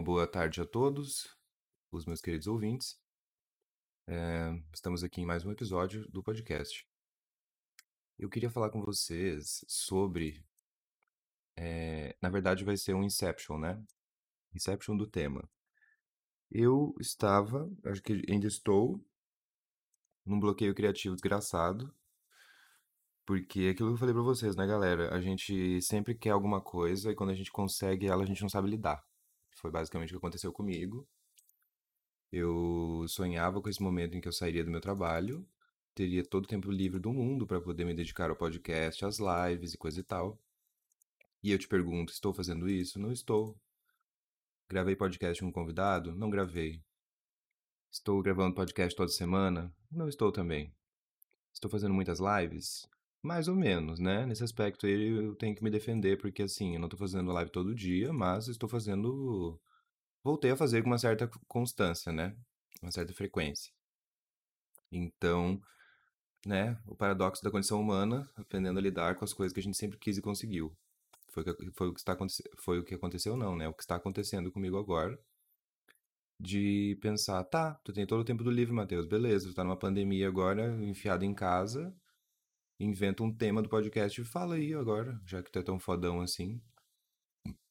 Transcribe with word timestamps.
uma 0.00 0.04
boa 0.04 0.26
tarde 0.26 0.62
a 0.62 0.64
todos, 0.64 1.28
os 1.92 2.06
meus 2.06 2.22
queridos 2.22 2.46
ouvintes. 2.46 2.98
É, 4.08 4.48
estamos 4.72 5.04
aqui 5.04 5.20
em 5.20 5.26
mais 5.26 5.44
um 5.44 5.52
episódio 5.52 6.10
do 6.10 6.22
podcast. 6.22 6.88
Eu 8.18 8.30
queria 8.30 8.48
falar 8.48 8.70
com 8.70 8.80
vocês 8.82 9.62
sobre. 9.68 10.42
É, 11.54 12.16
na 12.22 12.30
verdade, 12.30 12.64
vai 12.64 12.78
ser 12.78 12.94
um 12.94 13.04
Inception, 13.04 13.58
né? 13.58 13.84
Inception 14.54 14.96
do 14.96 15.06
tema. 15.06 15.46
Eu 16.50 16.94
estava, 16.98 17.70
acho 17.84 18.02
que 18.02 18.22
ainda 18.26 18.46
estou, 18.46 19.04
num 20.24 20.40
bloqueio 20.40 20.74
criativo 20.74 21.14
desgraçado. 21.14 21.94
Porque 23.26 23.60
é 23.64 23.70
aquilo 23.70 23.90
que 23.90 23.94
eu 23.96 23.98
falei 23.98 24.14
pra 24.14 24.22
vocês, 24.22 24.56
né, 24.56 24.66
galera? 24.66 25.14
A 25.14 25.20
gente 25.20 25.82
sempre 25.82 26.14
quer 26.14 26.30
alguma 26.30 26.62
coisa 26.62 27.12
e 27.12 27.14
quando 27.14 27.30
a 27.30 27.34
gente 27.34 27.52
consegue 27.52 28.06
ela, 28.06 28.22
a 28.22 28.26
gente 28.26 28.40
não 28.40 28.48
sabe 28.48 28.70
lidar. 28.70 29.09
Foi 29.60 29.70
basicamente 29.70 30.08
o 30.08 30.12
que 30.12 30.16
aconteceu 30.16 30.52
comigo. 30.52 31.06
Eu 32.32 33.04
sonhava 33.08 33.60
com 33.60 33.68
esse 33.68 33.82
momento 33.82 34.16
em 34.16 34.20
que 34.20 34.28
eu 34.28 34.32
sairia 34.32 34.64
do 34.64 34.70
meu 34.70 34.80
trabalho, 34.80 35.46
teria 35.94 36.24
todo 36.24 36.44
o 36.44 36.48
tempo 36.48 36.70
livre 36.70 36.98
do 36.98 37.12
mundo 37.12 37.46
para 37.46 37.60
poder 37.60 37.84
me 37.84 37.92
dedicar 37.92 38.30
ao 38.30 38.36
podcast, 38.36 39.04
às 39.04 39.18
lives 39.18 39.74
e 39.74 39.78
coisa 39.78 40.00
e 40.00 40.02
tal. 40.02 40.40
E 41.42 41.52
eu 41.52 41.58
te 41.58 41.68
pergunto, 41.68 42.12
estou 42.12 42.32
fazendo 42.32 42.70
isso? 42.70 42.98
Não 42.98 43.12
estou. 43.12 43.54
Gravei 44.68 44.96
podcast 44.96 45.42
com 45.42 45.48
um 45.48 45.52
convidado? 45.52 46.14
Não 46.14 46.30
gravei. 46.30 46.82
Estou 47.90 48.22
gravando 48.22 48.54
podcast 48.54 48.96
toda 48.96 49.10
semana? 49.10 49.74
Não 49.90 50.08
estou 50.08 50.32
também. 50.32 50.72
Estou 51.52 51.70
fazendo 51.70 51.92
muitas 51.92 52.18
lives? 52.18 52.88
Mais 53.22 53.48
ou 53.48 53.54
menos, 53.54 53.98
né? 54.00 54.24
Nesse 54.24 54.42
aspecto 54.42 54.86
aí 54.86 55.08
eu 55.08 55.34
tenho 55.34 55.54
que 55.54 55.62
me 55.62 55.70
defender, 55.70 56.16
porque 56.18 56.42
assim, 56.42 56.74
eu 56.74 56.80
não 56.80 56.88
tô 56.88 56.96
fazendo 56.96 57.32
live 57.32 57.50
todo 57.50 57.74
dia, 57.74 58.12
mas 58.12 58.48
estou 58.48 58.68
fazendo. 58.68 59.60
Voltei 60.24 60.50
a 60.52 60.56
fazer 60.56 60.82
com 60.82 60.88
uma 60.88 60.98
certa 60.98 61.28
constância, 61.46 62.12
né? 62.12 62.34
Uma 62.82 62.90
certa 62.92 63.12
frequência. 63.12 63.72
Então, 64.90 65.60
né? 66.46 66.78
O 66.86 66.96
paradoxo 66.96 67.42
da 67.44 67.50
condição 67.50 67.80
humana, 67.80 68.28
aprendendo 68.36 68.78
a 68.78 68.82
lidar 68.82 69.14
com 69.16 69.24
as 69.24 69.34
coisas 69.34 69.52
que 69.52 69.60
a 69.60 69.62
gente 69.62 69.76
sempre 69.76 69.98
quis 69.98 70.18
e 70.18 70.22
conseguiu. 70.22 70.74
Foi, 71.28 71.44
foi, 71.74 71.88
o, 71.88 71.94
que 71.94 72.00
está, 72.00 72.16
foi 72.56 72.78
o 72.80 72.84
que 72.84 72.94
aconteceu, 72.94 73.36
não, 73.36 73.56
né? 73.56 73.68
O 73.68 73.74
que 73.74 73.82
está 73.82 73.96
acontecendo 73.96 74.50
comigo 74.52 74.78
agora. 74.78 75.18
De 76.38 76.98
pensar, 77.02 77.44
tá, 77.44 77.74
tu 77.84 77.92
tem 77.92 78.06
todo 78.06 78.20
o 78.22 78.24
tempo 78.24 78.42
do 78.42 78.50
livre, 78.50 78.72
Matheus, 78.74 79.06
beleza, 79.06 79.48
tu 79.48 79.54
tá 79.54 79.62
numa 79.62 79.76
pandemia 79.76 80.26
agora, 80.26 80.74
enfiado 80.82 81.22
em 81.22 81.34
casa 81.34 81.94
inventa 82.80 83.22
um 83.22 83.32
tema 83.32 83.62
do 83.62 83.68
podcast 83.68 84.18
e 84.18 84.24
fala 84.24 84.54
aí 84.54 84.72
agora, 84.72 85.20
já 85.26 85.42
que 85.42 85.52
tu 85.52 85.58
é 85.58 85.62
tão 85.62 85.78
fodão 85.78 86.22
assim. 86.22 86.60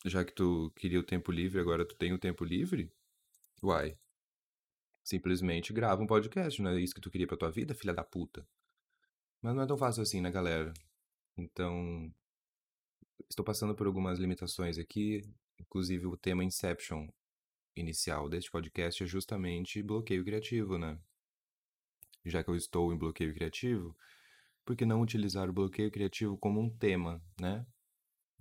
Já 0.05 0.23
que 0.23 0.31
tu 0.31 0.71
queria 0.75 0.99
o 0.99 1.03
tempo 1.03 1.31
livre, 1.31 1.59
agora 1.59 1.85
tu 1.85 1.95
tem 1.95 2.13
o 2.13 2.19
tempo 2.19 2.45
livre? 2.45 2.91
Uai. 3.63 3.97
Simplesmente 5.03 5.73
grava 5.73 6.03
um 6.03 6.07
podcast, 6.07 6.61
não 6.61 6.69
é 6.69 6.79
isso 6.79 6.93
que 6.93 7.01
tu 7.01 7.09
queria 7.09 7.25
pra 7.25 7.37
tua 7.37 7.49
vida, 7.49 7.73
filha 7.73 7.93
da 7.93 8.03
puta? 8.03 8.47
Mas 9.41 9.55
não 9.55 9.63
é 9.63 9.67
tão 9.67 9.77
fácil 9.77 10.03
assim, 10.03 10.21
né, 10.21 10.29
galera? 10.29 10.71
Então, 11.35 12.13
estou 13.27 13.43
passando 13.43 13.73
por 13.73 13.87
algumas 13.87 14.19
limitações 14.19 14.77
aqui, 14.77 15.21
inclusive 15.59 16.05
o 16.05 16.17
tema 16.17 16.43
Inception 16.43 17.07
inicial 17.75 18.29
deste 18.29 18.51
podcast 18.51 19.03
é 19.03 19.07
justamente 19.07 19.81
bloqueio 19.81 20.23
criativo, 20.23 20.77
né? 20.77 20.99
Já 22.25 22.43
que 22.43 22.49
eu 22.49 22.55
estou 22.55 22.93
em 22.93 22.97
bloqueio 22.97 23.33
criativo, 23.33 23.95
por 24.69 24.75
que 24.75 24.85
não 24.85 25.01
utilizar 25.01 25.49
o 25.49 25.53
bloqueio 25.53 25.89
criativo 25.89 26.37
como 26.37 26.61
um 26.61 26.69
tema, 26.69 27.19
né? 27.41 27.65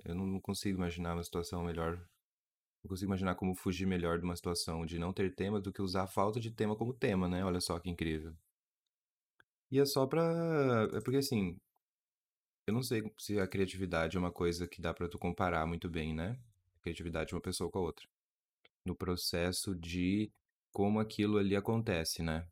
Eu 0.05 0.15
não 0.15 0.39
consigo 0.39 0.77
imaginar 0.77 1.15
uma 1.15 1.25
situação 1.25 1.65
melhor. 1.65 1.97
Não 2.85 2.89
consigo 2.91 3.09
imaginar 3.09 3.35
como 3.35 3.55
fugir 3.55 3.87
melhor 3.87 4.19
de 4.19 4.25
uma 4.25 4.37
situação 4.37 4.85
de 4.85 4.99
não 4.99 5.11
ter 5.11 5.35
tema 5.35 5.59
do 5.59 5.73
que 5.73 5.81
usar 5.81 6.03
a 6.03 6.07
falta 6.07 6.39
de 6.39 6.51
tema 6.51 6.77
como 6.77 6.93
tema, 6.93 7.31
né? 7.31 7.43
Olha 7.43 7.63
só 7.63 7.81
que 7.81 7.89
incrível. 7.89 8.37
E 9.71 9.79
é 9.81 9.87
só 9.87 10.07
pra. 10.07 10.23
É 10.93 11.01
porque 11.01 11.17
assim. 11.17 11.59
Eu 12.67 12.75
não 12.75 12.83
sei 12.83 13.11
se 13.17 13.41
a 13.41 13.49
criatividade 13.49 14.19
é 14.19 14.21
uma 14.21 14.31
coisa 14.31 14.69
que 14.69 14.83
dá 14.83 14.93
para 14.93 15.09
tu 15.09 15.19
comparar 15.19 15.65
muito 15.65 15.89
bem, 15.89 16.15
né? 16.15 16.39
A 16.77 16.81
criatividade 16.81 17.29
de 17.29 17.37
uma 17.37 17.41
pessoa 17.41 17.71
com 17.71 17.79
a 17.79 17.83
outra. 17.83 18.07
No 18.85 18.95
processo 18.95 19.75
de 19.75 20.31
como 20.73 21.01
aquilo 21.01 21.39
ali 21.39 21.57
acontece, 21.57 22.23
né? 22.23 22.47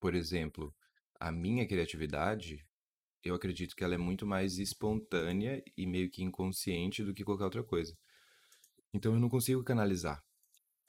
Por 0.00 0.12
exemplo, 0.12 0.74
a 1.22 1.30
minha 1.30 1.64
criatividade, 1.64 2.66
eu 3.22 3.36
acredito 3.36 3.76
que 3.76 3.84
ela 3.84 3.94
é 3.94 3.98
muito 3.98 4.26
mais 4.26 4.58
espontânea 4.58 5.62
e 5.76 5.86
meio 5.86 6.10
que 6.10 6.20
inconsciente 6.20 7.04
do 7.04 7.14
que 7.14 7.22
qualquer 7.22 7.44
outra 7.44 7.62
coisa. 7.62 7.96
Então 8.92 9.14
eu 9.14 9.20
não 9.20 9.28
consigo 9.28 9.62
canalizar, 9.62 10.20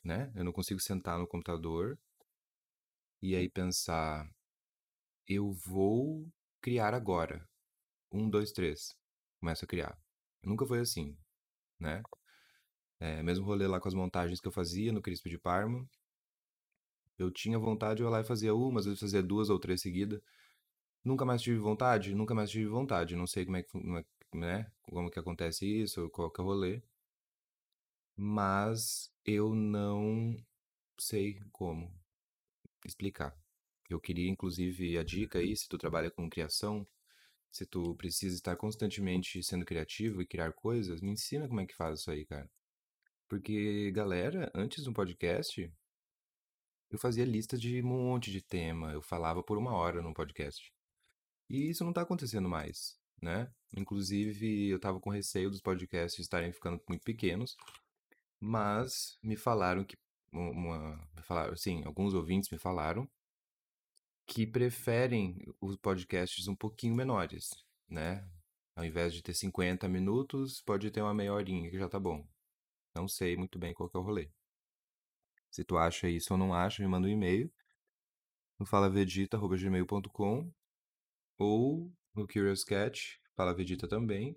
né? 0.03 0.31
Eu 0.35 0.43
não 0.43 0.51
consigo 0.51 0.79
sentar 0.79 1.19
no 1.19 1.27
computador 1.27 1.99
e 3.21 3.35
aí 3.35 3.47
pensar, 3.47 4.27
eu 5.27 5.51
vou 5.51 6.27
criar 6.59 6.95
agora. 6.95 7.47
Um, 8.11 8.27
dois, 8.27 8.51
três. 8.51 8.89
Começo 9.39 9.65
a 9.65 9.67
criar. 9.67 9.95
Nunca 10.43 10.65
foi 10.65 10.79
assim, 10.79 11.15
né? 11.79 12.01
É, 12.99 13.21
mesmo 13.21 13.45
rolê 13.45 13.67
lá 13.67 13.79
com 13.79 13.87
as 13.87 13.93
montagens 13.93 14.39
que 14.39 14.47
eu 14.47 14.51
fazia 14.51 14.91
no 14.91 15.01
Crispo 15.01 15.29
de 15.29 15.37
Parma, 15.37 15.87
eu 17.17 17.31
tinha 17.31 17.59
vontade, 17.59 18.01
eu 18.01 18.07
ia 18.07 18.11
lá 18.11 18.21
e 18.21 18.23
fazia 18.23 18.53
uma, 18.55 18.79
às 18.79 18.85
vezes 18.85 18.99
fazia 18.99 19.23
duas 19.23 19.49
ou 19.49 19.59
três 19.59 19.81
seguidas. 19.81 20.21
Nunca 21.03 21.25
mais 21.25 21.41
tive 21.41 21.59
vontade? 21.59 22.15
Nunca 22.15 22.33
mais 22.35 22.49
tive 22.49 22.67
vontade. 22.67 23.15
Não 23.15 23.27
sei 23.27 23.45
como 23.45 23.57
é 23.57 23.63
que, 23.63 23.77
é, 23.77 24.37
né, 24.37 24.71
como 24.83 25.11
que 25.11 25.19
acontece 25.19 25.65
isso, 25.65 26.09
qual 26.09 26.31
que 26.31 26.41
é 26.41 26.43
o 26.43 26.47
rolê. 26.47 26.81
Mas 28.15 29.11
eu 29.25 29.53
não 29.55 30.35
sei 30.99 31.39
como 31.51 31.91
explicar. 32.85 33.35
Eu 33.89 33.99
queria, 33.99 34.29
inclusive, 34.29 34.97
a 34.97 35.03
dica 35.03 35.39
aí, 35.39 35.55
se 35.55 35.67
tu 35.67 35.77
trabalha 35.77 36.09
com 36.11 36.29
criação, 36.29 36.87
se 37.51 37.65
tu 37.65 37.95
precisa 37.95 38.35
estar 38.35 38.55
constantemente 38.55 39.43
sendo 39.43 39.65
criativo 39.65 40.21
e 40.21 40.25
criar 40.27 40.53
coisas, 40.53 41.01
me 41.01 41.11
ensina 41.11 41.47
como 41.47 41.61
é 41.61 41.65
que 41.65 41.75
faz 41.75 41.99
isso 41.99 42.11
aí, 42.11 42.25
cara. 42.25 42.49
Porque, 43.29 43.91
galera, 43.91 44.51
antes 44.55 44.83
do 44.83 44.93
podcast, 44.93 45.71
eu 46.93 46.99
fazia 46.99 47.25
lista 47.25 47.57
de 47.57 47.81
um 47.81 47.87
monte 47.87 48.31
de 48.31 48.39
tema, 48.39 48.93
eu 48.93 49.01
falava 49.01 49.41
por 49.41 49.57
uma 49.57 49.73
hora 49.73 49.99
no 49.99 50.13
podcast. 50.13 50.71
E 51.49 51.69
isso 51.69 51.83
não 51.83 51.89
está 51.91 52.03
acontecendo 52.03 52.47
mais, 52.47 52.95
né? 53.19 53.51
Inclusive, 53.75 54.69
eu 54.69 54.77
estava 54.77 54.99
com 54.99 55.09
receio 55.09 55.49
dos 55.49 55.59
podcasts 55.59 56.19
estarem 56.19 56.53
ficando 56.53 56.79
muito 56.87 57.03
pequenos, 57.03 57.57
mas 58.39 59.17
me 59.23 59.35
falaram 59.35 59.83
que 59.83 59.97
uma, 60.31 60.99
falaram, 61.23 61.55
sim, 61.55 61.83
alguns 61.83 62.13
ouvintes 62.13 62.51
me 62.51 62.59
falaram 62.59 63.09
que 64.27 64.45
preferem 64.45 65.43
os 65.59 65.75
podcasts 65.75 66.47
um 66.47 66.55
pouquinho 66.55 66.95
menores, 66.95 67.49
né? 67.89 68.29
Ao 68.75 68.85
invés 68.85 69.13
de 69.15 69.23
ter 69.23 69.33
50 69.33 69.87
minutos, 69.89 70.61
pode 70.61 70.91
ter 70.91 71.01
uma 71.01 71.13
meia 71.13 71.33
horinha 71.33 71.71
que 71.71 71.77
já 71.77 71.89
tá 71.89 71.99
bom. 71.99 72.23
Não 72.95 73.07
sei 73.07 73.35
muito 73.35 73.57
bem 73.57 73.73
qual 73.73 73.89
é 73.93 73.97
o 73.97 74.01
rolê. 74.01 74.29
Se 75.53 75.63
tu 75.63 75.77
acha 75.77 76.09
isso 76.09 76.33
ou 76.33 76.37
não 76.37 76.51
acha, 76.51 76.81
me 76.81 76.89
manda 76.89 77.07
um 77.07 77.11
e-mail 77.11 77.47
no 78.59 78.65
falavedita.gmail.com 78.65 80.51
ou 81.37 81.93
no 82.15 82.27
Curious 82.27 82.63
Cat, 82.63 83.21
Fala 83.35 83.53
Vegeta 83.53 83.87
também. 83.87 84.35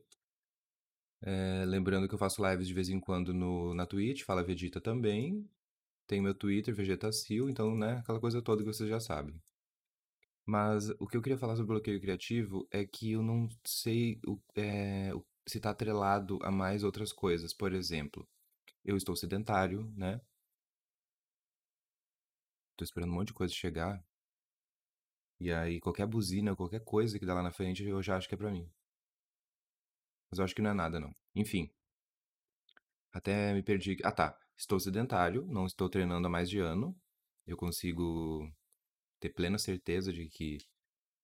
É, 1.23 1.65
lembrando 1.65 2.07
que 2.07 2.15
eu 2.15 2.19
faço 2.19 2.47
lives 2.47 2.69
de 2.69 2.75
vez 2.75 2.91
em 2.91 3.01
quando 3.01 3.33
no, 3.33 3.73
na 3.73 3.87
Twitch, 3.87 4.25
Fala 4.25 4.45
Vegeta 4.45 4.79
também. 4.79 5.49
Tem 6.07 6.21
meu 6.21 6.35
Twitter, 6.35 6.75
Vegetacil, 6.75 7.49
então, 7.49 7.75
né, 7.75 7.95
aquela 7.95 8.21
coisa 8.21 8.43
toda 8.43 8.63
que 8.63 8.69
vocês 8.69 8.89
já 8.89 9.01
sabem. 9.01 9.43
Mas 10.45 10.91
o 11.01 11.07
que 11.07 11.17
eu 11.17 11.23
queria 11.23 11.39
falar 11.39 11.57
sobre 11.57 11.73
bloqueio 11.73 11.99
criativo 11.99 12.69
é 12.71 12.85
que 12.85 13.13
eu 13.13 13.23
não 13.23 13.49
sei 13.65 14.21
é, 14.55 15.13
se 15.47 15.57
está 15.57 15.71
atrelado 15.71 16.39
a 16.43 16.51
mais 16.51 16.85
outras 16.85 17.11
coisas. 17.11 17.55
Por 17.55 17.73
exemplo, 17.73 18.29
eu 18.85 18.99
estou 18.99 19.17
sedentário, 19.17 19.91
né? 19.97 20.21
Tô 22.77 22.85
esperando 22.85 23.11
um 23.11 23.15
monte 23.15 23.29
de 23.29 23.35
coisa 23.35 23.53
chegar. 23.55 24.05
E 25.41 25.51
aí, 25.51 25.81
qualquer 25.81 26.07
buzina, 26.07 26.55
qualquer 26.55 26.81
coisa 26.85 27.19
que 27.19 27.25
dá 27.25 27.33
lá 27.35 27.43
na 27.43 27.51
frente, 27.51 27.83
eu 27.85 28.03
já 28.03 28.17
acho 28.17 28.29
que 28.29 28.35
é 28.35 28.39
pra 28.39 28.51
mim. 28.51 28.71
Mas 30.31 30.39
eu 30.39 30.45
acho 30.45 30.55
que 30.55 30.63
não 30.63 30.71
é 30.71 30.75
nada, 30.75 31.01
não. 31.01 31.13
Enfim. 31.35 31.71
Até 33.13 33.53
me 33.55 33.63
perdi. 33.63 33.97
Ah, 34.05 34.13
tá. 34.13 34.39
Estou 34.57 34.79
sedentário, 34.81 35.45
não 35.47 35.67
estou 35.67 35.89
treinando 35.89 36.27
há 36.27 36.31
mais 36.31 36.49
de 36.49 36.59
ano. 36.59 36.97
Eu 37.47 37.57
consigo 37.57 38.51
ter 39.21 39.31
plena 39.31 39.59
certeza 39.59 40.13
de 40.13 40.29
que 40.29 40.59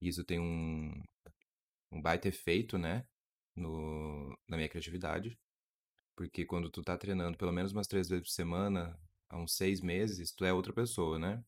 isso 0.01 0.23
tem 0.25 0.39
um, 0.39 0.93
um 1.91 2.01
baita 2.01 2.27
efeito, 2.27 2.77
né? 2.77 3.05
No, 3.55 4.29
na 4.47 4.57
minha 4.57 4.69
criatividade. 4.69 5.37
Porque 6.15 6.45
quando 6.45 6.69
tu 6.69 6.83
tá 6.83 6.97
treinando 6.97 7.37
pelo 7.37 7.51
menos 7.51 7.71
umas 7.71 7.87
três 7.87 8.09
vezes 8.09 8.25
por 8.27 8.31
semana, 8.33 8.99
há 9.33 9.37
uns 9.37 9.55
seis 9.55 9.81
meses, 9.81 10.31
tu 10.31 10.45
é 10.45 10.53
outra 10.53 10.71
pessoa, 10.71 11.17
né? 11.17 11.43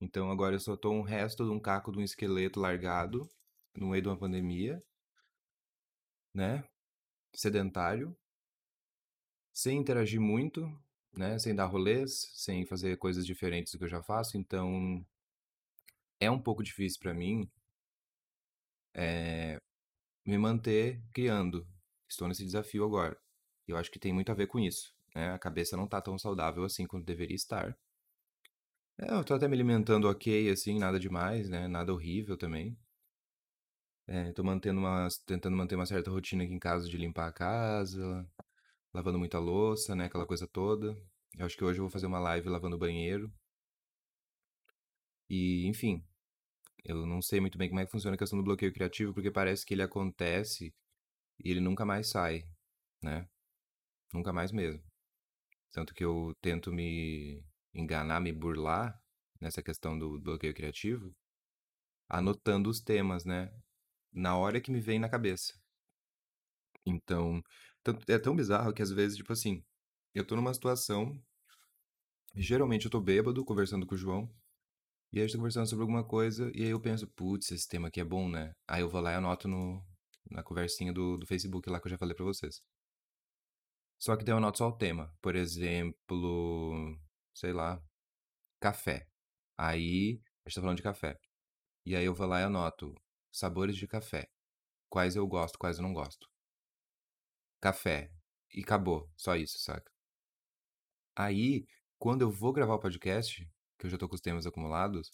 Então 0.00 0.30
agora 0.30 0.54
eu 0.54 0.60
só 0.60 0.76
tô 0.76 0.92
um 0.92 1.02
resto 1.02 1.44
de 1.44 1.50
um 1.50 1.60
caco 1.60 1.92
de 1.92 1.98
um 1.98 2.02
esqueleto 2.02 2.60
largado 2.60 3.28
no 3.76 3.88
meio 3.88 4.02
de 4.02 4.08
uma 4.08 4.16
pandemia, 4.16 4.82
né? 6.32 6.64
Sedentário, 7.34 8.16
sem 9.52 9.78
interagir 9.78 10.20
muito, 10.20 10.70
né? 11.12 11.38
Sem 11.38 11.54
dar 11.54 11.66
rolês, 11.66 12.30
sem 12.34 12.64
fazer 12.64 12.96
coisas 12.98 13.26
diferentes 13.26 13.72
do 13.72 13.78
que 13.78 13.84
eu 13.84 13.88
já 13.88 14.02
faço, 14.02 14.38
então 14.38 15.04
é 16.20 16.30
um 16.30 16.40
pouco 16.40 16.62
difícil 16.62 17.00
para 17.00 17.14
mim 17.14 17.50
é, 18.94 19.60
me 20.24 20.38
manter 20.38 21.02
criando. 21.12 21.66
Estou 22.08 22.28
nesse 22.28 22.44
desafio 22.44 22.84
agora. 22.84 23.18
Eu 23.66 23.76
acho 23.76 23.90
que 23.90 23.98
tem 23.98 24.12
muito 24.12 24.30
a 24.32 24.34
ver 24.34 24.46
com 24.46 24.58
isso. 24.58 24.97
Né? 25.18 25.32
A 25.32 25.38
cabeça 25.38 25.76
não 25.76 25.88
tá 25.88 26.00
tão 26.00 26.16
saudável 26.16 26.62
assim 26.62 26.86
quanto 26.86 27.04
deveria 27.04 27.34
estar. 27.34 27.76
É, 28.96 29.12
eu 29.12 29.24
tô 29.24 29.34
até 29.34 29.48
me 29.48 29.54
alimentando 29.54 30.08
ok, 30.08 30.48
assim, 30.48 30.78
nada 30.78 30.98
demais, 31.00 31.48
né? 31.48 31.66
Nada 31.66 31.92
horrível 31.92 32.36
também. 32.36 32.78
É, 34.06 34.32
tô 34.32 34.44
mantendo 34.44 34.78
uma, 34.80 35.08
tentando 35.26 35.56
manter 35.56 35.74
uma 35.74 35.84
certa 35.86 36.10
rotina 36.10 36.44
aqui 36.44 36.52
em 36.52 36.58
casa 36.58 36.88
de 36.88 36.96
limpar 36.96 37.26
a 37.28 37.32
casa, 37.32 38.24
lavando 38.94 39.18
muita 39.18 39.38
louça, 39.40 39.96
né? 39.96 40.06
Aquela 40.06 40.26
coisa 40.26 40.46
toda. 40.46 40.96
Eu 41.38 41.46
acho 41.46 41.56
que 41.56 41.64
hoje 41.64 41.80
eu 41.80 41.84
vou 41.84 41.90
fazer 41.90 42.06
uma 42.06 42.20
live 42.20 42.48
lavando 42.48 42.76
o 42.76 42.78
banheiro. 42.78 43.32
E, 45.28 45.66
enfim, 45.66 46.04
eu 46.84 47.06
não 47.06 47.22
sei 47.22 47.40
muito 47.40 47.58
bem 47.58 47.68
como 47.68 47.80
é 47.80 47.86
que 47.86 47.92
funciona 47.92 48.16
a 48.16 48.18
questão 48.18 48.38
do 48.38 48.44
bloqueio 48.44 48.72
criativo, 48.72 49.14
porque 49.14 49.30
parece 49.30 49.66
que 49.66 49.74
ele 49.74 49.82
acontece 49.82 50.74
e 51.44 51.50
ele 51.50 51.60
nunca 51.60 51.84
mais 51.86 52.08
sai, 52.08 52.44
né? 53.02 53.28
Nunca 54.14 54.32
mais 54.32 54.52
mesmo. 54.52 54.87
Tanto 55.72 55.94
que 55.94 56.04
eu 56.04 56.34
tento 56.40 56.72
me 56.72 57.44
enganar, 57.74 58.20
me 58.20 58.32
burlar 58.32 58.98
nessa 59.40 59.62
questão 59.62 59.98
do 59.98 60.20
bloqueio 60.20 60.54
criativo, 60.54 61.14
anotando 62.08 62.70
os 62.70 62.80
temas, 62.80 63.24
né? 63.24 63.52
Na 64.12 64.36
hora 64.36 64.60
que 64.60 64.70
me 64.70 64.80
vem 64.80 64.98
na 64.98 65.08
cabeça. 65.08 65.54
Então, 66.84 67.42
é 68.08 68.18
tão 68.18 68.34
bizarro 68.34 68.72
que 68.72 68.82
às 68.82 68.90
vezes, 68.90 69.16
tipo 69.16 69.32
assim, 69.32 69.62
eu 70.14 70.24
tô 70.26 70.36
numa 70.36 70.54
situação. 70.54 71.20
Geralmente 72.34 72.86
eu 72.86 72.90
tô 72.90 73.00
bêbado, 73.00 73.44
conversando 73.44 73.86
com 73.86 73.94
o 73.94 73.98
João. 73.98 74.30
E 75.12 75.18
aí 75.18 75.24
gente 75.24 75.32
tá 75.32 75.38
conversando 75.38 75.66
sobre 75.68 75.82
alguma 75.82 76.04
coisa, 76.04 76.50
e 76.54 76.62
aí 76.62 76.70
eu 76.70 76.80
penso, 76.80 77.06
putz, 77.08 77.50
esse 77.50 77.66
tema 77.68 77.88
aqui 77.88 78.00
é 78.00 78.04
bom, 78.04 78.28
né? 78.28 78.52
Aí 78.66 78.82
eu 78.82 78.88
vou 78.90 79.00
lá 79.00 79.12
e 79.12 79.14
anoto 79.16 79.48
no, 79.48 79.82
na 80.30 80.42
conversinha 80.42 80.92
do, 80.92 81.16
do 81.16 81.26
Facebook 81.26 81.68
lá 81.70 81.80
que 81.80 81.86
eu 81.86 81.90
já 81.90 81.98
falei 81.98 82.14
pra 82.14 82.24
vocês. 82.24 82.62
Só 83.98 84.16
que 84.16 84.24
daí 84.24 84.32
eu 84.32 84.38
anoto 84.38 84.58
só 84.58 84.68
o 84.68 84.76
tema. 84.76 85.14
Por 85.20 85.34
exemplo, 85.36 86.98
sei 87.34 87.52
lá, 87.52 87.82
café. 88.60 89.08
Aí, 89.56 90.20
a 90.44 90.48
gente 90.48 90.54
tá 90.56 90.60
falando 90.60 90.76
de 90.76 90.82
café. 90.82 91.18
E 91.84 91.96
aí 91.96 92.04
eu 92.04 92.14
vou 92.14 92.26
lá 92.26 92.40
e 92.40 92.44
anoto 92.44 92.94
sabores 93.32 93.76
de 93.76 93.86
café. 93.88 94.30
Quais 94.88 95.16
eu 95.16 95.26
gosto, 95.26 95.58
quais 95.58 95.78
eu 95.78 95.82
não 95.82 95.92
gosto. 95.92 96.30
Café. 97.60 98.12
E 98.54 98.62
acabou. 98.62 99.10
Só 99.16 99.36
isso, 99.36 99.58
saca? 99.58 99.92
Aí, 101.16 101.66
quando 101.98 102.22
eu 102.22 102.30
vou 102.30 102.52
gravar 102.52 102.74
o 102.74 102.78
podcast, 102.78 103.44
que 103.78 103.86
eu 103.86 103.90
já 103.90 103.98
tô 103.98 104.08
com 104.08 104.14
os 104.14 104.20
temas 104.20 104.46
acumulados, 104.46 105.10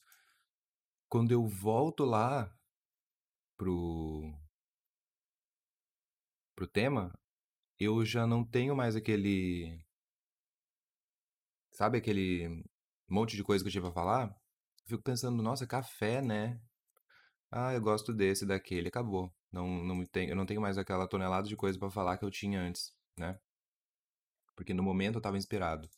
quando 1.08 1.32
eu 1.32 1.46
volto 1.46 2.04
lá 2.04 2.54
pro 3.56 4.32
pro 6.54 6.66
tema, 6.68 7.12
eu 7.78 8.04
já 8.04 8.26
não 8.26 8.44
tenho 8.44 8.76
mais 8.76 8.96
aquele 8.96 9.78
sabe 11.72 11.98
aquele 11.98 12.64
monte 13.08 13.36
de 13.36 13.44
coisa 13.44 13.62
que 13.62 13.68
eu 13.68 13.72
tive 13.72 13.86
pra 13.86 13.92
falar? 13.92 14.34
Fico 14.86 15.02
pensando, 15.02 15.42
nossa, 15.42 15.66
café, 15.66 16.22
né? 16.22 16.60
Ah, 17.50 17.72
eu 17.74 17.80
gosto 17.80 18.12
desse, 18.12 18.46
daquele, 18.46 18.88
acabou. 18.88 19.32
Não, 19.52 19.68
não 19.84 20.04
tenho, 20.06 20.30
eu 20.30 20.36
não 20.36 20.46
tenho 20.46 20.60
mais 20.60 20.78
aquela 20.78 21.06
tonelada 21.08 21.48
de 21.48 21.56
coisa 21.56 21.78
pra 21.78 21.90
falar 21.90 22.18
que 22.18 22.24
eu 22.24 22.30
tinha 22.30 22.60
antes, 22.60 22.92
né? 23.18 23.38
Porque 24.56 24.74
no 24.74 24.82
momento 24.82 25.16
eu 25.16 25.22
tava 25.22 25.36
inspirado. 25.38 25.88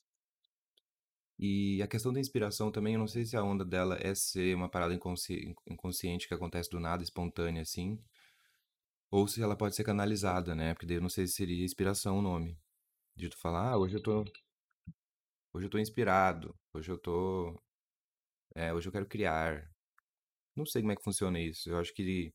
E 1.38 1.82
a 1.82 1.86
questão 1.86 2.12
da 2.12 2.20
inspiração 2.20 2.70
também, 2.70 2.94
eu 2.94 3.00
não 3.00 3.06
sei 3.08 3.24
se 3.24 3.36
a 3.36 3.42
onda 3.42 3.64
dela 3.64 3.98
é 4.00 4.14
ser 4.14 4.54
uma 4.54 4.68
parada 4.68 4.94
inconsci... 4.94 5.54
inconsciente 5.66 6.26
que 6.26 6.34
acontece 6.34 6.70
do 6.70 6.80
nada, 6.80 7.02
espontânea 7.02 7.62
assim, 7.62 7.98
ou 9.10 9.26
se 9.28 9.42
ela 9.42 9.56
pode 9.56 9.74
ser 9.76 9.84
canalizada, 9.84 10.54
né? 10.54 10.74
Porque 10.74 10.86
daí 10.86 10.96
eu 10.96 11.02
não 11.02 11.08
sei 11.08 11.26
se 11.26 11.34
seria 11.34 11.64
inspiração 11.64 12.18
o 12.18 12.22
nome. 12.22 12.58
De 13.14 13.28
tu 13.28 13.38
falar, 13.38 13.72
ah, 13.72 13.78
hoje 13.78 13.96
eu 13.96 14.02
tô. 14.02 14.24
Hoje 15.52 15.66
eu 15.66 15.70
tô 15.70 15.78
inspirado. 15.78 16.54
Hoje 16.74 16.90
eu 16.90 16.98
tô. 16.98 17.60
É, 18.54 18.72
hoje 18.74 18.88
eu 18.88 18.92
quero 18.92 19.06
criar. 19.06 19.70
Não 20.54 20.66
sei 20.66 20.82
como 20.82 20.92
é 20.92 20.96
que 20.96 21.04
funciona 21.04 21.40
isso. 21.40 21.70
Eu 21.70 21.78
acho 21.78 21.94
que 21.94 22.32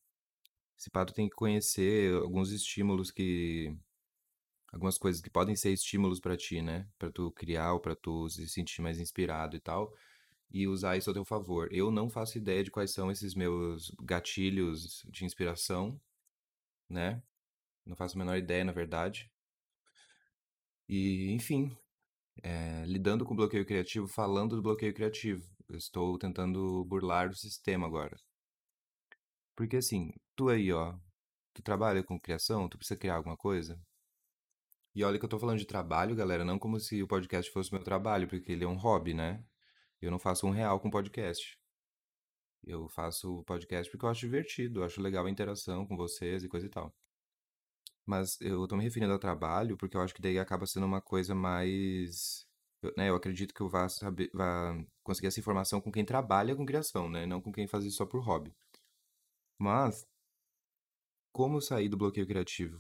esse 0.77 0.89
pato 0.89 1.13
tem 1.13 1.29
que 1.29 1.35
conhecer 1.35 2.13
alguns 2.15 2.51
estímulos 2.51 3.12
que. 3.12 3.75
Algumas 4.74 4.97
coisas 4.97 5.21
que 5.21 5.29
podem 5.29 5.56
ser 5.56 5.71
estímulos 5.71 6.19
pra 6.19 6.38
ti, 6.38 6.62
né? 6.62 6.88
Pra 6.97 7.12
tu 7.12 7.31
criar 7.31 7.74
ou 7.74 7.79
pra 7.79 7.95
tu 7.95 8.29
se 8.29 8.47
sentir 8.47 8.81
mais 8.81 9.00
inspirado 9.00 9.56
e 9.56 9.59
tal. 9.59 9.94
E 10.50 10.67
usar 10.67 10.97
isso 10.97 11.12
a 11.12 11.13
teu 11.13 11.25
favor. 11.25 11.69
Eu 11.71 11.91
não 11.91 12.09
faço 12.09 12.38
ideia 12.38 12.63
de 12.63 12.71
quais 12.71 12.91
são 12.91 13.12
esses 13.12 13.35
meus 13.35 13.91
gatilhos 14.01 15.03
de 15.09 15.25
inspiração, 15.25 16.00
né? 16.91 17.21
Não 17.85 17.95
faço 17.95 18.17
a 18.17 18.19
menor 18.19 18.38
ideia, 18.38 18.63
na 18.63 18.71
verdade. 18.71 19.31
E, 20.88 21.31
enfim, 21.33 21.75
é, 22.43 22.83
lidando 22.85 23.25
com 23.25 23.35
bloqueio 23.35 23.65
criativo, 23.65 24.07
falando 24.07 24.55
do 24.55 24.61
bloqueio 24.61 24.93
criativo. 24.93 25.49
Eu 25.69 25.77
estou 25.77 26.17
tentando 26.17 26.83
burlar 26.85 27.29
o 27.29 27.35
sistema 27.35 27.88
agora. 27.88 28.17
Porque 29.55 29.77
assim, 29.77 30.11
tu 30.35 30.49
aí, 30.49 30.71
ó, 30.71 30.93
tu 31.53 31.61
trabalha 31.61 32.03
com 32.03 32.19
criação, 32.19 32.67
tu 32.67 32.77
precisa 32.77 32.99
criar 32.99 33.15
alguma 33.15 33.38
coisa. 33.38 33.79
E 34.93 35.03
olha 35.03 35.17
que 35.17 35.23
eu 35.25 35.29
tô 35.29 35.39
falando 35.39 35.59
de 35.59 35.65
trabalho, 35.65 36.15
galera, 36.15 36.43
não 36.43 36.59
como 36.59 36.79
se 36.79 37.01
o 37.01 37.07
podcast 37.07 37.49
fosse 37.51 37.71
meu 37.71 37.83
trabalho, 37.83 38.27
porque 38.27 38.51
ele 38.51 38.65
é 38.65 38.67
um 38.67 38.75
hobby, 38.75 39.13
né? 39.13 39.43
Eu 40.01 40.11
não 40.11 40.19
faço 40.19 40.45
um 40.47 40.51
real 40.51 40.79
com 40.79 40.89
podcast. 40.89 41.57
Eu 42.63 42.88
faço 42.88 43.44
podcast 43.44 43.92
porque 43.92 44.06
eu 44.06 44.10
acho 44.10 44.22
divertido, 44.22 44.81
eu 44.81 44.84
acho 44.86 45.02
legal 45.02 45.25
a 45.25 45.30
interação 45.30 45.86
com 45.86 45.98
vocês 45.98 46.44
e 46.44 46.50
coisa 46.50 46.68
e 46.68 46.69
tal. 46.69 46.94
Mas 48.06 48.40
eu 48.42 48.68
tô 48.68 48.75
me 48.75 48.84
referindo 48.84 49.13
ao 49.13 49.19
trabalho 49.19 49.78
porque 49.78 49.96
eu 49.96 50.02
acho 50.02 50.13
que 50.13 50.22
daí 50.22 50.38
acaba 50.40 50.66
sendo 50.66 50.86
uma 50.86 51.02
coisa 51.02 51.34
mais. 51.36 52.48
Eu, 52.81 52.94
né, 52.98 53.10
eu 53.10 53.16
acredito 53.16 53.54
que 53.54 53.62
eu 53.62 53.69
vá, 53.69 53.88
saber, 53.90 54.30
vá 54.34 54.75
conseguir 55.04 55.28
essa 55.28 55.40
informação 55.40 55.80
com 55.81 55.92
quem 55.92 56.04
trabalha 56.06 56.56
com 56.56 56.66
criação, 56.66 57.10
né? 57.10 57.25
Não 57.25 57.42
com 57.42 57.52
quem 57.52 57.68
faz 57.68 57.86
isso 57.86 57.98
só 57.98 58.06
por 58.06 58.22
hobby. 58.22 58.54
Mas, 59.58 60.08
como 61.31 61.62
sair 61.62 61.90
do 61.90 61.98
bloqueio 61.98 62.28
criativo? 62.28 62.78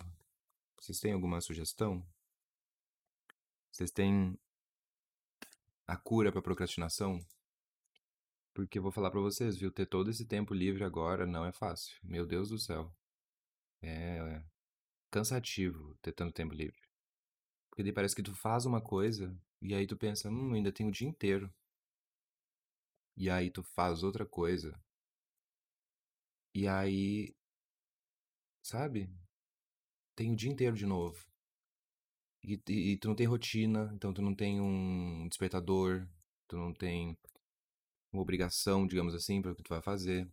Vocês 0.79 0.99
têm 0.99 1.13
alguma 1.13 1.39
sugestão? 1.41 2.03
Vocês 3.71 3.91
têm 3.91 4.37
a 5.87 5.95
cura 5.95 6.31
para 6.31 6.41
procrastinação? 6.41 7.19
Porque 8.53 8.77
eu 8.77 8.83
vou 8.83 8.91
falar 8.91 9.11
para 9.11 9.19
vocês, 9.19 9.57
viu? 9.57 9.71
Ter 9.71 9.85
todo 9.85 10.09
esse 10.09 10.25
tempo 10.25 10.53
livre 10.53 10.83
agora 10.83 11.25
não 11.25 11.45
é 11.45 11.51
fácil. 11.51 11.97
Meu 12.03 12.25
Deus 12.25 12.49
do 12.49 12.57
céu. 12.57 12.93
É, 13.81 14.43
cansativo 15.09 15.95
ter 16.01 16.11
tanto 16.11 16.33
tempo 16.33 16.53
livre. 16.53 16.79
Porque 17.69 17.83
daí 17.83 17.93
parece 17.93 18.15
que 18.15 18.23
tu 18.23 18.35
faz 18.35 18.65
uma 18.65 18.81
coisa 18.81 19.35
e 19.61 19.73
aí 19.73 19.87
tu 19.87 19.95
pensa, 19.95 20.29
hum, 20.29 20.53
ainda 20.53 20.71
tenho 20.71 20.89
o 20.89 20.91
dia 20.91 21.07
inteiro. 21.07 21.53
E 23.15 23.29
aí 23.29 23.49
tu 23.49 23.63
faz 23.63 24.03
outra 24.03 24.25
coisa. 24.25 24.77
E 26.53 26.67
aí, 26.67 27.33
sabe? 28.61 29.09
Tem 30.15 30.31
o 30.31 30.35
dia 30.35 30.51
inteiro 30.51 30.75
de 30.75 30.85
novo. 30.85 31.25
E, 32.43 32.59
e, 32.67 32.91
e 32.93 32.97
tu 32.97 33.07
não 33.07 33.15
tem 33.15 33.27
rotina, 33.27 33.91
então 33.93 34.13
tu 34.13 34.21
não 34.21 34.33
tem 34.35 34.59
um 34.59 35.27
despertador, 35.27 36.07
tu 36.47 36.57
não 36.57 36.73
tem 36.73 37.17
uma 38.11 38.21
obrigação, 38.21 38.85
digamos 38.85 39.13
assim, 39.13 39.41
para 39.41 39.51
o 39.51 39.55
que 39.55 39.63
tu 39.63 39.69
vai 39.69 39.81
fazer. 39.81 40.29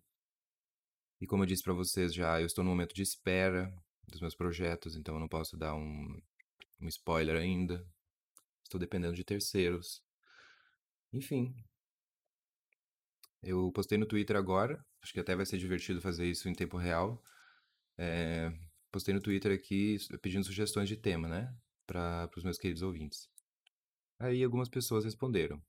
E 1.20 1.26
como 1.26 1.42
eu 1.42 1.46
disse 1.46 1.62
para 1.62 1.72
vocês 1.72 2.14
já, 2.14 2.40
eu 2.40 2.46
estou 2.46 2.64
no 2.64 2.70
momento 2.70 2.94
de 2.94 3.02
espera 3.02 3.72
dos 4.06 4.20
meus 4.20 4.34
projetos, 4.34 4.96
então 4.96 5.14
eu 5.14 5.20
não 5.20 5.28
posso 5.28 5.56
dar 5.56 5.74
um, 5.74 6.20
um 6.80 6.88
spoiler 6.88 7.36
ainda. 7.36 7.84
Estou 8.62 8.78
dependendo 8.78 9.14
de 9.14 9.24
terceiros. 9.24 10.02
Enfim. 11.12 11.54
Eu 13.42 13.70
postei 13.72 13.96
no 13.96 14.06
Twitter 14.06 14.36
agora, 14.36 14.84
acho 15.02 15.12
que 15.12 15.20
até 15.20 15.34
vai 15.34 15.46
ser 15.46 15.58
divertido 15.58 16.00
fazer 16.00 16.26
isso 16.26 16.48
em 16.48 16.54
tempo 16.54 16.76
real. 16.76 17.22
É, 17.96 18.52
postei 18.90 19.14
no 19.14 19.20
Twitter 19.20 19.52
aqui 19.52 19.96
pedindo 20.20 20.44
sugestões 20.44 20.88
de 20.88 20.96
tema, 20.96 21.28
né? 21.28 21.54
Para 21.86 22.28
os 22.36 22.44
meus 22.44 22.58
queridos 22.58 22.82
ouvintes. 22.82 23.28
Aí 24.18 24.42
algumas 24.42 24.68
pessoas 24.68 25.04
responderam. 25.04 25.62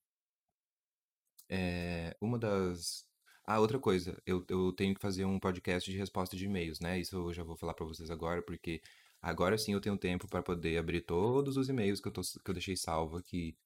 É, 1.49 2.15
uma 2.21 2.37
das. 2.37 3.05
Ah, 3.45 3.59
outra 3.59 3.79
coisa, 3.79 4.21
eu, 4.25 4.45
eu 4.47 4.71
tenho 4.73 4.93
que 4.93 5.01
fazer 5.01 5.25
um 5.25 5.39
podcast 5.39 5.89
de 5.89 5.97
resposta 5.97 6.35
de 6.37 6.45
e-mails, 6.45 6.79
né? 6.79 6.99
Isso 6.99 7.15
eu 7.15 7.33
já 7.33 7.43
vou 7.43 7.57
falar 7.57 7.73
para 7.73 7.85
vocês 7.85 8.11
agora, 8.11 8.41
porque 8.43 8.81
agora 9.21 9.57
sim 9.57 9.73
eu 9.73 9.81
tenho 9.81 9.97
tempo 9.97 10.27
para 10.27 10.43
poder 10.43 10.77
abrir 10.77 11.01
todos 11.01 11.57
os 11.57 11.67
e-mails 11.69 11.99
que 11.99 12.07
eu, 12.07 12.11
tô, 12.11 12.21
que 12.21 12.49
eu 12.49 12.53
deixei 12.53 12.75
salvo 12.77 13.17
aqui. 13.17 13.57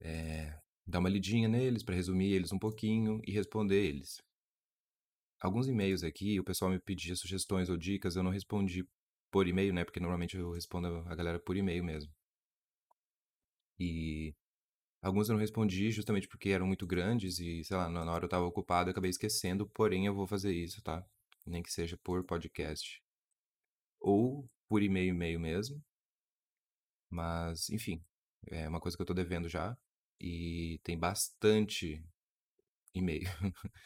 É, 0.00 0.58
dar 0.86 0.98
uma 1.00 1.08
lidinha 1.08 1.48
neles 1.48 1.82
para 1.82 1.94
resumir 1.94 2.32
eles 2.32 2.52
um 2.52 2.58
pouquinho 2.58 3.20
e 3.26 3.32
responder 3.32 3.84
eles. 3.84 4.22
Alguns 5.40 5.66
e-mails 5.66 6.02
aqui, 6.02 6.38
o 6.38 6.44
pessoal 6.44 6.70
me 6.70 6.78
pedia 6.78 7.16
sugestões 7.16 7.70
ou 7.70 7.76
dicas, 7.78 8.16
eu 8.16 8.22
não 8.22 8.30
respondi 8.30 8.86
por 9.30 9.46
e-mail, 9.48 9.72
né? 9.72 9.82
Porque 9.84 10.00
normalmente 10.00 10.36
eu 10.36 10.52
respondo 10.52 10.88
a 11.06 11.14
galera 11.14 11.38
por 11.40 11.56
e-mail 11.56 11.82
mesmo. 11.84 12.12
E 13.78 14.34
alguns 15.02 15.28
eu 15.28 15.34
não 15.34 15.40
respondi 15.40 15.90
justamente 15.90 16.28
porque 16.28 16.50
eram 16.50 16.66
muito 16.66 16.86
grandes 16.86 17.38
e, 17.38 17.64
sei 17.64 17.76
lá, 17.76 17.88
na 17.88 18.10
hora 18.12 18.24
eu 18.24 18.28
tava 18.28 18.44
ocupado, 18.44 18.88
eu 18.88 18.92
acabei 18.92 19.10
esquecendo, 19.10 19.68
porém 19.68 20.06
eu 20.06 20.14
vou 20.14 20.26
fazer 20.26 20.52
isso, 20.52 20.82
tá? 20.82 21.04
Nem 21.46 21.62
que 21.62 21.72
seja 21.72 21.96
por 22.02 22.24
podcast. 22.24 23.02
Ou 24.00 24.48
por 24.68 24.82
e-mail 24.82 25.10
e-mail 25.14 25.40
mesmo. 25.40 25.82
Mas, 27.10 27.70
enfim, 27.70 28.02
é 28.48 28.68
uma 28.68 28.80
coisa 28.80 28.96
que 28.96 29.02
eu 29.02 29.06
tô 29.06 29.14
devendo 29.14 29.48
já. 29.48 29.76
E 30.20 30.80
tem 30.82 30.98
bastante 30.98 32.04
e-mail. 32.94 33.28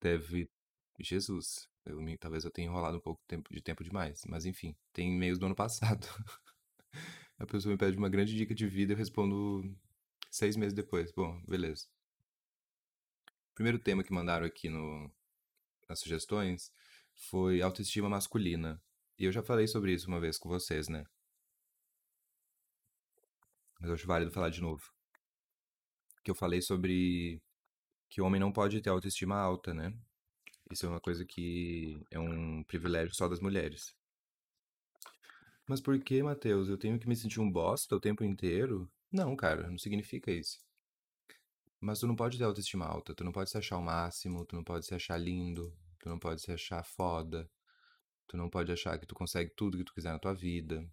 Deve. 0.00 0.50
Jesus, 0.98 1.68
eu, 1.86 1.98
talvez 2.18 2.44
eu 2.44 2.50
tenha 2.50 2.68
enrolado 2.68 2.98
um 2.98 3.00
pouco 3.00 3.22
de 3.50 3.62
tempo 3.62 3.84
demais. 3.84 4.22
Mas 4.26 4.44
enfim, 4.46 4.76
tem 4.92 5.14
e-mails 5.14 5.38
do 5.38 5.46
ano 5.46 5.54
passado. 5.54 6.06
A 7.38 7.46
pessoa 7.46 7.72
me 7.72 7.78
pede 7.78 7.96
uma 7.96 8.08
grande 8.08 8.36
dica 8.36 8.54
de 8.54 8.66
vida 8.66 8.92
eu 8.92 8.96
respondo 8.96 9.74
seis 10.30 10.56
meses 10.56 10.72
depois. 10.72 11.12
Bom, 11.12 11.40
beleza. 11.46 11.86
Primeiro 13.54 13.78
tema 13.78 14.04
que 14.04 14.12
mandaram 14.12 14.46
aqui 14.46 14.68
no, 14.68 15.10
nas 15.88 15.98
sugestões 16.00 16.72
foi 17.14 17.60
autoestima 17.60 18.08
masculina. 18.08 18.80
E 19.18 19.24
eu 19.24 19.32
já 19.32 19.42
falei 19.42 19.66
sobre 19.66 19.92
isso 19.92 20.08
uma 20.08 20.20
vez 20.20 20.38
com 20.38 20.48
vocês, 20.48 20.88
né? 20.88 21.04
Mas 23.78 23.88
eu 23.88 23.94
acho 23.94 24.06
válido 24.06 24.30
falar 24.30 24.50
de 24.50 24.60
novo. 24.60 24.90
Que 26.22 26.30
eu 26.30 26.34
falei 26.34 26.62
sobre 26.62 27.42
que 28.08 28.20
o 28.20 28.24
homem 28.24 28.40
não 28.40 28.52
pode 28.52 28.80
ter 28.80 28.90
autoestima 28.90 29.36
alta, 29.36 29.74
né? 29.74 29.92
Isso 30.70 30.86
é 30.86 30.88
uma 30.88 31.00
coisa 31.00 31.24
que 31.24 32.00
é 32.10 32.18
um 32.18 32.62
privilégio 32.64 33.14
só 33.14 33.28
das 33.28 33.40
mulheres. 33.40 33.94
Mas 35.66 35.80
por 35.80 35.98
que, 36.00 36.22
Matheus? 36.22 36.68
Eu 36.68 36.78
tenho 36.78 36.98
que 36.98 37.08
me 37.08 37.16
sentir 37.16 37.40
um 37.40 37.50
bosta 37.50 37.94
o 37.94 38.00
tempo 38.00 38.24
inteiro? 38.24 38.90
Não, 39.12 39.34
cara, 39.36 39.68
não 39.68 39.78
significa 39.78 40.30
isso. 40.30 40.60
Mas 41.80 41.98
tu 41.98 42.06
não 42.06 42.14
pode 42.14 42.38
ter 42.38 42.44
autoestima 42.44 42.86
alta, 42.86 43.14
tu 43.14 43.24
não 43.24 43.32
pode 43.32 43.50
se 43.50 43.58
achar 43.58 43.78
o 43.78 43.82
máximo, 43.82 44.44
tu 44.44 44.54
não 44.54 44.62
pode 44.62 44.86
se 44.86 44.94
achar 44.94 45.16
lindo, 45.16 45.74
tu 45.98 46.08
não 46.08 46.18
pode 46.18 46.42
se 46.42 46.52
achar 46.52 46.84
foda, 46.84 47.50
tu 48.28 48.36
não 48.36 48.50
pode 48.50 48.70
achar 48.70 48.98
que 48.98 49.06
tu 49.06 49.14
consegue 49.14 49.50
tudo 49.56 49.78
que 49.78 49.84
tu 49.84 49.94
quiser 49.94 50.12
na 50.12 50.18
tua 50.18 50.34
vida. 50.34 50.86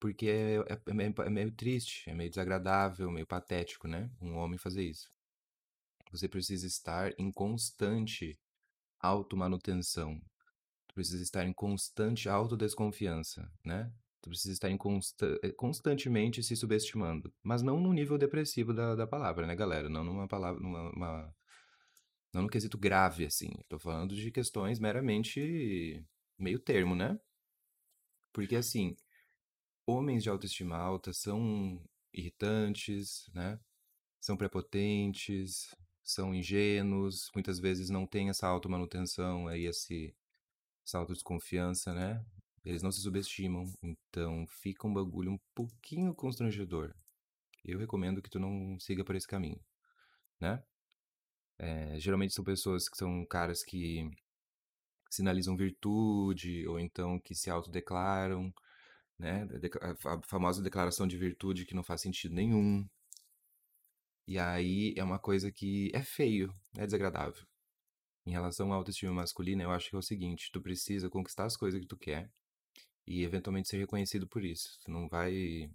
Porque 0.00 0.26
é, 0.28 0.56
é, 0.72 0.80
é 0.86 0.94
meio, 0.94 1.14
é 1.18 1.30
meio 1.30 1.52
triste, 1.52 2.10
é 2.10 2.14
meio 2.14 2.30
desagradável, 2.30 3.10
meio 3.10 3.26
patético, 3.26 3.86
né? 3.86 4.10
Um 4.20 4.36
homem 4.36 4.58
fazer 4.58 4.82
isso. 4.84 5.08
Você 6.10 6.28
precisa 6.28 6.66
estar 6.66 7.12
em 7.18 7.30
constante 7.30 8.38
automanutenção. 9.00 10.20
Tu 10.88 10.94
precisa 10.94 11.22
estar 11.22 11.44
em 11.46 11.52
constante 11.52 12.28
autodesconfiança, 12.28 13.50
né? 13.64 13.92
Precisa 14.30 14.52
estar 14.54 14.70
em 14.70 14.76
consta 14.78 15.38
eh, 15.42 15.52
constantemente 15.52 16.42
se 16.42 16.56
subestimando. 16.56 17.32
Mas 17.42 17.62
não 17.62 17.80
no 17.80 17.92
nível 17.92 18.18
depressivo 18.18 18.72
da, 18.74 18.94
da 18.94 19.06
palavra, 19.06 19.46
né, 19.46 19.54
galera? 19.56 19.88
Não 19.88 20.04
numa 20.04 20.28
palavra, 20.28 20.60
numa, 20.62 20.90
uma- 20.92 21.34
não 22.32 22.42
no 22.42 22.48
quesito 22.50 22.76
grave, 22.78 23.24
assim. 23.26 23.50
Tô 23.68 23.78
falando 23.78 24.14
de 24.14 24.30
questões 24.30 24.78
meramente 24.78 26.04
meio 26.38 26.58
termo, 26.58 26.94
né? 26.94 27.18
Porque, 28.32 28.56
assim, 28.56 28.96
homens 29.86 30.22
de 30.24 30.30
autoestima 30.30 30.76
alta 30.76 31.12
são 31.12 31.82
irritantes, 32.12 33.28
né? 33.34 33.58
São 34.20 34.36
prepotentes, 34.36 35.74
são 36.02 36.34
ingênuos, 36.34 37.30
muitas 37.34 37.60
vezes 37.60 37.90
não 37.90 38.06
têm 38.06 38.30
essa 38.30 38.48
automanutenção, 38.48 39.48
aí 39.48 39.66
esse, 39.66 40.14
essa 40.86 40.98
autodesconfiança, 40.98 41.94
né? 41.94 42.24
Eles 42.64 42.82
não 42.82 42.90
se 42.92 43.00
subestimam, 43.00 43.64
então 43.82 44.46
fica 44.48 44.86
um 44.86 44.94
bagulho 44.94 45.32
um 45.32 45.38
pouquinho 45.54 46.14
constrangedor. 46.14 46.94
Eu 47.64 47.78
recomendo 47.78 48.22
que 48.22 48.30
tu 48.30 48.38
não 48.40 48.78
siga 48.80 49.04
por 49.04 49.16
esse 49.16 49.28
caminho, 49.28 49.60
né? 50.40 50.62
É, 51.58 51.98
geralmente 51.98 52.34
são 52.34 52.44
pessoas 52.44 52.88
que 52.88 52.96
são 52.96 53.24
caras 53.26 53.62
que 53.62 54.10
sinalizam 55.10 55.56
virtude, 55.56 56.66
ou 56.66 56.78
então 56.78 57.18
que 57.20 57.34
se 57.34 57.50
autodeclaram, 57.50 58.52
né? 59.18 59.48
A 59.82 59.96
fa- 59.96 60.14
a 60.16 60.22
famosa 60.22 60.62
declaração 60.62 61.06
de 61.06 61.16
virtude 61.18 61.66
que 61.66 61.74
não 61.74 61.84
faz 61.84 62.02
sentido 62.02 62.34
nenhum. 62.34 62.86
E 64.26 64.38
aí 64.38 64.94
é 64.96 65.04
uma 65.04 65.18
coisa 65.18 65.50
que 65.50 65.90
é 65.94 66.02
feio, 66.02 66.54
é 66.76 66.84
desagradável. 66.84 67.46
Em 68.26 68.32
relação 68.32 68.72
à 68.72 68.76
autoestima 68.76 69.12
masculina, 69.12 69.62
eu 69.64 69.72
acho 69.72 69.90
que 69.90 69.96
é 69.96 69.98
o 69.98 70.02
seguinte: 70.02 70.50
tu 70.52 70.60
precisa 70.62 71.10
conquistar 71.10 71.46
as 71.46 71.56
coisas 71.56 71.80
que 71.80 71.86
tu 71.86 71.96
quer 71.96 72.30
e 73.06 73.22
eventualmente 73.22 73.68
ser 73.68 73.78
reconhecido 73.78 74.26
por 74.28 74.44
isso. 74.44 74.78
Tu 74.84 74.90
não 74.90 75.08
vai 75.08 75.70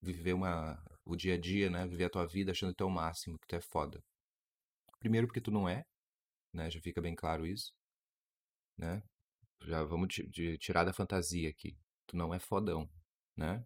viver 0.00 0.32
uma, 0.32 0.82
o 1.04 1.16
dia 1.16 1.34
a 1.34 1.38
dia, 1.38 1.70
né? 1.70 1.86
Viver 1.86 2.04
a 2.04 2.10
tua 2.10 2.26
vida 2.26 2.52
achando 2.52 2.70
que 2.70 2.76
tu 2.76 2.84
é 2.84 2.86
o 2.86 2.90
máximo, 2.90 3.38
que 3.38 3.46
tu 3.46 3.56
é 3.56 3.60
foda. 3.60 4.02
Primeiro 4.98 5.26
porque 5.26 5.40
tu 5.40 5.50
não 5.50 5.68
é, 5.68 5.84
né? 6.52 6.70
Já 6.70 6.80
fica 6.80 7.00
bem 7.00 7.14
claro 7.14 7.46
isso, 7.46 7.72
né? 8.76 9.02
Já 9.62 9.82
vamos 9.84 10.14
tirar 10.58 10.84
da 10.84 10.92
fantasia 10.92 11.48
aqui. 11.50 11.76
Tu 12.06 12.16
não 12.16 12.32
é 12.34 12.38
fodão, 12.38 12.88
né? 13.36 13.64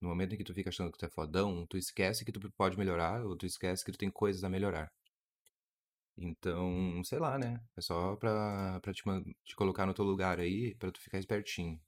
No 0.00 0.08
momento 0.08 0.34
em 0.34 0.38
que 0.38 0.44
tu 0.44 0.54
fica 0.54 0.70
achando 0.70 0.92
que 0.92 0.98
tu 0.98 1.06
é 1.06 1.10
fodão, 1.10 1.66
tu 1.66 1.76
esquece 1.76 2.24
que 2.24 2.32
tu 2.32 2.40
pode 2.52 2.78
melhorar 2.78 3.24
ou 3.24 3.36
tu 3.36 3.46
esquece 3.46 3.84
que 3.84 3.92
tu 3.92 3.98
tem 3.98 4.10
coisas 4.10 4.44
a 4.44 4.48
melhorar. 4.48 4.90
Então, 6.20 7.02
sei 7.04 7.18
lá, 7.18 7.38
né? 7.38 7.60
É 7.76 7.80
só 7.80 8.16
pra, 8.16 8.80
pra 8.80 8.92
te, 8.92 9.02
te 9.44 9.56
colocar 9.56 9.86
no 9.86 9.94
teu 9.94 10.04
lugar 10.04 10.40
aí, 10.40 10.74
pra 10.74 10.90
tu 10.90 11.00
ficar 11.00 11.18
espertinho. 11.18 11.80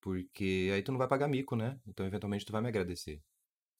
Porque 0.00 0.70
aí 0.74 0.82
tu 0.82 0.92
não 0.92 0.98
vai 0.98 1.08
pagar 1.08 1.28
mico, 1.28 1.56
né? 1.56 1.80
Então, 1.86 2.06
eventualmente, 2.06 2.44
tu 2.44 2.52
vai 2.52 2.62
me 2.62 2.68
agradecer. 2.68 3.22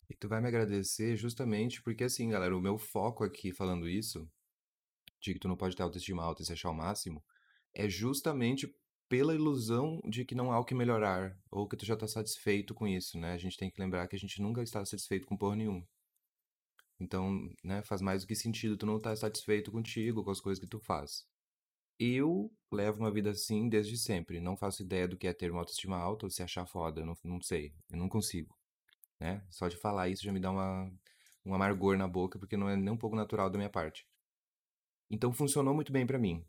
E 0.08 0.14
tu 0.14 0.28
vai 0.28 0.40
me 0.40 0.48
agradecer 0.48 1.16
justamente 1.16 1.82
porque, 1.82 2.04
assim, 2.04 2.30
galera, 2.30 2.56
o 2.56 2.60
meu 2.60 2.78
foco 2.78 3.24
aqui 3.24 3.52
falando 3.52 3.88
isso, 3.88 4.28
de 5.20 5.34
que 5.34 5.40
tu 5.40 5.48
não 5.48 5.56
pode 5.56 5.76
ter 5.76 5.82
autoestima 5.82 6.22
alta 6.22 6.42
e 6.42 6.46
se 6.46 6.52
achar 6.52 6.70
o 6.70 6.74
máximo, 6.74 7.22
é 7.74 7.88
justamente 7.88 8.72
pela 9.08 9.34
ilusão 9.34 10.00
de 10.08 10.24
que 10.24 10.34
não 10.34 10.52
há 10.52 10.58
o 10.58 10.64
que 10.64 10.74
melhorar, 10.74 11.36
ou 11.50 11.68
que 11.68 11.76
tu 11.76 11.84
já 11.86 11.96
tá 11.96 12.06
satisfeito 12.06 12.74
com 12.74 12.86
isso, 12.86 13.18
né? 13.18 13.32
A 13.32 13.38
gente 13.38 13.56
tem 13.56 13.70
que 13.70 13.80
lembrar 13.80 14.08
que 14.08 14.16
a 14.16 14.18
gente 14.18 14.40
nunca 14.42 14.62
está 14.62 14.84
satisfeito 14.84 15.26
com 15.26 15.36
porra 15.36 15.56
nenhuma. 15.56 15.86
Então, 17.00 17.50
né, 17.62 17.82
faz 17.82 18.00
mais 18.00 18.22
do 18.22 18.28
que 18.28 18.34
sentido 18.34 18.76
tu 18.76 18.86
não 18.86 18.96
estar 18.96 19.16
satisfeito 19.16 19.72
contigo, 19.72 20.24
com 20.24 20.30
as 20.30 20.40
coisas 20.40 20.62
que 20.62 20.68
tu 20.68 20.78
faz. 20.80 21.26
Eu 21.98 22.52
levo 22.72 23.00
uma 23.00 23.12
vida 23.12 23.30
assim 23.30 23.68
desde 23.68 23.96
sempre. 23.96 24.40
Não 24.40 24.56
faço 24.56 24.82
ideia 24.82 25.06
do 25.08 25.16
que 25.16 25.26
é 25.26 25.32
ter 25.32 25.50
uma 25.50 25.60
autoestima 25.60 25.96
alta 25.96 26.26
ou 26.26 26.30
se 26.30 26.42
achar 26.42 26.66
foda. 26.66 27.00
Eu 27.00 27.06
não, 27.06 27.14
não 27.24 27.40
sei. 27.40 27.72
Eu 27.90 27.98
não 27.98 28.08
consigo, 28.08 28.56
né? 29.20 29.44
Só 29.50 29.68
de 29.68 29.76
falar 29.76 30.08
isso 30.08 30.24
já 30.24 30.32
me 30.32 30.40
dá 30.40 30.50
uma, 30.50 30.90
um 31.44 31.54
amargor 31.54 31.96
na 31.96 32.08
boca, 32.08 32.38
porque 32.38 32.56
não 32.56 32.68
é 32.68 32.76
nem 32.76 32.92
um 32.92 32.96
pouco 32.96 33.16
natural 33.16 33.50
da 33.50 33.58
minha 33.58 33.70
parte. 33.70 34.06
Então 35.10 35.32
funcionou 35.32 35.74
muito 35.74 35.92
bem 35.92 36.06
pra 36.06 36.18
mim, 36.18 36.44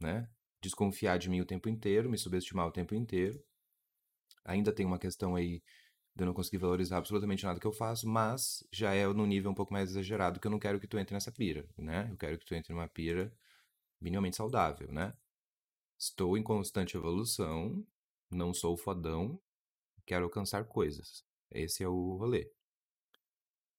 né? 0.00 0.28
Desconfiar 0.60 1.18
de 1.18 1.28
mim 1.28 1.40
o 1.40 1.46
tempo 1.46 1.68
inteiro, 1.68 2.10
me 2.10 2.18
subestimar 2.18 2.66
o 2.66 2.72
tempo 2.72 2.94
inteiro. 2.94 3.42
Ainda 4.44 4.72
tem 4.72 4.86
uma 4.86 4.98
questão 4.98 5.36
aí 5.36 5.62
de 6.14 6.22
eu 6.22 6.26
não 6.26 6.34
conseguir 6.34 6.58
valorizar 6.58 6.98
absolutamente 6.98 7.44
nada 7.44 7.58
que 7.58 7.66
eu 7.66 7.72
faço, 7.72 8.06
mas 8.08 8.62
já 8.70 8.94
é 8.94 9.06
num 9.06 9.26
nível 9.26 9.50
um 9.50 9.54
pouco 9.54 9.72
mais 9.72 9.90
exagerado 9.90 10.38
que 10.38 10.46
eu 10.46 10.50
não 10.50 10.58
quero 10.58 10.78
que 10.78 10.86
tu 10.86 10.98
entre 10.98 11.14
nessa 11.14 11.32
pira, 11.32 11.66
né? 11.76 12.08
Eu 12.10 12.16
quero 12.16 12.38
que 12.38 12.44
tu 12.44 12.54
entre 12.54 12.72
numa 12.72 12.88
pira 12.88 13.32
minimamente 14.00 14.36
saudável, 14.36 14.92
né? 14.92 15.14
Estou 15.98 16.36
em 16.36 16.42
constante 16.42 16.96
evolução, 16.96 17.86
não 18.30 18.52
sou 18.52 18.76
fodão, 18.76 19.40
quero 20.04 20.24
alcançar 20.24 20.64
coisas. 20.64 21.24
Esse 21.50 21.82
é 21.82 21.88
o 21.88 22.16
rolê. 22.16 22.50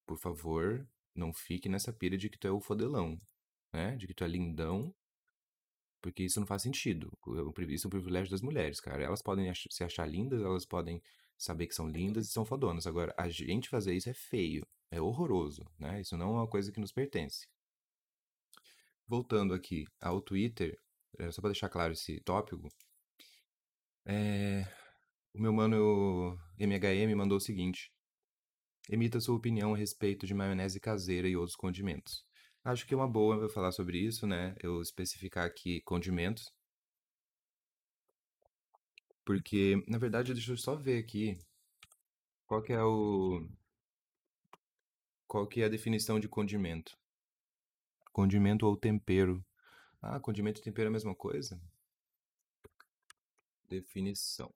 Por 0.05 0.17
favor, 0.17 0.87
não 1.13 1.33
fique 1.33 1.69
nessa 1.69 1.93
pira 1.93 2.17
de 2.17 2.29
que 2.29 2.37
tu 2.37 2.47
é 2.47 2.51
o 2.51 2.59
fodelão, 2.59 3.19
né? 3.71 3.95
De 3.95 4.07
que 4.07 4.13
tu 4.13 4.23
é 4.23 4.27
lindão, 4.27 4.93
porque 6.01 6.23
isso 6.23 6.39
não 6.39 6.47
faz 6.47 6.61
sentido. 6.61 7.11
Isso 7.69 7.85
é 7.85 7.87
um 7.87 7.91
privilégio 7.91 8.31
das 8.31 8.41
mulheres, 8.41 8.79
cara. 8.79 9.03
Elas 9.03 9.21
podem 9.21 9.53
se 9.53 9.83
achar 9.83 10.05
lindas, 10.05 10.41
elas 10.41 10.65
podem 10.65 11.01
saber 11.37 11.67
que 11.67 11.75
são 11.75 11.87
lindas 11.87 12.27
e 12.27 12.31
são 12.31 12.45
fodonas. 12.45 12.87
Agora, 12.87 13.13
a 13.17 13.29
gente 13.29 13.69
fazer 13.69 13.93
isso 13.95 14.09
é 14.09 14.13
feio, 14.13 14.65
é 14.91 15.01
horroroso, 15.01 15.65
né? 15.79 16.01
Isso 16.01 16.17
não 16.17 16.27
é 16.27 16.39
uma 16.39 16.47
coisa 16.47 16.71
que 16.71 16.79
nos 16.79 16.91
pertence. 16.91 17.47
Voltando 19.07 19.53
aqui 19.53 19.85
ao 20.01 20.21
Twitter, 20.21 20.77
eh, 21.19 21.31
só 21.31 21.41
para 21.41 21.51
deixar 21.51 21.69
claro 21.69 21.93
esse 21.93 22.19
tópico, 22.21 22.69
é, 24.05 24.65
o 25.33 25.41
meu 25.41 25.53
mano 25.53 26.37
MHM 26.59 27.15
mandou 27.15 27.37
o 27.37 27.41
seguinte: 27.41 27.91
emita 28.89 29.19
sua 29.19 29.35
opinião 29.35 29.73
a 29.73 29.77
respeito 29.77 30.25
de 30.27 30.33
maionese 30.33 30.79
caseira 30.79 31.27
e 31.27 31.35
outros 31.35 31.55
condimentos. 31.55 32.25
Acho 32.63 32.85
que 32.87 32.93
é 32.93 32.97
uma 32.97 33.07
boa 33.07 33.35
eu 33.37 33.49
falar 33.49 33.71
sobre 33.71 33.97
isso, 33.97 34.25
né? 34.25 34.55
Eu 34.61 34.81
especificar 34.81 35.45
aqui 35.45 35.81
condimentos, 35.81 36.51
porque 39.25 39.83
na 39.87 39.97
verdade 39.97 40.33
deixa 40.33 40.51
eu 40.51 40.57
só 40.57 40.75
ver 40.75 40.97
aqui 40.99 41.37
qual 42.47 42.61
que 42.61 42.73
é 42.73 42.83
o 42.83 43.47
qual 45.27 45.47
que 45.47 45.61
é 45.61 45.65
a 45.65 45.69
definição 45.69 46.19
de 46.19 46.27
condimento. 46.27 46.97
Condimento 48.11 48.67
ou 48.67 48.77
tempero. 48.77 49.43
Ah, 50.01 50.19
condimento 50.19 50.59
e 50.59 50.63
tempero 50.63 50.87
é 50.87 50.89
a 50.89 50.91
mesma 50.91 51.15
coisa? 51.15 51.59
Definição. 53.67 54.53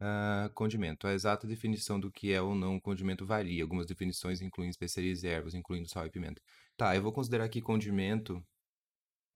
Ah, 0.00 0.50
condimento. 0.54 1.06
A 1.06 1.12
exata 1.12 1.46
definição 1.46 1.98
do 1.98 2.10
que 2.10 2.32
é 2.32 2.40
ou 2.40 2.54
não 2.54 2.78
condimento 2.78 3.26
varia. 3.26 3.62
Algumas 3.62 3.86
definições 3.86 4.40
incluem 4.40 4.70
especiarias 4.70 5.24
e 5.24 5.28
ervas, 5.28 5.54
incluindo 5.54 5.88
sal 5.88 6.06
e 6.06 6.10
pimenta. 6.10 6.40
Tá, 6.76 6.94
eu 6.94 7.02
vou 7.02 7.12
considerar 7.12 7.44
aqui 7.44 7.60
condimento. 7.60 8.44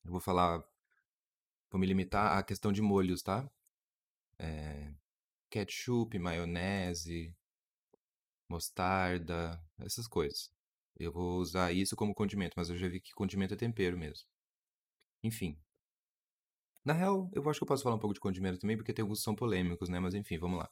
Eu 0.04 0.12
vou 0.12 0.20
falar. 0.20 0.62
Vou 1.72 1.80
me 1.80 1.86
limitar 1.86 2.38
à 2.38 2.42
questão 2.44 2.70
de 2.72 2.82
molhos, 2.82 3.22
tá? 3.22 3.50
É, 4.38 4.94
ketchup, 5.50 6.18
maionese, 6.18 7.34
mostarda, 8.48 9.60
essas 9.80 10.06
coisas. 10.06 10.50
Eu 10.96 11.10
vou 11.12 11.38
usar 11.40 11.72
isso 11.72 11.96
como 11.96 12.14
condimento, 12.14 12.54
mas 12.56 12.70
eu 12.70 12.76
já 12.76 12.88
vi 12.88 13.00
que 13.00 13.12
condimento 13.14 13.54
é 13.54 13.56
tempero 13.56 13.98
mesmo. 13.98 14.26
Enfim. 15.22 15.58
Na 16.84 16.92
real, 16.92 17.30
eu 17.32 17.48
acho 17.48 17.60
que 17.60 17.64
eu 17.64 17.68
posso 17.68 17.82
falar 17.82 17.96
um 17.96 17.98
pouco 17.98 18.14
de 18.14 18.20
condimento 18.20 18.58
também, 18.58 18.76
porque 18.76 18.92
tem 18.92 19.02
alguns 19.02 19.18
que 19.18 19.24
são 19.24 19.34
polêmicos, 19.34 19.88
né? 19.88 20.00
Mas 20.00 20.14
enfim, 20.14 20.38
vamos 20.38 20.58
lá. 20.58 20.68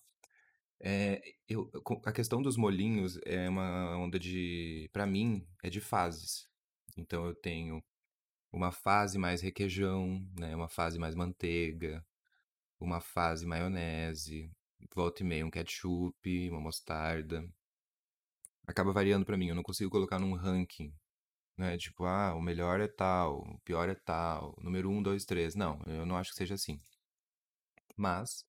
É, 0.80 1.21
eu, 1.49 1.71
a 2.07 2.12
questão 2.12 2.42
dos 2.42 2.57
molhinhos 2.57 3.19
é 3.26 3.49
uma 3.49 3.97
onda 3.99 4.19
de. 4.19 4.90
Pra 4.92 5.07
mim, 5.07 5.47
é 5.62 5.71
de 5.71 5.80
fases. 5.80 6.49
Então 6.97 7.26
eu 7.26 7.35
tenho 7.35 7.83
uma 8.52 8.73
fase 8.73 9.19
mais 9.19 9.40
requeijão, 9.40 10.26
né? 10.38 10.54
Uma 10.54 10.69
fase 10.69 10.99
mais 10.99 11.14
manteiga, 11.14 12.04
uma 12.80 13.00
fase 13.00 13.47
maionese, 13.47 14.50
volta 14.95 15.23
e 15.23 15.26
meia 15.26 15.47
um 15.47 15.50
ketchup, 15.50 16.50
uma 16.50 16.61
mostarda. 16.61 17.49
Acaba 18.66 18.92
variando 18.92 19.25
pra 19.25 19.37
mim, 19.37 19.49
eu 19.49 19.54
não 19.54 19.62
consigo 19.62 19.90
colocar 19.90 20.19
num 20.19 20.35
ranking, 20.35 20.95
né? 21.57 21.76
Tipo, 21.78 22.04
ah, 22.04 22.35
o 22.35 22.42
melhor 22.42 22.80
é 22.80 22.88
tal, 22.88 23.40
o 23.40 23.61
pior 23.61 23.88
é 23.88 23.95
tal, 23.95 24.57
número 24.62 24.90
um, 24.90 25.02
dois, 25.02 25.25
três. 25.25 25.54
Não, 25.54 25.80
eu 25.87 26.07
não 26.07 26.16
acho 26.16 26.30
que 26.30 26.37
seja 26.37 26.54
assim. 26.54 26.80
Mas, 27.97 28.45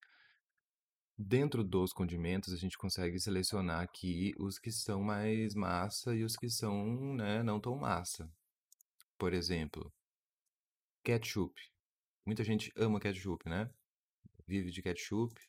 dentro 1.17 1.63
dos 1.63 1.93
condimentos, 1.93 2.53
a 2.53 2.57
gente 2.57 2.77
consegue 2.77 3.19
selecionar 3.19 3.81
aqui 3.81 4.33
os 4.39 4.57
que 4.57 4.71
são 4.71 5.01
mais 5.03 5.53
massa 5.55 6.15
e 6.15 6.23
os 6.23 6.35
que 6.35 6.49
são, 6.49 7.13
né, 7.15 7.43
não 7.43 7.59
tão 7.59 7.75
massa. 7.75 8.31
Por 9.21 9.35
exemplo, 9.35 9.93
ketchup. 11.03 11.53
Muita 12.25 12.43
gente 12.43 12.73
ama 12.75 12.99
ketchup, 12.99 13.47
né? 13.47 13.69
Vive 14.47 14.71
de 14.71 14.81
ketchup, 14.81 15.39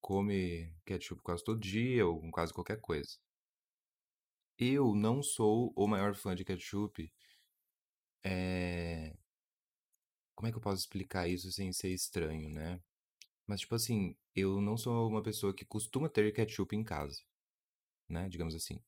come 0.00 0.74
ketchup 0.86 1.20
quase 1.20 1.44
todo 1.44 1.60
dia 1.60 2.06
ou 2.06 2.30
quase 2.30 2.54
qualquer 2.54 2.80
coisa. 2.80 3.18
Eu 4.58 4.94
não 4.94 5.22
sou 5.22 5.74
o 5.76 5.86
maior 5.86 6.14
fã 6.14 6.34
de 6.34 6.42
ketchup. 6.42 7.12
É... 8.24 9.14
Como 10.34 10.48
é 10.48 10.50
que 10.50 10.56
eu 10.56 10.62
posso 10.62 10.80
explicar 10.80 11.28
isso 11.28 11.52
sem 11.52 11.70
ser 11.70 11.90
estranho, 11.90 12.48
né? 12.48 12.80
Mas, 13.46 13.60
tipo 13.60 13.74
assim, 13.74 14.16
eu 14.34 14.62
não 14.62 14.78
sou 14.78 15.06
uma 15.06 15.22
pessoa 15.22 15.54
que 15.54 15.66
costuma 15.66 16.08
ter 16.08 16.32
ketchup 16.32 16.74
em 16.74 16.82
casa, 16.82 17.20
né? 18.08 18.26
Digamos 18.30 18.54
assim. 18.54 18.80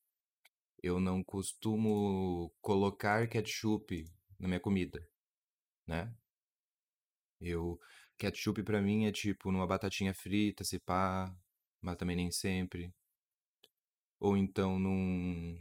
Eu 0.82 1.00
não 1.00 1.22
costumo 1.22 2.52
colocar 2.60 3.28
ketchup 3.28 4.04
na 4.38 4.48
minha 4.48 4.60
comida, 4.60 5.06
né? 5.86 6.14
Eu 7.40 7.80
ketchup 8.16 8.62
pra 8.62 8.80
mim 8.82 9.06
é 9.06 9.12
tipo 9.12 9.50
numa 9.50 9.66
batatinha 9.66 10.14
frita, 10.14 10.64
se 10.64 10.78
pá, 10.78 11.34
mas 11.80 11.96
também 11.96 12.16
nem 12.16 12.30
sempre. 12.30 12.92
Ou 14.20 14.36
então 14.36 14.78
num 14.78 15.58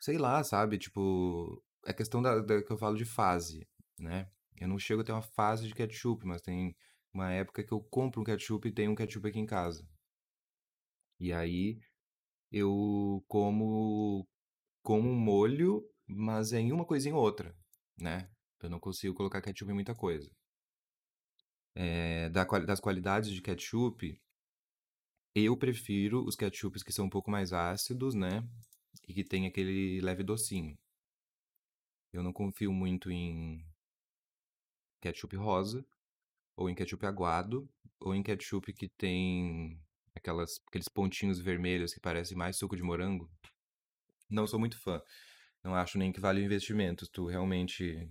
sei 0.00 0.18
lá, 0.18 0.42
sabe? 0.44 0.78
Tipo, 0.78 1.62
é 1.86 1.92
questão 1.92 2.20
da, 2.22 2.40
da 2.40 2.62
que 2.62 2.72
eu 2.72 2.76
falo 2.78 2.96
de 2.96 3.04
fase, 3.04 3.66
né? 3.98 4.30
Eu 4.60 4.68
não 4.68 4.78
chego 4.78 5.00
a 5.02 5.04
ter 5.04 5.12
uma 5.12 5.22
fase 5.22 5.66
de 5.66 5.74
ketchup, 5.74 6.26
mas 6.26 6.42
tem 6.42 6.76
uma 7.12 7.30
época 7.32 7.62
que 7.64 7.72
eu 7.72 7.80
compro 7.80 8.20
um 8.20 8.24
ketchup 8.24 8.68
e 8.68 8.72
tenho 8.72 8.92
um 8.92 8.94
ketchup 8.94 9.28
aqui 9.28 9.38
em 9.38 9.46
casa. 9.46 9.86
E 11.18 11.32
aí 11.32 11.78
eu 12.52 13.24
como 13.28 14.28
como 14.82 15.08
um 15.08 15.16
molho, 15.16 15.88
mas 16.06 16.52
é 16.52 16.60
em 16.60 16.72
uma 16.72 16.84
coisinha 16.84 17.14
ou 17.14 17.22
outra, 17.22 17.56
né? 17.96 18.30
Eu 18.60 18.70
não 18.70 18.80
consigo 18.80 19.14
colocar 19.14 19.40
ketchup 19.40 19.70
em 19.70 19.74
muita 19.74 19.94
coisa. 19.94 20.30
É, 21.74 22.28
da, 22.30 22.44
das 22.44 22.80
qualidades 22.80 23.30
de 23.30 23.40
ketchup, 23.40 24.20
eu 25.34 25.56
prefiro 25.56 26.24
os 26.26 26.36
ketchups 26.36 26.82
que 26.82 26.92
são 26.92 27.06
um 27.06 27.10
pouco 27.10 27.30
mais 27.30 27.52
ácidos, 27.52 28.14
né? 28.14 28.46
E 29.08 29.14
que 29.14 29.24
tem 29.24 29.46
aquele 29.46 30.00
leve 30.00 30.22
docinho. 30.22 30.78
Eu 32.12 32.22
não 32.22 32.32
confio 32.32 32.72
muito 32.72 33.10
em 33.10 33.64
ketchup 35.00 35.34
rosa, 35.36 35.84
ou 36.56 36.68
em 36.68 36.74
ketchup 36.74 37.06
aguado, 37.06 37.68
ou 37.98 38.14
em 38.14 38.22
ketchup 38.22 38.72
que 38.72 38.88
tem 38.90 39.80
aquelas, 40.14 40.60
aqueles 40.68 40.88
pontinhos 40.88 41.38
vermelhos 41.38 41.92
que 41.94 42.00
parecem 42.00 42.36
mais 42.36 42.56
suco 42.56 42.76
de 42.76 42.82
morango. 42.82 43.30
Não 44.30 44.46
sou 44.46 44.58
muito 44.58 44.78
fã. 44.78 45.00
Não 45.62 45.74
acho 45.74 45.98
nem 45.98 46.12
que 46.12 46.20
vale 46.20 46.40
o 46.40 46.44
investimento. 46.44 47.08
Tu 47.10 47.26
realmente 47.26 48.10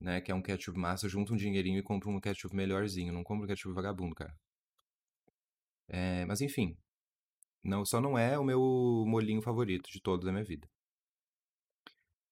né, 0.00 0.20
quer 0.20 0.34
um 0.34 0.42
ketchup 0.42 0.78
massa, 0.78 1.08
junta 1.08 1.32
um 1.32 1.36
dinheirinho 1.36 1.78
e 1.78 1.82
compra 1.82 2.08
um 2.10 2.20
ketchup 2.20 2.54
melhorzinho. 2.54 3.12
Não 3.12 3.24
compra 3.24 3.44
um 3.44 3.48
ketchup 3.48 3.74
vagabundo, 3.74 4.14
cara. 4.14 4.34
É, 5.88 6.24
mas 6.26 6.40
enfim, 6.40 6.76
não, 7.62 7.84
só 7.84 8.00
não 8.00 8.18
é 8.18 8.38
o 8.38 8.44
meu 8.44 8.60
molhinho 9.06 9.42
favorito 9.42 9.90
de 9.90 10.00
todos 10.00 10.24
da 10.24 10.32
minha 10.32 10.44
vida. 10.44 10.68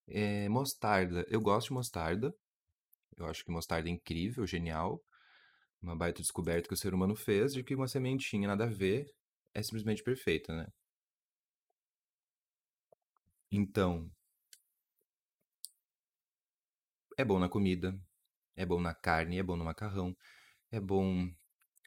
É, 0.07 0.49
mostarda. 0.49 1.25
Eu 1.29 1.41
gosto 1.41 1.69
de 1.69 1.75
mostarda. 1.75 2.35
Eu 3.17 3.27
acho 3.27 3.45
que 3.45 3.51
mostarda 3.51 3.89
é 3.89 3.93
incrível, 3.93 4.47
genial. 4.47 5.03
Uma 5.85 5.95
baita 5.95 6.23
descoberta 6.23 6.67
que 6.67 6.75
o 6.75 6.77
ser 6.77 6.95
humano 6.95 7.15
fez 7.15 7.53
de 7.53 7.63
que 7.63 7.75
uma 7.75 7.87
sementinha 7.87 8.49
nada 8.49 8.65
a 8.65 8.67
ver 8.67 9.07
é 9.53 9.63
simplesmente 9.63 10.03
perfeita, 10.03 10.57
né? 10.57 10.67
Então, 13.51 14.11
é 17.19 17.25
bom 17.25 17.39
na 17.39 17.49
comida, 17.49 17.99
é 18.57 18.67
bom 18.67 18.81
na 18.81 18.95
carne, 18.95 19.39
é 19.39 19.43
bom 19.43 19.57
no 19.57 19.65
macarrão, 19.65 20.17
é 20.71 20.81
bom 20.81 21.31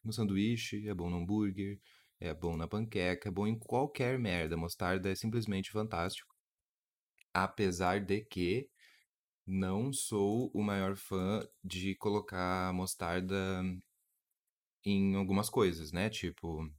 no 0.03 0.13
sanduíche, 0.13 0.87
é 0.87 0.93
bom 0.93 1.09
no 1.09 1.17
hambúrguer, 1.17 1.79
é 2.19 2.33
bom 2.33 2.57
na 2.57 2.67
panqueca, 2.67 3.29
é 3.29 3.31
bom 3.31 3.47
em 3.47 3.57
qualquer 3.57 4.19
merda. 4.19 4.57
Mostarda 4.57 5.09
é 5.11 5.15
simplesmente 5.15 5.71
fantástico. 5.71 6.35
Apesar 7.33 8.01
de 8.01 8.21
que 8.25 8.69
não 9.45 9.93
sou 9.93 10.51
o 10.53 10.61
maior 10.63 10.97
fã 10.97 11.47
de 11.63 11.95
colocar 11.95 12.73
mostarda 12.73 13.63
em 14.91 15.15
algumas 15.15 15.49
coisas, 15.49 15.91
né? 15.91 16.09
Tipo, 16.09 16.69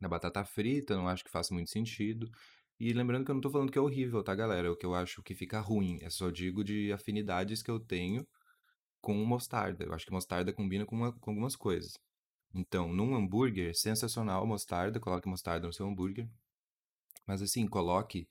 na 0.00 0.08
batata 0.08 0.44
frita, 0.44 0.96
não 0.96 1.08
acho 1.08 1.24
que 1.24 1.30
faça 1.30 1.54
muito 1.54 1.70
sentido. 1.70 2.30
E 2.78 2.92
lembrando 2.92 3.24
que 3.24 3.30
eu 3.30 3.34
não 3.34 3.40
tô 3.40 3.50
falando 3.50 3.72
que 3.72 3.78
é 3.78 3.80
horrível, 3.80 4.22
tá, 4.22 4.34
galera? 4.34 4.70
O 4.70 4.76
que 4.76 4.84
eu 4.84 4.94
acho 4.94 5.22
que 5.22 5.34
fica 5.34 5.60
ruim. 5.60 5.98
É 6.02 6.10
só 6.10 6.30
digo 6.30 6.62
de 6.62 6.92
afinidades 6.92 7.62
que 7.62 7.70
eu 7.70 7.80
tenho 7.80 8.26
com 9.00 9.14
mostarda. 9.24 9.84
Eu 9.84 9.94
acho 9.94 10.04
que 10.04 10.12
mostarda 10.12 10.52
combina 10.52 10.84
com, 10.84 10.96
uma, 10.96 11.12
com 11.12 11.30
algumas 11.30 11.56
coisas. 11.56 11.98
Então, 12.54 12.92
num 12.92 13.14
hambúrguer, 13.14 13.74
sensacional 13.74 14.46
mostarda, 14.46 15.00
coloque 15.00 15.28
mostarda 15.28 15.66
no 15.66 15.72
seu 15.72 15.86
hambúrguer. 15.86 16.28
Mas 17.26 17.42
assim, 17.42 17.66
coloque 17.66 18.28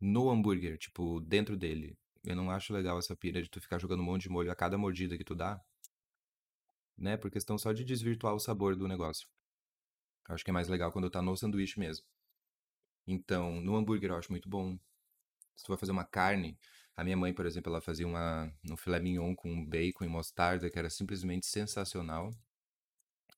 no 0.00 0.30
hambúrguer, 0.30 0.78
tipo, 0.78 1.20
dentro 1.20 1.56
dele. 1.56 1.96
Eu 2.24 2.36
não 2.36 2.50
acho 2.50 2.72
legal 2.72 2.98
essa 2.98 3.16
pira 3.16 3.42
de 3.42 3.48
tu 3.48 3.60
ficar 3.60 3.78
jogando 3.78 4.00
um 4.00 4.04
monte 4.04 4.22
de 4.22 4.28
molho 4.28 4.50
a 4.50 4.56
cada 4.56 4.76
mordida 4.76 5.16
que 5.16 5.24
tu 5.24 5.34
dá. 5.34 5.60
Né? 6.98 7.16
Por 7.16 7.30
questão 7.30 7.56
só 7.56 7.72
de 7.72 7.84
desvirtuar 7.84 8.34
o 8.34 8.40
sabor 8.40 8.74
do 8.74 8.88
negócio. 8.88 9.28
Eu 10.28 10.34
acho 10.34 10.44
que 10.44 10.50
é 10.50 10.52
mais 10.52 10.68
legal 10.68 10.92
quando 10.92 11.08
tá 11.08 11.22
no 11.22 11.36
sanduíche 11.36 11.78
mesmo. 11.78 12.04
Então, 13.06 13.60
no 13.60 13.76
hambúrguer 13.76 14.10
eu 14.10 14.16
acho 14.16 14.30
muito 14.30 14.48
bom. 14.48 14.78
Se 15.56 15.64
tu 15.64 15.68
vai 15.68 15.78
fazer 15.78 15.92
uma 15.92 16.04
carne, 16.04 16.58
a 16.94 17.02
minha 17.04 17.16
mãe, 17.16 17.32
por 17.32 17.46
exemplo, 17.46 17.72
ela 17.72 17.80
fazia 17.80 18.06
uma, 18.06 18.52
um 18.70 18.76
filé 18.76 19.00
mignon 19.00 19.34
com 19.34 19.64
bacon 19.64 20.04
e 20.04 20.08
mostarda, 20.08 20.68
que 20.68 20.78
era 20.78 20.90
simplesmente 20.90 21.46
sensacional. 21.46 22.30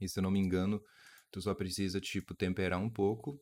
E 0.00 0.08
se 0.08 0.18
eu 0.18 0.22
não 0.22 0.30
me 0.30 0.40
engano, 0.40 0.82
tu 1.30 1.40
só 1.40 1.54
precisa, 1.54 2.00
tipo, 2.00 2.34
temperar 2.34 2.80
um 2.80 2.90
pouco 2.90 3.40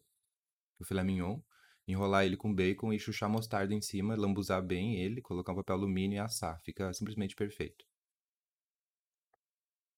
o 0.79 0.85
filé 0.85 1.03
mignon, 1.03 1.41
enrolar 1.87 2.25
ele 2.25 2.37
com 2.37 2.55
bacon 2.55 2.93
e 2.93 2.99
chuchar 2.99 3.31
mostarda 3.31 3.73
em 3.75 3.81
cima, 3.81 4.15
lambuzar 4.15 4.63
bem 4.63 4.97
ele, 4.97 5.23
colocar 5.23 5.53
um 5.53 5.57
papel 5.57 5.77
alumínio 5.77 6.17
e 6.17 6.19
assar. 6.19 6.61
Fica 6.63 6.93
simplesmente 6.93 7.35
perfeito. 7.35 7.88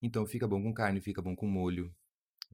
Então 0.02 0.26
fica 0.26 0.46
bom 0.48 0.62
com 0.62 0.72
carne, 0.72 1.00
fica 1.00 1.22
bom 1.22 1.36
com 1.36 1.46
molho. 1.46 1.94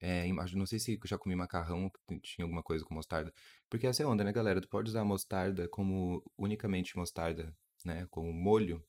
É, 0.00 0.26
não 0.54 0.66
sei 0.66 0.78
se 0.78 0.94
eu 0.94 1.00
já 1.06 1.16
comi 1.18 1.34
macarrão 1.34 1.90
tinha 2.22 2.44
alguma 2.44 2.62
coisa 2.62 2.84
com 2.84 2.94
mostarda. 2.94 3.32
Porque 3.70 3.86
essa 3.86 4.02
é 4.02 4.06
onda, 4.06 4.22
né, 4.24 4.32
galera? 4.32 4.60
Tu 4.60 4.68
pode 4.68 4.90
usar 4.90 5.04
mostarda 5.04 5.68
como 5.68 6.22
unicamente 6.36 6.96
mostarda, 6.96 7.54
né? 7.84 8.06
Como 8.10 8.32
molho. 8.32 8.84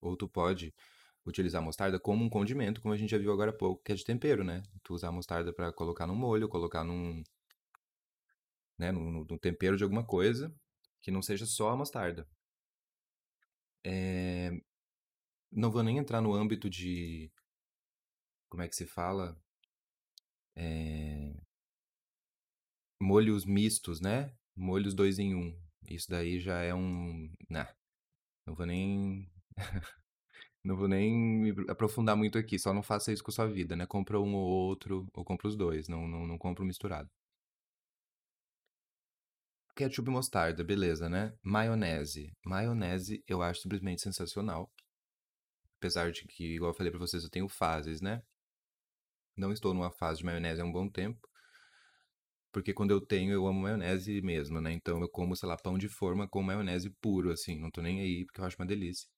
Ou 0.00 0.16
tu 0.16 0.28
pode 0.28 0.74
utilizar 1.24 1.62
mostarda 1.62 1.98
como 2.00 2.24
um 2.24 2.30
condimento, 2.30 2.80
como 2.80 2.94
a 2.94 2.96
gente 2.96 3.10
já 3.10 3.18
viu 3.18 3.32
agora 3.32 3.50
há 3.50 3.54
pouco, 3.54 3.82
que 3.84 3.92
é 3.92 3.94
de 3.94 4.04
tempero, 4.04 4.42
né? 4.44 4.62
Tu 4.82 4.94
usar 4.94 5.12
mostarda 5.12 5.52
para 5.52 5.72
colocar 5.72 6.06
no 6.06 6.14
molho, 6.14 6.48
colocar 6.48 6.82
num, 6.84 7.22
né, 8.78 8.90
no, 8.90 9.24
no, 9.24 9.38
tempero 9.38 9.76
de 9.76 9.84
alguma 9.84 10.04
coisa 10.04 10.52
que 11.00 11.10
não 11.10 11.22
seja 11.22 11.46
só 11.46 11.70
a 11.70 11.76
mostarda. 11.76 12.26
É... 13.84 14.50
Não 15.52 15.70
vou 15.70 15.82
nem 15.82 15.98
entrar 15.98 16.20
no 16.20 16.34
âmbito 16.34 16.68
de 16.68 17.30
como 18.48 18.62
é 18.62 18.68
que 18.68 18.76
se 18.76 18.86
fala? 18.86 19.36
É, 20.54 21.32
molhos 23.00 23.44
mistos, 23.44 24.00
né? 24.00 24.32
Molhos 24.56 24.94
dois 24.94 25.18
em 25.18 25.34
um. 25.34 25.54
Isso 25.88 26.08
daí 26.08 26.40
já 26.40 26.62
é 26.62 26.74
um. 26.74 27.30
Nah, 27.50 27.68
não 28.46 28.54
vou 28.54 28.66
nem. 28.66 29.30
não 30.64 30.76
vou 30.76 30.88
nem 30.88 31.12
me 31.14 31.50
aprofundar 31.68 32.16
muito 32.16 32.38
aqui. 32.38 32.58
Só 32.58 32.72
não 32.74 32.82
faça 32.82 33.12
isso 33.12 33.24
com 33.24 33.30
a 33.30 33.34
sua 33.34 33.48
vida, 33.48 33.76
né? 33.76 33.86
Compra 33.86 34.20
um 34.20 34.34
ou 34.34 34.46
outro, 34.68 35.08
ou 35.14 35.24
compra 35.24 35.48
os 35.48 35.56
dois. 35.56 35.88
Não, 35.88 36.08
não, 36.08 36.26
não 36.26 36.38
compra 36.38 36.64
misturado. 36.64 37.10
Ketchup 39.76 40.08
e 40.08 40.12
mostarda, 40.12 40.64
beleza, 40.64 41.08
né? 41.10 41.34
Maionese. 41.42 42.32
Maionese 42.44 43.22
eu 43.26 43.42
acho 43.42 43.60
simplesmente 43.60 44.00
sensacional. 44.02 44.70
Apesar 45.82 46.12
de 46.12 46.24
que, 46.28 46.54
igual 46.54 46.70
eu 46.70 46.76
falei 46.76 46.92
pra 46.92 47.00
vocês, 47.00 47.24
eu 47.24 47.28
tenho 47.28 47.48
fases, 47.48 48.00
né? 48.00 48.22
Não 49.36 49.52
estou 49.52 49.74
numa 49.74 49.90
fase 49.90 50.20
de 50.20 50.24
maionese 50.24 50.60
há 50.60 50.64
um 50.64 50.70
bom 50.70 50.88
tempo. 50.88 51.28
Porque 52.52 52.72
quando 52.72 52.92
eu 52.92 53.00
tenho, 53.00 53.32
eu 53.32 53.48
amo 53.48 53.62
maionese 53.62 54.22
mesmo, 54.22 54.60
né? 54.60 54.70
Então 54.70 55.00
eu 55.00 55.08
como, 55.08 55.34
sei 55.34 55.48
lá, 55.48 55.56
pão 55.56 55.76
de 55.76 55.88
forma 55.88 56.28
com 56.28 56.40
maionese 56.40 56.88
puro, 56.88 57.32
assim. 57.32 57.58
Não 57.58 57.68
tô 57.68 57.82
nem 57.82 58.00
aí, 58.00 58.24
porque 58.24 58.40
eu 58.40 58.44
acho 58.44 58.56
uma 58.60 58.66
delícia. 58.66 59.08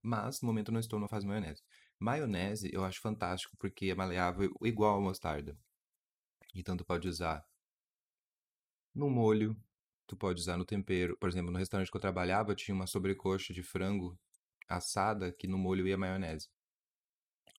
Mas, 0.00 0.40
no 0.40 0.46
momento, 0.46 0.68
eu 0.68 0.74
não 0.74 0.80
estou 0.80 1.00
numa 1.00 1.08
fase 1.08 1.26
de 1.26 1.28
maionese. 1.28 1.60
Maionese 1.98 2.70
eu 2.72 2.84
acho 2.84 3.00
fantástico, 3.00 3.56
porque 3.58 3.86
é 3.86 3.94
maleável 3.96 4.54
igual 4.62 4.98
a 4.98 5.00
mostarda. 5.00 5.58
Então 6.54 6.76
tu 6.76 6.84
pode 6.84 7.08
usar 7.08 7.44
no 8.94 9.10
molho, 9.10 9.56
tu 10.06 10.16
pode 10.16 10.40
usar 10.40 10.56
no 10.56 10.64
tempero. 10.64 11.16
Por 11.18 11.28
exemplo, 11.28 11.50
no 11.50 11.58
restaurante 11.58 11.90
que 11.90 11.96
eu 11.96 12.00
trabalhava, 12.00 12.54
tinha 12.54 12.76
uma 12.76 12.86
sobrecoxa 12.86 13.52
de 13.52 13.64
frango 13.64 14.16
assada 14.68 15.32
que 15.32 15.46
no 15.46 15.58
molho 15.58 15.86
ia 15.86 15.98
maionese. 15.98 16.48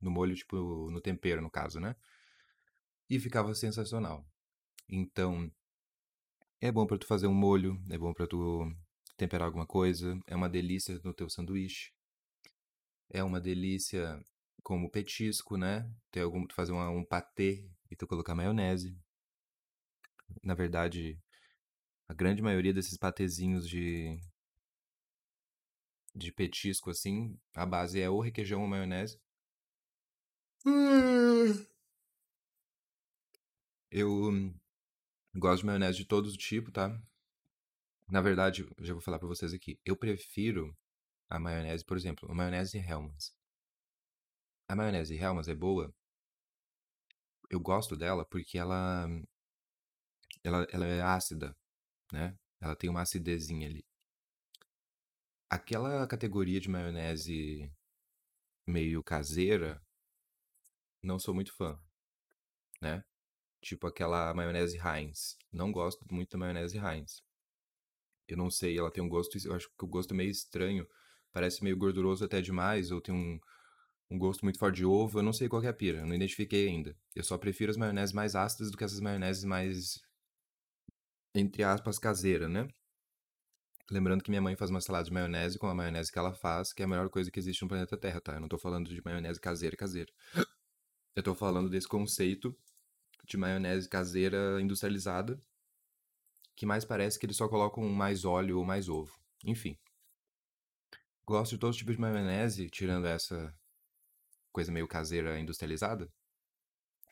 No 0.01 0.11
molho, 0.11 0.35
tipo, 0.35 0.89
no 0.91 1.01
tempero, 1.01 1.41
no 1.41 1.49
caso, 1.49 1.79
né? 1.79 1.95
E 3.09 3.19
ficava 3.19 3.53
sensacional. 3.55 4.25
Então, 4.89 5.51
é 6.61 6.71
bom 6.71 6.85
para 6.85 6.97
tu 6.97 7.07
fazer 7.07 7.27
um 7.27 7.33
molho, 7.33 7.81
é 7.89 7.97
bom 7.97 8.13
para 8.13 8.27
tu 8.27 8.71
temperar 9.15 9.47
alguma 9.47 9.65
coisa, 9.65 10.19
é 10.27 10.35
uma 10.35 10.49
delícia 10.49 10.99
no 11.03 11.13
teu 11.13 11.29
sanduíche. 11.29 11.91
É 13.09 13.23
uma 13.23 13.39
delícia 13.39 14.23
como 14.63 14.89
petisco, 14.89 15.57
né? 15.57 15.89
Ter 16.11 16.21
algum, 16.21 16.45
tu 16.45 16.53
fazer 16.53 16.73
uma, 16.73 16.89
um 16.89 17.03
patê 17.03 17.69
e 17.89 17.95
tu 17.95 18.05
colocar 18.05 18.35
maionese. 18.35 18.97
Na 20.43 20.53
verdade, 20.53 21.17
a 22.07 22.13
grande 22.13 22.41
maioria 22.41 22.73
desses 22.73 22.97
patezinhos 22.97 23.67
de 23.67 24.19
de 26.17 26.31
petisco 26.31 26.89
assim, 26.89 27.39
a 27.55 27.65
base 27.65 28.01
é 28.01 28.09
ou 28.09 28.19
requeijão 28.19 28.61
ou 28.61 28.67
maionese. 28.67 29.19
Eu 33.91 34.31
gosto 35.35 35.61
de 35.61 35.65
maionese 35.65 35.97
de 35.99 36.05
todo 36.05 36.35
tipo, 36.37 36.71
tá? 36.71 36.99
Na 38.09 38.21
verdade, 38.21 38.67
já 38.79 38.93
vou 38.93 39.01
falar 39.01 39.19
pra 39.19 39.27
vocês 39.27 39.53
aqui. 39.53 39.79
Eu 39.85 39.95
prefiro 39.95 40.75
a 41.29 41.39
maionese, 41.39 41.85
por 41.85 41.97
exemplo, 41.97 42.29
a 42.31 42.33
maionese 42.33 42.77
Hellmann's. 42.77 43.35
A 44.67 44.75
maionese 44.75 45.15
Hellmann's 45.15 45.47
é 45.47 45.55
boa. 45.55 45.93
Eu 47.49 47.59
gosto 47.59 47.95
dela 47.95 48.25
porque 48.25 48.57
ela 48.57 49.07
ela, 50.43 50.67
ela 50.71 50.85
é 50.85 51.01
ácida, 51.01 51.55
né? 52.11 52.37
Ela 52.59 52.75
tem 52.75 52.89
uma 52.89 53.01
acidezinha 53.01 53.67
ali. 53.67 53.85
Aquela 55.49 56.05
categoria 56.07 56.59
de 56.59 56.69
maionese 56.69 57.71
meio 58.67 59.01
caseira, 59.01 59.81
não 61.01 61.17
sou 61.17 61.33
muito 61.33 61.53
fã, 61.53 61.79
né? 62.81 63.03
Tipo 63.61 63.87
aquela 63.87 64.33
maionese 64.33 64.77
Heinz. 64.77 65.37
Não 65.51 65.71
gosto 65.71 66.05
muito 66.11 66.31
da 66.31 66.37
maionese 66.37 66.77
Heinz. 66.77 67.23
Eu 68.27 68.37
não 68.37 68.51
sei, 68.51 68.77
ela 68.77 68.91
tem 68.91 69.03
um 69.03 69.07
gosto, 69.07 69.37
eu 69.47 69.53
acho 69.55 69.69
que 69.69 69.85
o 69.85 69.87
gosto 69.87 70.13
é 70.13 70.17
meio 70.17 70.29
estranho. 70.29 70.85
Parece 71.31 71.63
meio 71.63 71.77
gorduroso 71.77 72.25
até 72.25 72.41
demais, 72.41 72.91
ou 72.91 72.99
tem 72.99 73.15
um, 73.15 73.39
um 74.11 74.17
gosto 74.17 74.43
muito 74.43 74.59
forte 74.59 74.77
de 74.77 74.85
ovo. 74.85 75.19
Eu 75.19 75.23
não 75.23 75.33
sei 75.33 75.47
qual 75.47 75.63
é 75.63 75.67
a 75.67 75.73
pira, 75.73 75.99
eu 75.99 76.05
não 76.05 76.15
identifiquei 76.15 76.67
ainda. 76.67 76.95
Eu 77.15 77.23
só 77.23 77.37
prefiro 77.37 77.71
as 77.71 77.77
maioneses 77.77 78.13
mais 78.13 78.35
ácidas 78.35 78.69
do 78.71 78.77
que 78.77 78.83
essas 78.83 78.99
maioneses 78.99 79.45
mais, 79.45 80.01
entre 81.33 81.63
aspas, 81.63 81.97
caseira, 81.97 82.49
né? 82.49 82.67
Lembrando 83.89 84.21
que 84.21 84.29
minha 84.29 84.41
mãe 84.41 84.55
faz 84.55 84.69
uma 84.69 84.81
salada 84.81 85.05
de 85.05 85.13
maionese 85.13 85.57
com 85.57 85.67
a 85.67 85.73
maionese 85.73 86.11
que 86.11 86.19
ela 86.19 86.33
faz, 86.33 86.73
que 86.73 86.81
é 86.81 86.85
a 86.85 86.87
melhor 86.87 87.09
coisa 87.09 87.31
que 87.31 87.39
existe 87.39 87.61
no 87.61 87.69
planeta 87.69 87.95
Terra, 87.95 88.19
tá? 88.19 88.33
Eu 88.33 88.41
não 88.41 88.49
tô 88.49 88.57
falando 88.57 88.89
de 88.89 89.01
maionese 89.03 89.39
caseira, 89.39 89.77
caseira. 89.77 90.11
Eu 91.15 91.23
tô 91.23 91.33
falando 91.33 91.69
desse 91.69 91.87
conceito 91.87 92.55
de 93.23 93.37
maionese 93.37 93.87
caseira 93.87 94.61
industrializada, 94.61 95.41
que 96.55 96.65
mais 96.65 96.83
parece 96.83 97.17
que 97.17 97.25
eles 97.25 97.37
só 97.37 97.47
colocam 97.47 97.87
mais 97.87 98.25
óleo 98.25 98.59
ou 98.59 98.65
mais 98.65 98.89
ovo. 98.89 99.17
Enfim. 99.45 99.77
Gosto 101.25 101.51
de 101.51 101.57
todos 101.57 101.75
os 101.75 101.79
tipos 101.79 101.95
de 101.95 102.01
maionese, 102.01 102.69
tirando 102.69 103.05
essa 103.05 103.53
coisa 104.51 104.71
meio 104.71 104.87
caseira 104.87 105.39
industrializada. 105.39 106.11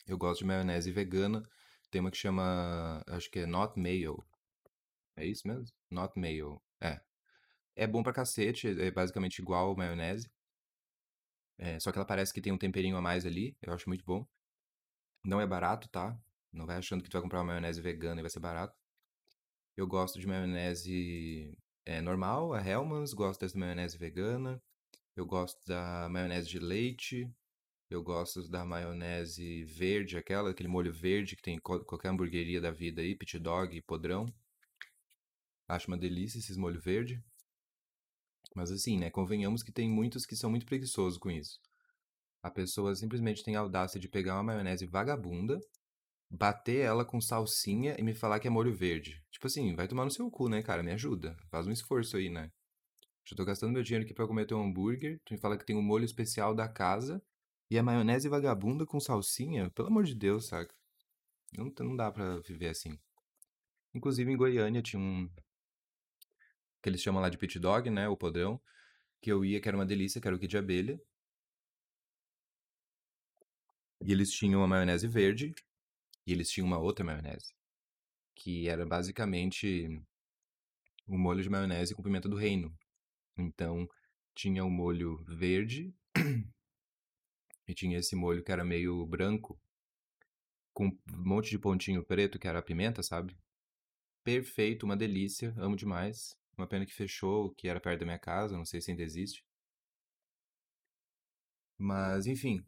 Eu 0.06 0.18
gosto 0.18 0.40
de 0.40 0.46
maionese 0.46 0.90
vegana. 0.90 1.48
Tem 1.90 2.00
uma 2.00 2.10
que 2.10 2.16
chama, 2.16 3.02
acho 3.06 3.30
que 3.30 3.40
é 3.40 3.46
Not 3.46 3.78
Mayo. 3.78 4.22
É 5.16 5.24
isso 5.24 5.46
mesmo? 5.48 5.74
Not 5.90 6.18
Mayo. 6.18 6.60
É. 6.80 7.00
É 7.74 7.86
bom 7.86 8.02
pra 8.02 8.12
cacete, 8.12 8.68
é 8.68 8.90
basicamente 8.90 9.38
igual 9.40 9.76
maionese. 9.76 10.30
É, 11.58 11.78
só 11.80 11.90
que 11.90 11.98
ela 11.98 12.06
parece 12.06 12.32
que 12.32 12.40
tem 12.40 12.52
um 12.52 12.58
temperinho 12.58 12.96
a 12.96 13.02
mais 13.02 13.24
ali, 13.26 13.56
eu 13.62 13.72
acho 13.72 13.88
muito 13.88 14.04
bom. 14.04 14.26
Não 15.24 15.40
é 15.40 15.46
barato, 15.46 15.88
tá? 15.88 16.18
Não 16.52 16.66
vai 16.66 16.76
achando 16.76 17.02
que 17.02 17.10
tu 17.10 17.14
vai 17.14 17.22
comprar 17.22 17.40
uma 17.40 17.46
maionese 17.46 17.80
vegana 17.80 18.20
e 18.20 18.22
vai 18.22 18.30
ser 18.30 18.40
barato. 18.40 18.74
Eu 19.76 19.86
gosto 19.86 20.18
de 20.18 20.26
maionese 20.26 21.58
é, 21.84 22.00
normal, 22.00 22.54
a 22.54 22.66
Hellmann's, 22.66 23.12
gosto 23.12 23.40
dessa 23.40 23.58
maionese 23.58 23.98
vegana. 23.98 24.62
Eu 25.14 25.26
gosto 25.26 25.58
da 25.66 26.08
maionese 26.08 26.48
de 26.48 26.58
leite. 26.58 27.30
Eu 27.88 28.02
gosto 28.02 28.48
da 28.48 28.64
maionese 28.64 29.64
verde, 29.64 30.16
aquela, 30.18 30.50
aquele 30.50 30.68
molho 30.68 30.92
verde 30.92 31.36
que 31.36 31.42
tem 31.42 31.56
em 31.56 31.60
qualquer 31.60 32.08
hamburgueria 32.08 32.60
da 32.60 32.70
vida 32.70 33.00
aí, 33.00 33.14
pit 33.14 33.38
dog, 33.38 33.80
podrão. 33.82 34.26
Acho 35.68 35.88
uma 35.88 35.98
delícia 35.98 36.38
esses 36.38 36.56
molho 36.56 36.80
verde. 36.80 37.22
Mas 38.54 38.70
assim, 38.70 38.98
né, 38.98 39.10
convenhamos 39.10 39.62
que 39.62 39.72
tem 39.72 39.90
muitos 39.90 40.24
que 40.24 40.36
são 40.36 40.50
muito 40.50 40.66
preguiçosos 40.66 41.18
com 41.18 41.30
isso. 41.30 41.60
A 42.42 42.50
pessoa 42.50 42.94
simplesmente 42.94 43.42
tem 43.42 43.56
a 43.56 43.60
audácia 43.60 43.98
de 43.98 44.08
pegar 44.08 44.34
uma 44.34 44.44
maionese 44.44 44.86
vagabunda, 44.86 45.60
bater 46.30 46.78
ela 46.78 47.04
com 47.04 47.20
salsinha 47.20 47.96
e 47.98 48.02
me 48.02 48.14
falar 48.14 48.38
que 48.38 48.46
é 48.46 48.50
molho 48.50 48.74
verde. 48.74 49.22
Tipo 49.30 49.46
assim, 49.46 49.74
vai 49.74 49.88
tomar 49.88 50.04
no 50.04 50.10
seu 50.10 50.30
cu, 50.30 50.48
né, 50.48 50.62
cara? 50.62 50.82
Me 50.82 50.92
ajuda. 50.92 51.36
Faz 51.50 51.66
um 51.66 51.72
esforço 51.72 52.16
aí, 52.16 52.30
né? 52.30 52.50
Já 53.24 53.34
tô 53.34 53.44
gastando 53.44 53.72
meu 53.72 53.82
dinheiro 53.82 54.04
aqui 54.04 54.14
pra 54.14 54.26
comer 54.26 54.46
teu 54.46 54.60
hambúrguer. 54.60 55.20
Tu 55.24 55.34
me 55.34 55.40
fala 55.40 55.58
que 55.58 55.66
tem 55.66 55.76
um 55.76 55.82
molho 55.82 56.04
especial 56.04 56.54
da 56.54 56.68
casa 56.68 57.20
e 57.68 57.76
a 57.76 57.82
maionese 57.82 58.28
vagabunda 58.28 58.86
com 58.86 59.00
salsinha? 59.00 59.68
Pelo 59.70 59.88
amor 59.88 60.04
de 60.04 60.14
Deus, 60.14 60.46
saca? 60.46 60.72
Não, 61.56 61.72
não 61.80 61.96
dá 61.96 62.12
pra 62.12 62.38
viver 62.38 62.68
assim. 62.68 62.96
Inclusive 63.92 64.30
em 64.30 64.36
Goiânia 64.36 64.82
tinha 64.82 65.00
um, 65.00 65.28
que 66.86 66.90
eles 66.90 67.02
chamam 67.02 67.20
lá 67.20 67.28
de 67.28 67.36
pit 67.36 67.58
dog, 67.58 67.90
né, 67.90 68.08
o 68.08 68.16
podrão, 68.16 68.60
que 69.20 69.32
eu 69.32 69.44
ia, 69.44 69.60
que 69.60 69.66
era 69.66 69.76
uma 69.76 69.84
delícia, 69.84 70.20
que 70.20 70.28
era 70.28 70.36
o 70.36 70.38
kit 70.38 70.48
de 70.48 70.56
abelha. 70.56 71.00
E 74.00 74.12
eles 74.12 74.30
tinham 74.30 74.60
uma 74.60 74.68
maionese 74.68 75.08
verde 75.08 75.52
e 76.24 76.32
eles 76.32 76.48
tinham 76.48 76.64
uma 76.64 76.78
outra 76.78 77.04
maionese, 77.04 77.52
que 78.36 78.68
era 78.68 78.86
basicamente 78.86 80.00
um 81.08 81.18
molho 81.18 81.42
de 81.42 81.50
maionese 81.50 81.92
com 81.92 82.04
pimenta 82.04 82.28
do 82.28 82.36
reino. 82.36 82.72
Então, 83.36 83.88
tinha 84.32 84.64
o 84.64 84.68
um 84.68 84.70
molho 84.70 85.16
verde 85.24 85.92
e 87.66 87.74
tinha 87.74 87.98
esse 87.98 88.14
molho 88.14 88.44
que 88.44 88.52
era 88.52 88.64
meio 88.64 89.04
branco, 89.04 89.60
com 90.72 90.86
um 90.86 90.98
monte 91.08 91.50
de 91.50 91.58
pontinho 91.58 92.04
preto, 92.04 92.38
que 92.38 92.46
era 92.46 92.60
a 92.60 92.62
pimenta, 92.62 93.02
sabe? 93.02 93.36
Perfeito, 94.22 94.86
uma 94.86 94.96
delícia, 94.96 95.52
amo 95.58 95.74
demais. 95.74 96.38
Uma 96.58 96.66
pena 96.66 96.84
que 96.86 96.92
fechou, 96.94 97.54
que 97.54 97.68
era 97.68 97.80
perto 97.80 98.00
da 98.00 98.06
minha 98.06 98.18
casa, 98.18 98.56
não 98.56 98.64
sei 98.64 98.80
se 98.80 98.90
ainda 98.90 99.02
existe. 99.02 99.44
Mas, 101.78 102.26
enfim. 102.26 102.64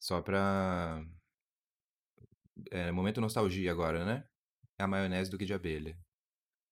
Só 0.00 0.20
pra. 0.22 1.04
É, 2.70 2.90
momento 2.90 3.20
nostalgia 3.20 3.70
agora, 3.70 4.04
né? 4.04 4.24
É 4.78 4.84
a 4.84 4.86
maionese 4.88 5.30
do 5.30 5.38
que 5.38 5.44
de 5.44 5.54
abelha. 5.54 5.98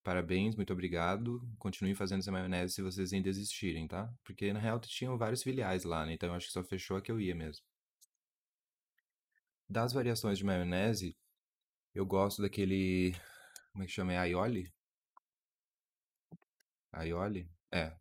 Parabéns, 0.05 0.57
muito 0.57 0.73
obrigado. 0.73 1.41
Continuem 1.59 1.95
fazendo 1.95 2.21
essa 2.21 2.33
maionese 2.33 2.75
se 2.75 2.83
vocês 2.83 3.13
ainda 3.13 3.29
existirem, 3.29 3.89
tá? 3.89 4.13
Porque 4.25 4.53
na 4.53 4.61
real 4.61 4.81
tinham 4.81 5.19
vários 5.19 5.43
filiais 5.43 5.85
lá, 5.85 6.07
né? 6.07 6.15
Então 6.15 6.31
eu 6.31 6.37
acho 6.37 6.47
que 6.49 6.53
só 6.53 6.65
fechou 6.65 6.97
a 6.97 7.03
que 7.03 7.13
eu 7.13 7.21
ia 7.21 7.35
mesmo. 7.35 7.65
Das 9.69 9.93
variações 9.93 10.39
de 10.39 10.45
maionese, 10.45 11.17
eu 11.95 12.07
gosto 12.07 12.43
daquele. 12.43 13.15
Como 13.73 13.85
é 13.85 13.87
que 13.87 13.93
chama? 13.93 14.13
É 14.15 14.19
aioli? 14.19 14.73
Aioli? 16.97 17.51
É. 17.71 17.95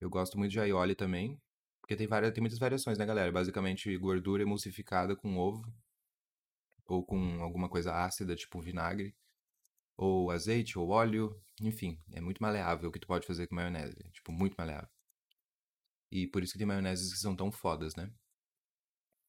Eu 0.00 0.10
gosto 0.10 0.36
muito 0.36 0.50
de 0.50 0.60
aioli 0.60 0.94
também. 0.94 1.40
Porque 1.80 1.96
tem, 1.96 2.06
várias, 2.06 2.32
tem 2.32 2.40
muitas 2.40 2.58
variações, 2.58 2.98
né, 2.98 3.06
galera? 3.06 3.30
Basicamente, 3.30 3.96
gordura 3.98 4.42
emulsificada 4.42 5.14
com 5.14 5.36
ovo. 5.38 5.62
Ou 6.86 7.04
com 7.04 7.42
alguma 7.42 7.68
coisa 7.68 7.94
ácida, 7.94 8.34
tipo 8.34 8.60
vinagre. 8.60 9.14
Ou 9.96 10.30
azeite, 10.30 10.78
ou 10.78 10.88
óleo. 10.88 11.40
Enfim, 11.60 12.02
é 12.12 12.20
muito 12.20 12.42
maleável 12.42 12.88
o 12.88 12.92
que 12.92 12.98
tu 12.98 13.06
pode 13.06 13.26
fazer 13.26 13.46
com 13.46 13.54
maionese. 13.54 14.02
Tipo, 14.12 14.32
muito 14.32 14.54
maleável. 14.58 14.88
E 16.10 16.26
por 16.26 16.42
isso 16.42 16.52
que 16.52 16.58
tem 16.58 16.66
maioneses 16.66 17.12
que 17.12 17.18
são 17.18 17.36
tão 17.36 17.52
fodas, 17.52 17.94
né? 17.94 18.12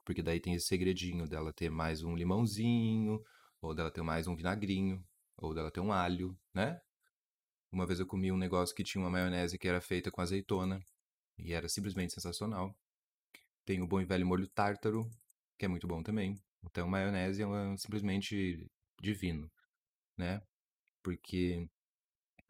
Porque 0.04 0.22
daí 0.22 0.40
tem 0.40 0.54
esse 0.56 0.68
segredinho 0.68 1.28
dela 1.28 1.54
ter 1.54 1.70
mais 1.70 2.04
um 2.04 2.16
limãozinho, 2.16 3.24
ou 3.62 3.74
dela 3.76 3.92
ter 3.92 4.02
mais 4.02 4.28
um 4.28 4.36
vinagrinho, 4.36 5.04
ou 5.38 5.54
dela 5.54 5.72
ter 5.72 5.80
um 5.80 5.92
alho, 5.92 6.38
né? 6.54 6.82
Uma 7.76 7.86
vez 7.86 8.00
eu 8.00 8.08
comi 8.08 8.32
um 8.32 8.38
negócio 8.38 8.74
que 8.74 8.86
tinha 8.86 9.04
uma 9.04 9.10
maionese 9.10 9.58
que 9.58 9.68
era 9.68 9.82
feita 9.82 10.10
com 10.10 10.22
azeitona, 10.22 10.82
e 11.38 11.52
era 11.54 11.68
simplesmente 11.68 12.14
sensacional. 12.14 12.74
Tem 13.66 13.82
o 13.82 13.88
bom 13.88 14.00
e 14.00 14.06
velho 14.06 14.26
molho 14.26 14.48
tártaro, 14.48 15.10
que 15.58 15.66
é 15.66 15.68
muito 15.68 15.86
bom 15.86 16.02
também. 16.02 16.40
Então, 16.64 16.88
maionese 16.88 17.44
é 17.44 17.78
simplesmente 17.78 18.66
divino, 19.02 19.52
né? 20.18 20.42
Porque 21.04 21.68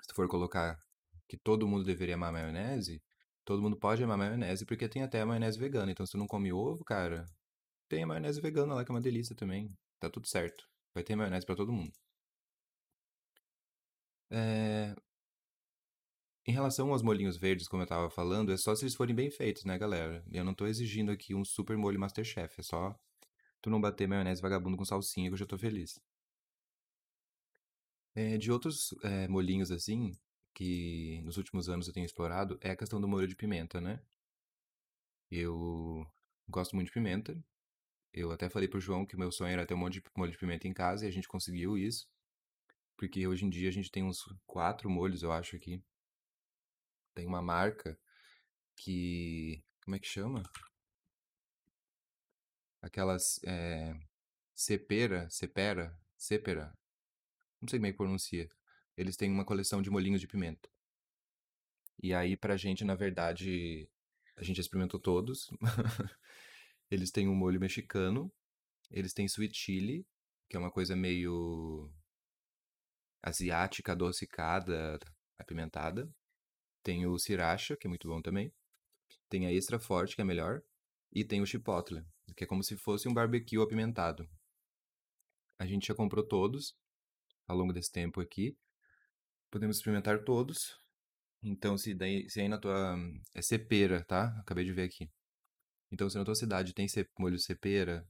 se 0.02 0.08
tu 0.10 0.16
for 0.16 0.28
colocar 0.28 0.80
que 1.28 1.38
todo 1.38 1.68
mundo 1.68 1.84
deveria 1.84 2.14
amar 2.14 2.32
maionese, 2.32 3.02
todo 3.44 3.64
mundo 3.64 3.78
pode 3.78 4.04
amar 4.04 4.20
maionese, 4.20 4.64
porque 4.64 4.88
tem 4.88 5.02
até 5.02 5.22
a 5.22 5.26
maionese 5.26 5.58
vegana. 5.58 5.92
Então, 5.92 6.06
se 6.06 6.12
tu 6.12 6.20
não 6.20 6.28
come 6.28 6.54
ovo, 6.54 6.84
cara, 6.86 7.26
tem 7.90 8.04
a 8.04 8.08
maionese 8.08 8.40
vegana 8.42 8.76
lá, 8.76 8.86
que 8.86 8.92
é 8.92 8.94
uma 8.94 9.02
delícia 9.02 9.36
também. 9.36 9.76
Tá 10.00 10.08
tudo 10.08 10.28
certo. 10.28 10.70
Vai 10.94 11.04
ter 11.04 11.16
maionese 11.16 11.48
para 11.48 11.56
todo 11.56 11.74
mundo. 11.74 11.94
É... 14.30 14.96
Em 16.48 16.52
relação 16.52 16.92
aos 16.92 17.02
molhinhos 17.02 17.38
verdes, 17.38 17.68
como 17.68 17.82
eu 17.82 17.88
tava 17.88 18.10
falando, 18.10 18.52
é 18.52 18.58
só 18.58 18.76
se 18.76 18.84
eles 18.84 18.96
forem 18.96 19.16
bem 19.16 19.32
feitos, 19.32 19.66
né, 19.66 19.78
galera? 19.78 20.24
Eu 20.32 20.44
não 20.44 20.54
tô 20.54 20.68
exigindo 20.68 21.12
aqui 21.12 21.34
um 21.34 21.44
super 21.44 21.76
molho 21.76 22.00
Masterchef, 22.00 22.60
é 22.60 22.64
só 22.64 22.96
tu 23.62 23.70
não 23.72 23.82
bater 23.82 24.08
maionese 24.08 24.42
vagabundo 24.44 24.78
com 24.78 24.86
salsinha 24.86 25.28
que 25.28 25.34
eu 25.34 25.38
já 25.40 25.46
tô 25.46 25.58
feliz. 25.58 26.00
É, 28.14 28.38
de 28.38 28.52
outros 28.52 28.94
é, 29.04 29.28
molhinhos 29.28 29.72
assim, 29.72 30.16
que 30.54 31.20
nos 31.24 31.38
últimos 31.38 31.68
anos 31.68 31.88
eu 31.88 31.94
tenho 31.94 32.06
explorado, 32.06 32.60
é 32.62 32.72
a 32.72 32.78
questão 32.78 33.02
do 33.02 33.08
molho 33.08 33.28
de 33.28 33.36
pimenta, 33.36 33.82
né? 33.82 34.00
Eu 35.32 36.06
gosto 36.48 36.76
muito 36.76 36.88
de 36.88 36.94
pimenta. 36.94 37.44
Eu 38.14 38.32
até 38.32 38.50
falei 38.50 38.68
pro 38.68 38.80
João 38.80 39.06
que 39.06 39.18
meu 39.18 39.32
sonho 39.32 39.52
era 39.52 39.66
ter 39.66 39.74
um 39.74 39.78
monte 39.78 39.96
de 39.96 40.04
molho 40.16 40.32
de 40.32 40.38
pimenta 40.38 40.68
em 40.68 40.74
casa 40.74 41.06
e 41.06 41.08
a 41.08 41.12
gente 41.12 41.28
conseguiu 41.28 41.78
isso. 41.78 42.08
Porque 42.96 43.28
hoje 43.28 43.46
em 43.46 43.50
dia 43.50 43.70
a 43.70 43.72
gente 43.72 43.92
tem 43.92 44.04
uns 44.04 44.24
quatro 44.46 44.90
molhos, 44.90 45.24
eu 45.24 45.32
acho, 45.32 45.56
aqui. 45.56 45.84
Tem 47.16 47.26
uma 47.26 47.42
marca 47.42 47.98
que. 48.76 49.64
Como 49.84 49.96
é 49.96 50.00
que 50.00 50.08
chama? 50.08 50.44
Aquelas. 52.82 53.40
É, 53.44 53.98
cepera, 54.54 55.30
cepera, 55.30 55.98
cepera. 56.18 56.78
Não 57.62 57.70
sei 57.70 57.80
como 57.80 57.88
é 57.88 57.92
que 57.92 57.98
pronuncia. 57.98 58.50
Eles 58.98 59.16
têm 59.16 59.32
uma 59.32 59.46
coleção 59.46 59.82
de 59.82 59.90
molhinhos 59.90 60.22
de 60.22 60.28
pimenta. 60.28 60.70
E 62.04 62.14
aí, 62.14 62.36
pra 62.38 62.58
gente, 62.58 62.84
na 62.84 62.96
verdade, 62.96 63.90
a 64.36 64.44
gente 64.44 64.60
experimentou 64.60 65.00
todos. 65.00 65.50
eles 66.92 67.12
têm 67.12 67.28
um 67.30 67.36
molho 67.36 67.60
mexicano. 67.60 68.32
Eles 68.92 69.14
têm 69.14 69.26
sweet 69.26 69.58
chili, 69.58 70.06
que 70.50 70.56
é 70.56 70.60
uma 70.60 70.72
coisa 70.72 70.96
meio 70.96 71.92
asiática, 73.24 73.94
adocicada, 73.94 75.00
apimentada. 75.40 76.14
Tem 76.86 77.08
o 77.08 77.18
sriracha, 77.18 77.76
que 77.76 77.88
é 77.88 77.90
muito 77.90 78.08
bom 78.08 78.22
também. 78.22 78.54
Tem 79.28 79.48
a 79.48 79.52
extra 79.52 79.80
forte, 79.80 80.16
que 80.16 80.22
é 80.22 80.24
melhor. 80.24 80.62
E 81.12 81.26
tem 81.26 81.42
o 81.42 81.46
chipotle, 81.46 82.06
que 82.38 82.44
é 82.44 82.48
como 82.48 82.64
se 82.64 82.78
fosse 82.78 83.10
um 83.10 83.14
barbecue 83.14 83.60
apimentado. 83.60 84.30
A 85.58 85.66
gente 85.66 85.88
já 85.88 85.96
comprou 85.96 86.24
todos 86.24 86.78
ao 87.48 87.58
longo 87.58 87.74
desse 87.74 87.92
tempo 87.92 88.22
aqui. 88.22 88.56
Podemos 89.50 89.78
experimentar 89.78 90.24
todos. 90.24 90.80
Então, 91.42 91.76
se, 91.76 91.96
daí, 91.96 92.30
se 92.30 92.42
aí 92.42 92.48
na 92.48 92.60
tua. 92.60 92.96
É 93.34 93.42
cepera, 93.42 94.04
tá? 94.04 94.38
Acabei 94.42 94.64
de 94.64 94.72
ver 94.72 94.84
aqui. 94.84 95.10
Então, 95.92 96.08
se 96.08 96.20
na 96.20 96.24
tua 96.24 96.36
cidade 96.36 96.72
tem 96.72 96.86
molho 97.18 97.40
cepera 97.40 98.08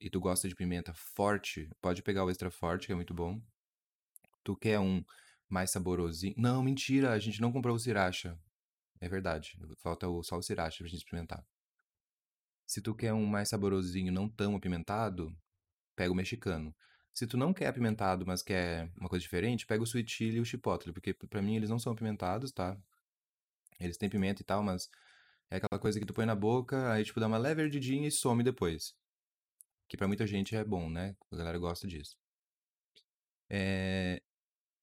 e 0.00 0.10
tu 0.10 0.18
gosta 0.18 0.48
de 0.48 0.56
pimenta 0.56 0.92
forte, 0.92 1.70
pode 1.80 2.02
pegar 2.02 2.24
o 2.24 2.30
extra 2.30 2.50
forte, 2.50 2.86
que 2.88 2.92
é 2.92 2.96
muito 2.96 3.14
bom. 3.14 3.40
Tu 4.42 4.56
quer 4.56 4.80
um 4.80 5.04
mais 5.48 5.70
saborosinho. 5.70 6.34
Não, 6.36 6.62
mentira, 6.62 7.12
a 7.12 7.18
gente 7.18 7.40
não 7.40 7.52
comprou 7.52 7.74
o 7.74 7.78
sriracha. 7.78 8.38
É 9.00 9.08
verdade. 9.08 9.58
Falta 9.78 10.08
o, 10.08 10.22
só 10.22 10.36
o 10.36 10.42
sriracha 10.42 10.78
pra 10.78 10.88
gente 10.88 10.98
experimentar. 10.98 11.44
Se 12.66 12.80
tu 12.80 12.94
quer 12.94 13.12
um 13.12 13.24
mais 13.26 13.48
saborosinho, 13.48 14.12
não 14.12 14.28
tão 14.28 14.56
apimentado, 14.56 15.34
pega 15.94 16.12
o 16.12 16.16
mexicano. 16.16 16.74
Se 17.14 17.26
tu 17.26 17.36
não 17.36 17.52
quer 17.54 17.68
apimentado, 17.68 18.26
mas 18.26 18.42
quer 18.42 18.90
uma 18.98 19.08
coisa 19.08 19.22
diferente, 19.22 19.66
pega 19.66 19.82
o 19.82 19.86
sweet 19.86 20.12
chili 20.12 20.36
e 20.36 20.40
o 20.40 20.44
chipotle, 20.44 20.92
porque 20.92 21.14
para 21.14 21.40
mim 21.40 21.56
eles 21.56 21.70
não 21.70 21.78
são 21.78 21.92
apimentados, 21.92 22.52
tá? 22.52 22.76
Eles 23.80 23.96
têm 23.96 24.08
pimenta 24.08 24.42
e 24.42 24.44
tal, 24.44 24.62
mas 24.62 24.90
é 25.50 25.56
aquela 25.56 25.80
coisa 25.80 25.98
que 25.98 26.06
tu 26.06 26.12
põe 26.12 26.26
na 26.26 26.34
boca, 26.34 26.92
aí 26.92 27.04
tipo 27.04 27.20
dá 27.20 27.26
uma 27.26 27.38
leve 27.38 27.62
ardidinha 27.62 28.08
e 28.08 28.10
some 28.10 28.42
depois. 28.42 28.94
Que 29.88 29.96
para 29.96 30.08
muita 30.08 30.26
gente 30.26 30.56
é 30.56 30.64
bom, 30.64 30.90
né? 30.90 31.16
A 31.30 31.36
galera 31.36 31.58
gosta 31.58 31.86
disso. 31.86 32.16
É... 33.48 34.20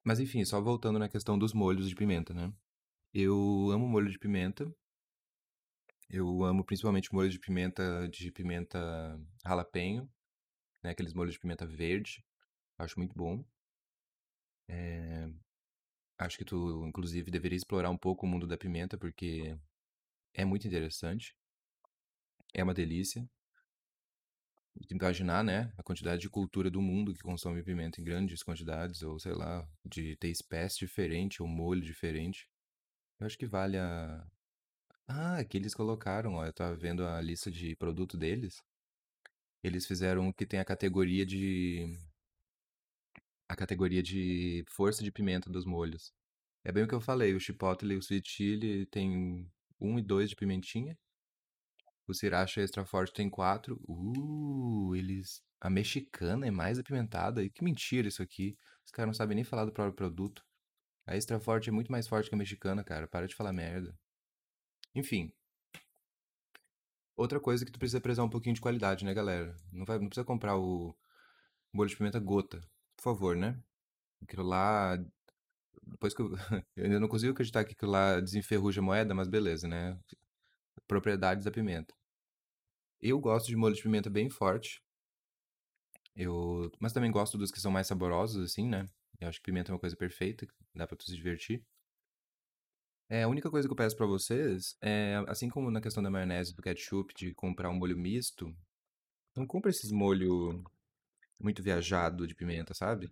Mas 0.03 0.19
enfim, 0.19 0.43
só 0.45 0.61
voltando 0.61 0.99
na 0.99 1.09
questão 1.09 1.37
dos 1.37 1.53
molhos 1.53 1.87
de 1.89 1.95
pimenta, 1.95 2.33
né? 2.33 2.53
Eu 3.13 3.69
amo 3.71 3.87
molho 3.87 4.11
de 4.11 4.19
pimenta. 4.19 4.73
Eu 6.09 6.43
amo 6.43 6.63
principalmente 6.63 7.13
molho 7.13 7.29
de 7.29 7.39
pimenta 7.39 8.07
de 8.09 8.31
pimenta 8.31 9.19
jalapeño, 9.45 10.09
né? 10.83 10.91
Aqueles 10.91 11.13
molhos 11.13 11.33
de 11.33 11.39
pimenta 11.39 11.65
verde. 11.65 12.23
Acho 12.77 12.99
muito 12.99 13.15
bom. 13.15 13.45
É... 14.67 15.29
Acho 16.17 16.37
que 16.37 16.45
tu, 16.45 16.85
inclusive, 16.87 17.31
deveria 17.31 17.57
explorar 17.57 17.89
um 17.89 17.97
pouco 17.97 18.25
o 18.25 18.29
mundo 18.29 18.47
da 18.47 18.57
pimenta, 18.57 18.97
porque 18.97 19.57
é 20.33 20.45
muito 20.45 20.67
interessante. 20.67 21.35
É 22.53 22.63
uma 22.63 22.73
delícia. 22.73 23.29
Imaginar, 24.89 25.43
né, 25.43 25.71
a 25.77 25.83
quantidade 25.83 26.21
de 26.21 26.29
cultura 26.29 26.69
do 26.69 26.81
mundo 26.81 27.13
que 27.13 27.21
consome 27.21 27.63
pimenta 27.63 28.01
em 28.01 28.03
grandes 28.03 28.43
quantidades, 28.43 29.01
ou 29.03 29.19
sei 29.19 29.33
lá, 29.33 29.67
de 29.85 30.15
ter 30.17 30.29
espécie 30.29 30.79
diferente 30.79 31.41
ou 31.41 31.47
molho 31.47 31.81
diferente. 31.81 32.49
Eu 33.19 33.27
acho 33.27 33.37
que 33.37 33.45
vale 33.45 33.77
a. 33.77 34.25
Ah, 35.07 35.43
que 35.45 35.57
eles 35.57 35.73
colocaram, 35.73 36.35
ó, 36.35 36.45
eu 36.45 36.53
tava 36.53 36.75
vendo 36.75 37.05
a 37.05 37.21
lista 37.21 37.51
de 37.51 37.75
produto 37.75 38.17
deles. 38.17 38.61
Eles 39.63 39.85
fizeram 39.87 40.31
que 40.33 40.45
tem 40.45 40.59
a 40.59 40.65
categoria 40.65 41.25
de. 41.25 41.93
A 43.47 43.55
categoria 43.55 44.01
de 44.03 44.63
força 44.67 45.03
de 45.03 45.11
pimenta 45.11 45.49
dos 45.49 45.65
molhos. 45.65 46.13
É 46.63 46.71
bem 46.71 46.83
o 46.83 46.87
que 46.87 46.95
eu 46.95 47.01
falei, 47.01 47.33
o 47.33 47.39
chipotle 47.39 47.93
e 47.93 47.97
o 47.97 47.99
sweet 47.99 48.29
chili 48.29 48.85
tem 48.87 49.49
um 49.79 49.99
e 49.99 50.01
dois 50.01 50.29
de 50.29 50.35
pimentinha. 50.35 50.97
O 52.07 52.13
sriracha 52.13 52.61
extra 52.61 52.85
forte 52.85 53.13
tem 53.13 53.29
quatro. 53.29 53.79
Uh, 53.87 54.95
eles. 54.95 55.41
A 55.61 55.69
mexicana 55.69 56.47
é 56.47 56.51
mais 56.51 56.77
apimentada. 56.77 57.47
Que 57.49 57.63
mentira 57.63 58.07
isso 58.07 58.21
aqui. 58.21 58.57
Os 58.85 58.91
caras 58.91 59.07
não 59.07 59.13
sabem 59.13 59.35
nem 59.35 59.43
falar 59.43 59.65
do 59.65 59.71
próprio 59.71 59.95
produto. 59.95 60.43
A 61.05 61.15
extra 61.15 61.39
forte 61.39 61.69
é 61.69 61.71
muito 61.71 61.91
mais 61.91 62.07
forte 62.07 62.29
que 62.29 62.35
a 62.35 62.37
mexicana, 62.37 62.83
cara. 62.83 63.07
Para 63.07 63.27
de 63.27 63.35
falar 63.35 63.53
merda. 63.53 63.97
Enfim. 64.95 65.31
Outra 67.15 67.39
coisa 67.39 67.65
que 67.65 67.71
tu 67.71 67.79
precisa 67.79 68.01
prezar 68.01 68.25
um 68.25 68.29
pouquinho 68.29 68.55
de 68.55 68.61
qualidade, 68.61 69.05
né, 69.05 69.13
galera? 69.13 69.55
Não, 69.71 69.85
vai, 69.85 69.99
não 69.99 70.07
precisa 70.07 70.25
comprar 70.25 70.57
o 70.57 70.95
molho 71.71 71.89
de 71.89 71.95
pimenta 71.95 72.19
gota. 72.19 72.59
Por 72.97 73.03
favor, 73.03 73.35
né? 73.35 73.57
Aquilo 74.21 74.43
lá. 74.43 74.97
Depois 75.83 76.13
que 76.13 76.21
eu. 76.21 76.31
eu 76.75 76.85
ainda 76.85 76.99
não 76.99 77.07
consigo 77.07 77.31
acreditar 77.31 77.63
que 77.65 77.73
aquilo 77.73 77.91
lá 77.91 78.19
desenferruja 78.19 78.81
a 78.81 78.83
moeda, 78.83 79.13
mas 79.13 79.27
beleza, 79.27 79.67
né? 79.67 79.97
Propriedades 80.87 81.45
da 81.45 81.51
pimenta. 81.51 81.93
Eu 83.01 83.19
gosto 83.19 83.47
de 83.47 83.55
molho 83.55 83.75
de 83.75 83.81
pimenta 83.81 84.09
bem 84.09 84.29
forte. 84.29 84.81
Eu, 86.15 86.71
mas 86.79 86.93
também 86.93 87.11
gosto 87.11 87.37
dos 87.37 87.51
que 87.51 87.59
são 87.59 87.71
mais 87.71 87.87
saborosos 87.87 88.43
assim, 88.43 88.67
né? 88.67 88.89
Eu 89.19 89.27
acho 89.27 89.39
que 89.39 89.45
pimenta 89.45 89.71
é 89.71 89.73
uma 89.73 89.79
coisa 89.79 89.95
perfeita, 89.95 90.47
dá 90.75 90.87
para 90.87 90.97
tu 90.97 91.05
se 91.05 91.15
divertir. 91.15 91.63
É, 93.09 93.23
a 93.23 93.27
única 93.27 93.49
coisa 93.49 93.67
que 93.67 93.71
eu 93.71 93.75
peço 93.75 93.95
para 93.95 94.05
vocês 94.05 94.75
é, 94.81 95.23
assim 95.27 95.49
como 95.49 95.69
na 95.69 95.81
questão 95.81 96.01
da 96.01 96.09
maionese, 96.09 96.55
do 96.55 96.61
ketchup, 96.61 97.13
de 97.13 97.33
comprar 97.33 97.69
um 97.69 97.75
molho 97.75 97.97
misto, 97.97 98.55
não 99.35 99.45
compra 99.45 99.69
esses 99.69 99.91
molho 99.91 100.63
muito 101.41 101.61
viajado 101.61 102.25
de 102.25 102.35
pimenta, 102.35 102.73
sabe? 102.73 103.11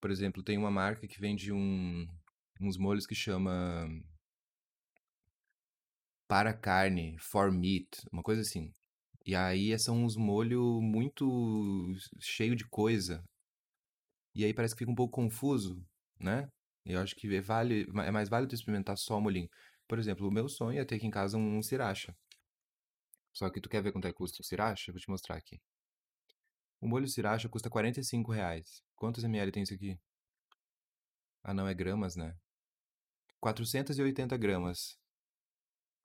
Por 0.00 0.10
exemplo, 0.10 0.42
tem 0.42 0.56
uma 0.56 0.70
marca 0.70 1.06
que 1.06 1.20
vende 1.20 1.52
um, 1.52 2.08
uns 2.60 2.76
molhos 2.76 3.06
que 3.06 3.14
chama 3.14 3.86
para 6.30 6.54
carne, 6.54 7.18
for 7.18 7.50
meat, 7.50 7.88
uma 8.12 8.22
coisa 8.22 8.42
assim. 8.42 8.72
E 9.26 9.34
aí 9.34 9.76
são 9.80 10.04
uns 10.04 10.14
molhos 10.14 10.80
muito 10.80 11.92
cheio 12.20 12.54
de 12.54 12.64
coisa. 12.68 13.24
E 14.32 14.44
aí 14.44 14.54
parece 14.54 14.72
que 14.72 14.78
fica 14.78 14.92
um 14.92 14.94
pouco 14.94 15.12
confuso, 15.12 15.84
né? 16.20 16.48
Eu 16.84 17.00
acho 17.00 17.16
que 17.16 17.34
é, 17.34 17.40
vale, 17.40 17.84
é 18.06 18.12
mais 18.12 18.28
válido 18.28 18.54
experimentar 18.54 18.96
só 18.96 19.18
o 19.18 19.20
molhinho. 19.20 19.48
Por 19.88 19.98
exemplo, 19.98 20.28
o 20.28 20.30
meu 20.30 20.48
sonho 20.48 20.80
é 20.80 20.84
ter 20.84 20.94
aqui 20.94 21.06
em 21.08 21.10
casa 21.10 21.36
um 21.36 21.60
sriracha. 21.60 22.16
Só 23.32 23.50
que 23.50 23.60
tu 23.60 23.68
quer 23.68 23.82
ver 23.82 23.90
quanto 23.90 24.06
é 24.06 24.12
que 24.12 24.16
custa 24.16 24.40
o 24.40 24.44
sriracha? 24.44 24.92
Vou 24.92 25.00
te 25.00 25.10
mostrar 25.10 25.34
aqui. 25.34 25.60
O 26.80 26.86
molho 26.86 27.08
sriracha 27.08 27.48
custa 27.48 27.68
45 27.68 28.30
reais. 28.30 28.84
Quantos 28.94 29.24
ml 29.24 29.50
tem 29.50 29.64
isso 29.64 29.74
aqui? 29.74 29.98
Ah, 31.42 31.52
não, 31.52 31.66
é 31.66 31.74
gramas, 31.74 32.14
né? 32.14 32.36
480 33.40 34.36
gramas. 34.36 34.99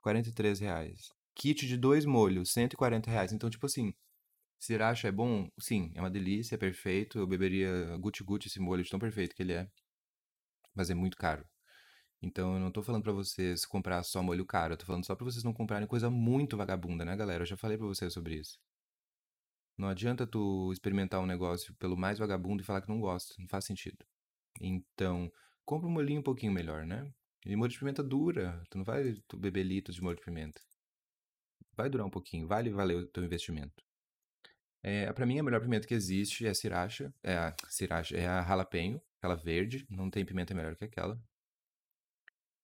43 0.05 0.59
reais. 0.59 1.11
Kit 1.33 1.65
de 1.65 1.75
dois 1.75 2.05
molhos, 2.05 2.51
140 2.51 3.09
reais. 3.09 3.33
Então, 3.33 3.49
tipo 3.49 3.65
assim, 3.65 3.91
sriracha 4.59 5.07
é 5.07 5.11
bom? 5.11 5.49
Sim, 5.59 5.91
é 5.95 5.99
uma 5.99 6.11
delícia, 6.11 6.53
é 6.53 6.57
perfeito. 6.59 7.17
Eu 7.17 7.25
beberia 7.25 7.97
guti-guti 7.97 8.47
esse 8.47 8.59
molho 8.59 8.83
de 8.83 8.89
tão 8.91 8.99
perfeito 8.99 9.35
que 9.35 9.41
ele 9.41 9.53
é. 9.53 9.67
Mas 10.75 10.91
é 10.91 10.93
muito 10.93 11.17
caro. 11.17 11.43
Então, 12.21 12.53
eu 12.53 12.59
não 12.59 12.71
tô 12.71 12.83
falando 12.83 13.01
pra 13.01 13.13
vocês 13.13 13.65
comprar 13.65 14.03
só 14.03 14.21
molho 14.21 14.45
caro. 14.45 14.73
Eu 14.73 14.77
tô 14.77 14.85
falando 14.85 15.03
só 15.03 15.15
pra 15.15 15.25
vocês 15.25 15.43
não 15.43 15.53
comprarem 15.53 15.87
coisa 15.87 16.07
muito 16.07 16.55
vagabunda, 16.55 17.03
né, 17.03 17.15
galera? 17.15 17.41
Eu 17.41 17.47
já 17.47 17.57
falei 17.57 17.75
pra 17.75 17.87
vocês 17.87 18.13
sobre 18.13 18.35
isso. 18.35 18.59
Não 19.75 19.89
adianta 19.89 20.27
tu 20.27 20.71
experimentar 20.71 21.19
um 21.19 21.25
negócio 21.25 21.73
pelo 21.79 21.97
mais 21.97 22.19
vagabundo 22.19 22.61
e 22.61 22.65
falar 22.65 22.81
que 22.81 22.89
não 22.89 22.99
gosta. 22.99 23.33
Não 23.39 23.47
faz 23.47 23.65
sentido. 23.65 24.05
Então, 24.61 25.31
compra 25.65 25.87
um 25.87 25.91
molhinho 25.91 26.19
um 26.19 26.23
pouquinho 26.23 26.51
melhor, 26.53 26.85
né? 26.85 27.11
E 27.45 27.55
molho 27.55 27.71
de 27.71 27.77
pimenta 27.77 28.03
dura. 28.03 28.63
Tu 28.69 28.77
não 28.77 28.83
vai 28.83 29.13
tu 29.27 29.37
beber 29.37 29.63
litros 29.63 29.95
de 29.95 30.01
molho 30.01 30.17
de 30.17 30.23
pimenta. 30.23 30.59
Vai 31.77 31.89
durar 31.89 32.07
um 32.07 32.09
pouquinho. 32.09 32.47
Vale 32.47 32.71
valer 32.71 32.97
o 32.97 33.07
teu 33.07 33.23
investimento. 33.23 33.83
É, 34.81 35.11
pra 35.13 35.25
mim, 35.25 35.39
a 35.39 35.43
melhor 35.43 35.61
pimenta 35.61 35.87
que 35.87 35.93
existe 35.93 36.45
é 36.45 36.49
a 36.49 36.55
sriracha. 36.55 37.13
É 37.21 37.37
a 37.37 37.55
sriracha. 37.69 38.17
É 38.17 38.27
a 38.27 38.43
jalapeno. 38.43 38.99
Aquela 39.19 39.35
verde. 39.35 39.85
Não 39.89 40.09
tem 40.09 40.25
pimenta 40.25 40.55
melhor 40.55 40.75
que 40.75 40.85
aquela. 40.85 41.21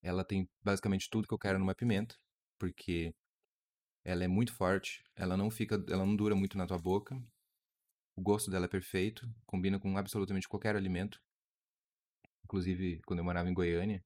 Ela 0.01 0.23
tem 0.23 0.49
basicamente 0.63 1.09
tudo 1.09 1.27
que 1.27 1.33
eu 1.33 1.39
quero 1.39 1.59
numa 1.59 1.75
pimenta. 1.75 2.15
Porque 2.57 3.13
ela 4.03 4.23
é 4.23 4.27
muito 4.27 4.53
forte. 4.53 5.03
Ela 5.15 5.37
não 5.37 5.51
fica... 5.51 5.75
Ela 5.89 6.05
não 6.05 6.15
dura 6.15 6.35
muito 6.35 6.57
na 6.57 6.65
tua 6.65 6.79
boca. 6.79 7.15
O 8.15 8.21
gosto 8.21 8.49
dela 8.49 8.65
é 8.65 8.69
perfeito. 8.69 9.29
Combina 9.45 9.79
com 9.79 9.95
absolutamente 9.95 10.47
qualquer 10.47 10.75
alimento. 10.75 11.21
Inclusive, 12.43 12.99
quando 13.05 13.19
eu 13.19 13.25
morava 13.25 13.49
em 13.49 13.53
Goiânia, 13.53 14.03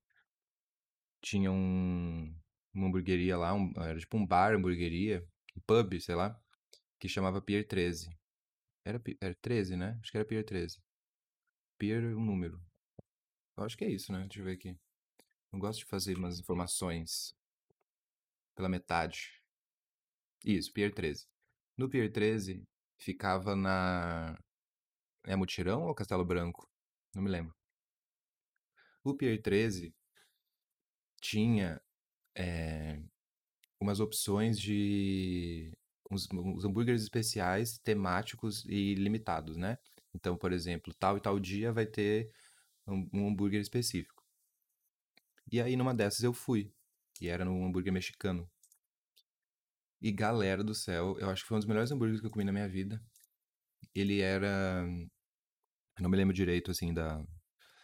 tinha 1.25 1.51
um, 1.51 2.33
uma 2.73 2.87
hamburgueria 2.87 3.35
lá, 3.35 3.53
um, 3.53 3.73
era 3.77 3.99
tipo 3.99 4.15
um 4.15 4.25
bar, 4.25 4.53
hamburgueria, 4.53 5.27
pub, 5.65 5.99
sei 5.99 6.13
lá, 6.13 6.39
que 6.99 7.09
chamava 7.09 7.41
Pier 7.41 7.67
13. 7.67 8.15
Era, 8.85 9.01
era 9.19 9.35
13, 9.41 9.75
né? 9.75 9.97
Acho 10.01 10.11
que 10.11 10.17
era 10.17 10.25
Pier 10.25 10.45
13. 10.45 10.79
Pier 11.79 12.03
um 12.15 12.23
número. 12.23 12.61
Eu 13.57 13.63
acho 13.63 13.75
que 13.75 13.83
é 13.85 13.89
isso, 13.89 14.11
né? 14.11 14.21
Deixa 14.21 14.39
eu 14.39 14.45
ver 14.45 14.53
aqui. 14.53 14.77
Não 15.51 15.59
gosto 15.59 15.79
de 15.79 15.85
fazer 15.85 16.15
umas 16.15 16.39
informações 16.39 17.35
pela 18.55 18.69
metade. 18.69 19.41
Isso, 20.43 20.71
Pier 20.71 20.93
13. 20.93 21.27
No 21.75 21.89
Pier 21.89 22.11
13 22.11 22.63
ficava 22.99 23.55
na. 23.55 24.37
É 25.23 25.35
Mutirão 25.35 25.87
ou 25.87 25.95
Castelo 25.95 26.23
Branco? 26.23 26.69
Não 27.15 27.23
me 27.23 27.29
lembro. 27.29 27.55
O 29.03 29.15
Pier 29.15 29.41
13 29.41 29.95
tinha 31.25 31.81
é, 32.35 33.01
umas 33.79 33.99
opções 33.99 34.59
de 34.59 35.71
uns, 36.11 36.27
uns 36.31 36.63
hambúrgueres 36.63 37.01
especiais, 37.01 37.79
temáticos 37.79 38.63
e 38.65 38.93
limitados, 38.95 39.57
né? 39.57 39.77
Então, 40.13 40.37
por 40.37 40.51
exemplo, 40.53 40.93
tal 40.93 41.17
e 41.17 41.21
tal 41.21 41.39
dia 41.39 41.71
vai 41.71 41.85
ter 41.85 42.31
um, 42.87 43.09
um 43.13 43.27
hambúrguer 43.27 43.59
específico. 43.59 44.23
E 45.51 45.61
aí, 45.61 45.75
numa 45.75 45.93
dessas, 45.93 46.23
eu 46.23 46.33
fui. 46.33 46.71
E 47.19 47.27
era 47.27 47.43
num 47.45 47.65
hambúrguer 47.65 47.93
mexicano. 47.93 48.49
E 50.01 50.11
galera 50.11 50.63
do 50.63 50.75
céu, 50.75 51.17
eu 51.19 51.29
acho 51.29 51.43
que 51.43 51.47
foi 51.47 51.57
um 51.57 51.59
dos 51.59 51.67
melhores 51.67 51.91
hambúrgueres 51.91 52.21
que 52.21 52.27
eu 52.27 52.31
comi 52.31 52.45
na 52.45 52.51
minha 52.51 52.67
vida. 52.67 53.01
Ele 53.93 54.21
era. 54.21 54.85
Não 55.99 56.09
me 56.09 56.17
lembro 56.17 56.33
direito, 56.33 56.71
assim, 56.71 56.93
da, 56.93 57.17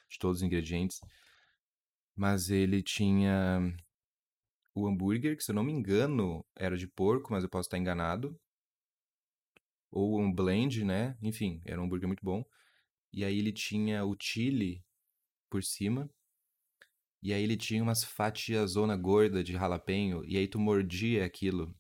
de 0.10 0.20
todos 0.20 0.38
os 0.38 0.44
ingredientes. 0.44 1.00
Mas 2.16 2.50
ele 2.50 2.84
tinha 2.84 3.62
o 4.76 4.88
hambúrguer, 4.88 5.36
que 5.36 5.44
se 5.44 5.52
eu 5.52 5.56
não 5.56 5.64
me 5.64 5.72
engano 5.72 6.46
era 6.56 6.78
de 6.78 6.88
porco, 6.88 7.32
mas 7.32 7.44
eu 7.44 7.50
posso 7.50 7.68
estar 7.68 7.78
enganado. 7.78 8.40
Ou 9.92 10.20
um 10.20 10.32
blend, 10.34 10.86
né? 10.86 11.18
Enfim, 11.22 11.62
era 11.66 11.80
um 11.82 11.86
hambúrguer 11.86 12.08
muito 12.08 12.24
bom. 12.24 12.44
E 13.14 13.26
aí 13.26 13.38
ele 13.40 13.52
tinha 13.52 14.06
o 14.06 14.16
chili 14.20 14.84
por 15.50 15.64
cima. 15.64 16.10
E 17.22 17.34
aí 17.34 17.44
ele 17.44 17.58
tinha 17.58 17.84
umas 17.84 18.04
fatias 18.04 18.72
zona 18.72 18.96
gorda 18.96 19.44
de 19.44 19.54
jalapeño. 19.54 20.24
E 20.26 20.38
aí 20.38 20.48
tu 20.48 20.60
mordia 20.60 21.26
aquilo. 21.26 21.76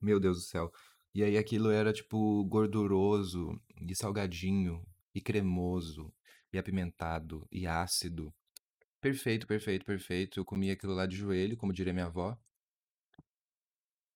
Meu 0.00 0.20
Deus 0.20 0.36
do 0.36 0.42
céu. 0.42 0.70
E 1.14 1.22
aí 1.24 1.38
aquilo 1.38 1.70
era 1.70 1.92
tipo 1.92 2.44
gorduroso 2.44 3.58
e 3.80 3.94
salgadinho 3.94 4.84
e 5.14 5.20
cremoso 5.20 6.12
e 6.52 6.58
apimentado 6.58 7.46
e 7.50 7.66
ácido. 7.66 8.34
Perfeito, 9.04 9.46
perfeito, 9.46 9.84
perfeito. 9.84 10.40
Eu 10.40 10.44
comi 10.46 10.70
aquilo 10.70 10.94
lá 10.94 11.04
de 11.06 11.14
joelho, 11.14 11.58
como 11.58 11.74
diria 11.74 11.92
minha 11.92 12.06
avó. 12.06 12.34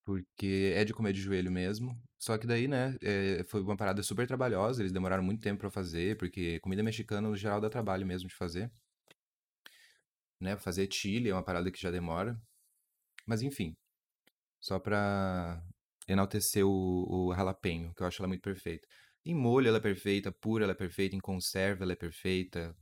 Porque 0.05 0.73
é 0.75 0.85
de 0.85 0.95
comer 0.95 1.13
de 1.13 1.21
joelho 1.21 1.51
mesmo. 1.53 2.01
Só 2.19 2.39
que 2.39 2.47
daí, 2.47 2.67
né, 2.67 2.97
é, 3.03 3.45
foi 3.45 3.61
uma 3.63 3.77
parada 3.77 4.03
super 4.03 4.27
trabalhosa. 4.27 4.83
Eles 4.83 4.93
demoraram 4.93 5.23
muito 5.23 5.43
tempo 5.43 5.61
pra 5.61 5.71
fazer, 5.71 6.17
porque 6.17 6.59
comida 6.61 6.83
mexicana 6.83 7.29
no 7.29 7.37
geral 7.37 7.61
dá 7.61 7.69
trabalho 7.71 8.07
mesmo 8.07 8.29
de 8.29 8.35
fazer. 8.35 8.71
Né, 10.41 10.57
fazer 10.57 10.89
chile 10.93 11.29
é 11.31 11.35
uma 11.35 11.43
parada 11.43 11.71
que 11.71 11.81
já 11.81 11.91
demora. 11.91 12.41
Mas 13.27 13.43
enfim, 13.43 13.77
só 14.61 14.79
pra 14.81 15.63
enaltecer 16.09 16.67
o, 16.67 17.29
o 17.31 17.35
jalapeño, 17.35 17.95
que 17.95 18.03
eu 18.03 18.07
acho 18.07 18.23
ela 18.23 18.29
muito 18.29 18.43
perfeita. 18.43 18.89
Em 19.25 19.35
molho 19.35 19.69
ela 19.69 19.79
é 19.79 19.81
perfeita, 19.81 20.33
pura 20.33 20.65
ela 20.65 20.73
é 20.73 20.77
perfeita, 20.77 21.17
em 21.17 21.21
conserva 21.21 21.85
ela 21.85 21.93
é 21.95 21.97
perfeita, 21.97 22.77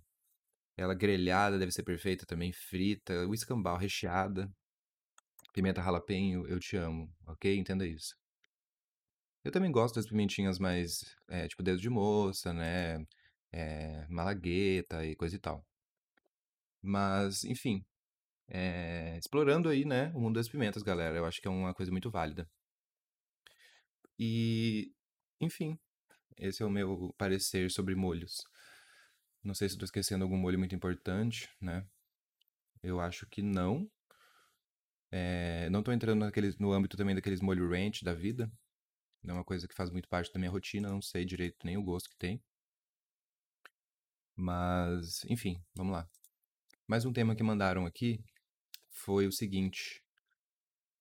ela 0.77 0.95
grelhada 0.95 1.59
deve 1.59 1.73
ser 1.73 1.83
perfeita 1.83 2.27
também, 2.27 2.53
frita, 2.53 3.27
o 3.27 3.35
escambau 3.35 3.77
recheada. 3.77 4.51
Pimenta 5.53 5.83
jalapeño, 5.83 6.47
eu 6.47 6.61
te 6.61 6.77
amo, 6.77 7.11
ok? 7.27 7.57
Entenda 7.57 7.87
isso. 7.87 8.15
Eu 9.43 9.51
também 9.53 9.71
gosto 9.73 9.95
das 9.95 10.07
pimentinhas 10.07 10.59
mais, 10.59 11.17
é, 11.29 11.49
tipo 11.49 11.63
dedo 11.63 11.81
de 11.81 11.89
moça, 11.89 12.53
né? 12.53 13.07
É, 13.53 14.07
malagueta 14.09 15.05
e 15.07 15.17
coisa 15.17 15.37
e 15.37 15.39
tal. 15.39 15.65
Mas, 16.83 17.45
enfim, 17.45 17.85
é, 18.49 19.17
explorando 19.19 19.69
aí, 19.69 19.85
né, 19.85 20.13
o 20.15 20.21
mundo 20.21 20.37
das 20.37 20.49
pimentas, 20.49 20.83
galera. 20.83 21.17
Eu 21.17 21.25
acho 21.27 21.41
que 21.41 21.49
é 21.49 21.51
uma 21.51 21.75
coisa 21.75 21.91
muito 21.93 22.11
válida. 22.11 22.49
E, 24.19 24.93
enfim, 25.41 25.79
esse 26.39 26.63
é 26.63 26.67
o 26.67 26.71
meu 26.71 27.15
parecer 27.19 27.71
sobre 27.71 27.95
molhos. 27.95 28.45
Não 29.47 29.55
sei 29.55 29.69
se 29.69 29.77
estou 29.77 29.85
esquecendo 29.85 30.25
algum 30.25 30.37
molho 30.37 30.59
muito 30.59 30.75
importante, 30.75 31.49
né? 31.61 31.87
Eu 32.83 32.99
acho 33.01 33.25
que 33.29 33.41
não. 33.43 33.89
É, 35.09 35.71
não 35.71 35.79
estou 35.79 35.95
entrando 35.95 36.19
naqueles, 36.19 36.59
no 36.59 36.73
âmbito 36.73 36.97
também 36.97 37.15
daqueles 37.15 37.41
molho 37.41 37.71
ranch 37.71 38.03
da 38.03 38.13
vida. 38.13 38.51
Não 39.23 39.37
é 39.37 39.39
uma 39.39 39.45
coisa 39.45 39.69
que 39.69 39.75
faz 39.75 39.89
muito 39.89 40.09
parte 40.09 40.33
da 40.33 40.41
minha 40.41 40.51
rotina, 40.51 40.89
não 40.89 41.01
sei 41.01 41.25
direito 41.25 41.65
nem 41.65 41.77
o 41.77 41.83
gosto 41.85 42.11
que 42.11 42.17
tem. 42.17 42.43
Mas, 44.35 45.25
enfim, 45.27 45.63
vamos 45.77 45.93
lá. 45.93 46.11
Mais 46.89 47.05
um 47.05 47.13
tema 47.13 47.37
que 47.37 47.43
mandaram 47.45 47.87
aqui 47.87 48.19
foi 48.89 49.29
o 49.29 49.33
seguinte: 49.33 50.03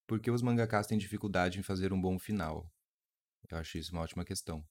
Por 0.05 0.19
que 0.19 0.29
os 0.29 0.43
mangakás 0.43 0.85
têm 0.85 0.99
dificuldade 0.99 1.57
em 1.57 1.63
fazer 1.63 1.91
um 1.91 1.99
bom 1.99 2.19
final? 2.19 2.71
Eu 3.49 3.57
acho 3.57 3.79
isso 3.79 3.91
uma 3.91 4.03
ótima 4.03 4.23
questão. 4.23 4.63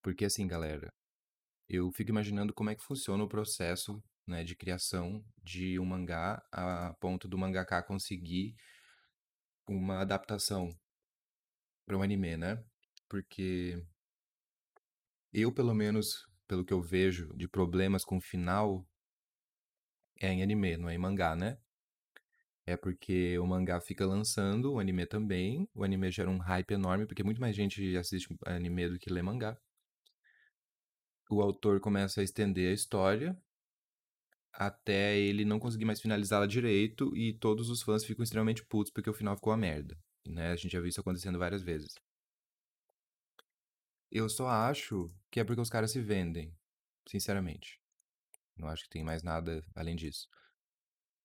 Porque 0.00 0.24
assim, 0.24 0.46
galera, 0.46 0.92
eu 1.68 1.90
fico 1.92 2.10
imaginando 2.10 2.52
como 2.52 2.70
é 2.70 2.74
que 2.74 2.82
funciona 2.82 3.22
o 3.24 3.28
processo 3.28 4.02
né, 4.26 4.44
de 4.44 4.54
criação 4.54 5.24
de 5.42 5.78
um 5.78 5.84
mangá 5.84 6.42
a 6.50 6.94
ponto 7.00 7.26
do 7.28 7.38
mangaka 7.38 7.82
conseguir 7.82 8.54
uma 9.66 10.00
adaptação 10.00 10.68
para 11.86 11.96
um 11.96 12.02
anime, 12.02 12.36
né? 12.36 12.62
Porque 13.08 13.82
eu, 15.32 15.52
pelo 15.52 15.74
menos, 15.74 16.26
pelo 16.46 16.64
que 16.64 16.72
eu 16.72 16.80
vejo 16.80 17.34
de 17.36 17.48
problemas 17.48 18.04
com 18.04 18.18
o 18.18 18.20
final, 18.20 18.86
é 20.20 20.28
em 20.32 20.42
anime, 20.42 20.76
não 20.76 20.88
é 20.88 20.94
em 20.94 20.98
mangá, 20.98 21.34
né? 21.34 21.58
É 22.64 22.76
porque 22.76 23.38
o 23.38 23.46
mangá 23.46 23.80
fica 23.80 24.06
lançando, 24.06 24.74
o 24.74 24.78
anime 24.78 25.04
também. 25.06 25.68
O 25.74 25.82
anime 25.82 26.10
gera 26.12 26.30
um 26.30 26.38
hype 26.38 26.72
enorme, 26.72 27.06
porque 27.06 27.24
muito 27.24 27.40
mais 27.40 27.56
gente 27.56 27.96
assiste 27.96 28.28
anime 28.46 28.88
do 28.88 28.98
que 28.98 29.12
lê 29.12 29.20
mangá 29.20 29.58
o 31.34 31.42
autor 31.42 31.80
começa 31.80 32.20
a 32.20 32.24
estender 32.24 32.70
a 32.70 32.74
história 32.74 33.36
até 34.52 35.18
ele 35.18 35.44
não 35.44 35.58
conseguir 35.58 35.84
mais 35.84 36.00
finalizá-la 36.00 36.46
direito 36.46 37.16
e 37.16 37.32
todos 37.32 37.70
os 37.70 37.82
fãs 37.82 38.04
ficam 38.04 38.22
extremamente 38.22 38.62
putos 38.64 38.92
porque 38.92 39.08
o 39.08 39.14
final 39.14 39.34
ficou 39.34 39.52
uma 39.52 39.56
merda. 39.56 39.98
Né? 40.26 40.52
A 40.52 40.56
gente 40.56 40.72
já 40.72 40.80
viu 40.80 40.88
isso 40.88 41.00
acontecendo 41.00 41.38
várias 41.38 41.62
vezes. 41.62 41.94
Eu 44.10 44.28
só 44.28 44.46
acho 44.46 45.10
que 45.30 45.40
é 45.40 45.44
porque 45.44 45.60
os 45.60 45.70
caras 45.70 45.90
se 45.90 46.00
vendem, 46.00 46.54
sinceramente. 47.08 47.80
Não 48.54 48.68
acho 48.68 48.84
que 48.84 48.90
tem 48.90 49.02
mais 49.02 49.22
nada 49.22 49.64
além 49.74 49.96
disso. 49.96 50.28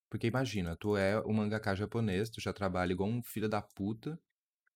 Porque 0.09 0.27
imagina, 0.27 0.77
tu 0.77 0.95
é 0.95 1.19
um 1.25 1.33
mangaka 1.33 1.75
japonês, 1.75 2.29
tu 2.29 2.39
já 2.39 2.53
trabalha 2.53 2.93
igual 2.93 3.09
um 3.09 3.21
filho 3.21 3.49
da 3.49 3.61
puta, 3.61 4.17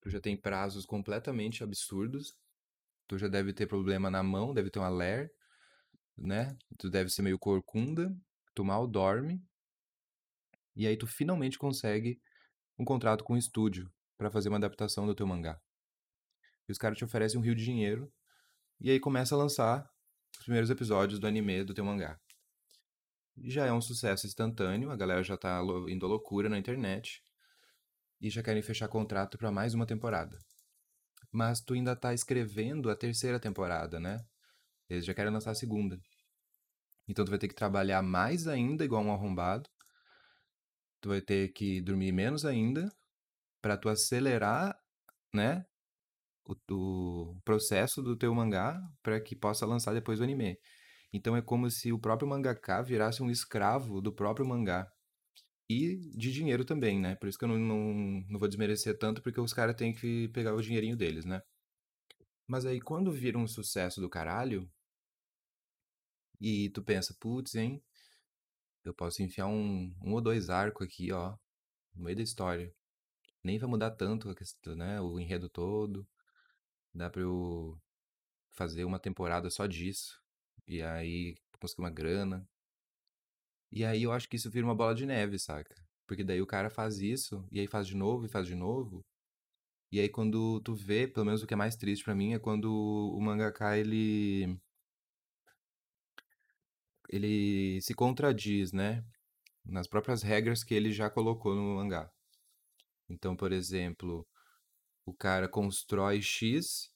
tu 0.02 0.10
já 0.10 0.20
tem 0.20 0.36
prazos 0.36 0.86
completamente 0.86 1.64
absurdos, 1.64 2.36
tu 3.12 3.18
já 3.18 3.28
deve 3.28 3.52
ter 3.52 3.68
problema 3.68 4.10
na 4.10 4.24
mão, 4.24 4.54
deve 4.54 4.70
ter 4.70 4.80
uma 4.80 4.88
ler, 4.88 5.34
né? 6.18 6.58
Tu 6.78 6.90
deve 6.90 7.10
ser 7.10 7.22
meio 7.22 7.38
corcunda, 7.38 8.16
tu 8.56 8.64
mal 8.64 8.88
dorme, 8.88 9.44
e 10.74 10.88
aí 10.88 10.96
tu 10.96 11.06
finalmente 11.06 11.60
consegue 11.60 12.22
um 12.80 12.86
contrato 12.86 13.26
com 13.26 13.34
um 13.34 13.38
estúdio 13.38 13.92
para 14.18 14.32
fazer 14.32 14.48
uma 14.48 14.56
adaptação 14.56 15.06
do 15.06 15.14
teu 15.14 15.28
mangá. 15.28 15.60
E 16.70 16.72
os 16.72 16.78
caras 16.78 16.98
te 16.98 17.04
oferecem 17.04 17.38
um 17.38 17.44
rio 17.44 17.54
de 17.54 17.66
dinheiro, 17.66 18.10
e 18.80 18.90
aí 18.90 18.98
começa 18.98 19.36
a 19.36 19.38
lançar 19.38 19.86
os 20.40 20.46
primeiros 20.46 20.70
episódios 20.70 21.20
do 21.20 21.28
anime 21.28 21.66
do 21.66 21.74
teu 21.74 21.84
mangá. 21.84 22.18
Já 23.44 23.66
é 23.66 23.74
um 23.74 23.82
sucesso 23.82 24.26
instantâneo, 24.26 24.90
a 24.90 24.96
galera 24.96 25.22
já 25.22 25.36
tá 25.36 25.62
indo 25.90 26.06
à 26.06 26.10
loucura 26.10 26.48
na 26.48 26.58
internet 26.58 27.22
e 28.22 28.30
já 28.30 28.42
querem 28.42 28.62
fechar 28.62 28.88
contrato 28.88 29.38
para 29.38 29.52
mais 29.52 29.74
uma 29.74 29.86
temporada. 29.86 30.40
Mas 31.32 31.62
tu 31.62 31.74
ainda 31.74 31.96
tá 31.96 32.14
escrevendo 32.14 32.90
a 32.90 32.96
terceira 32.96 33.40
temporada, 33.40 34.00
né? 34.00 34.20
Eles 34.90 35.06
já 35.06 35.14
querem 35.14 35.32
lançar 35.32 35.52
a 35.52 35.56
segunda. 35.56 36.00
Então 37.08 37.26
tu 37.26 37.30
vai 37.30 37.40
ter 37.40 37.48
que 37.48 37.56
trabalhar 37.56 38.02
mais 38.02 38.48
ainda 38.48 38.86
igual 38.86 39.04
um 39.04 39.14
arrombado. 39.14 39.70
Tu 41.02 41.10
vai 41.10 41.22
ter 41.22 41.50
que 41.54 41.82
dormir 41.82 42.12
menos 42.12 42.46
ainda 42.46 42.90
para 43.62 43.78
tu 43.78 43.90
acelerar, 43.90 44.76
né, 45.34 45.66
o, 46.46 46.56
o 47.34 47.42
processo 47.44 48.02
do 48.02 48.18
teu 48.18 48.34
mangá 48.34 48.80
para 49.04 49.20
que 49.22 49.36
possa 49.36 49.66
lançar 49.66 49.94
depois 49.94 50.20
o 50.20 50.24
anime. 50.24 50.58
Então 51.14 51.36
é 51.36 51.42
como 51.42 51.70
se 51.70 51.92
o 51.92 52.00
próprio 52.00 52.28
mangaka 52.30 52.82
virasse 52.82 53.22
um 53.22 53.30
escravo 53.30 54.02
do 54.02 54.14
próprio 54.14 54.46
mangá. 54.46 54.88
E 55.72 55.96
de 56.18 56.32
dinheiro 56.34 56.66
também, 56.66 57.00
né? 57.00 57.16
Por 57.16 57.30
isso 57.30 57.38
que 57.38 57.46
eu 57.46 57.50
não, 57.50 57.58
não, 57.58 58.26
não 58.30 58.40
vou 58.40 58.48
desmerecer 58.50 58.98
tanto, 58.98 59.22
porque 59.22 59.40
os 59.40 59.54
caras 59.54 59.76
têm 59.76 59.94
que 59.94 60.28
pegar 60.30 60.54
o 60.54 60.62
dinheirinho 60.62 60.98
deles, 60.98 61.26
né? 61.26 61.42
Mas 62.48 62.66
aí 62.66 62.80
quando 62.80 63.12
vira 63.12 63.38
um 63.38 63.48
sucesso 63.48 64.02
do 64.02 64.10
caralho, 64.10 64.70
e 66.42 66.70
tu 66.72 66.82
pensa, 66.84 67.16
putz, 67.20 67.56
hein? 67.56 67.82
Eu 68.84 68.94
posso 68.94 69.22
enfiar 69.24 69.48
um, 69.48 69.94
um 70.04 70.14
ou 70.14 70.22
dois 70.22 70.50
arcos 70.50 70.86
aqui, 70.88 71.12
ó, 71.12 71.36
no 71.96 72.04
meio 72.04 72.18
da 72.18 72.24
história. 72.24 72.74
Nem 73.44 73.60
vai 73.60 73.70
mudar 73.70 73.92
tanto 73.92 74.30
a 74.30 74.36
questão, 74.36 74.76
né? 74.76 75.02
O 75.02 75.20
enredo 75.20 75.50
todo. 75.50 76.08
Dá 76.94 77.10
pra 77.10 77.22
eu 77.22 77.80
fazer 78.52 78.86
uma 78.86 79.00
temporada 79.00 79.50
só 79.50 79.68
disso. 79.68 80.22
E 80.68 80.82
aí 80.82 81.36
conseguir 81.60 81.82
uma 81.84 81.92
grana. 81.92 82.48
E 83.72 83.86
aí 83.86 84.04
eu 84.04 84.12
acho 84.12 84.28
que 84.28 84.36
isso 84.36 84.50
vira 84.52 84.66
uma 84.66 84.76
bola 84.76 84.94
de 84.94 85.06
neve, 85.06 85.40
saca? 85.40 85.76
Porque 86.06 86.24
daí 86.24 86.42
o 86.42 86.48
cara 86.48 86.70
faz 86.70 87.00
isso, 87.00 87.46
e 87.52 87.60
aí 87.60 87.68
faz 87.68 87.88
de 87.88 87.96
novo, 87.96 88.26
e 88.26 88.30
faz 88.30 88.46
de 88.46 88.56
novo. 88.56 89.06
E 89.92 90.00
aí 90.00 90.10
quando 90.10 90.60
tu 90.62 90.74
vê, 90.76 91.08
pelo 91.08 91.26
menos 91.26 91.42
o 91.44 91.48
que 91.48 91.54
é 91.54 91.58
mais 91.58 91.76
triste 91.76 92.04
para 92.04 92.16
mim, 92.16 92.34
é 92.34 92.40
quando 92.40 92.66
o 92.74 93.20
mangaka, 93.22 93.78
ele... 93.78 94.58
Ele 97.10 97.82
se 97.82 97.94
contradiz, 97.94 98.72
né? 98.72 99.04
Nas 99.66 99.88
próprias 99.88 100.22
regras 100.24 100.64
que 100.64 100.74
ele 100.74 100.92
já 100.92 101.10
colocou 101.10 101.56
no 101.56 101.76
mangá. 101.76 102.10
Então, 103.10 103.36
por 103.36 103.52
exemplo, 103.52 104.26
o 105.06 105.14
cara 105.14 105.48
constrói 105.50 106.22
X, 106.22 106.90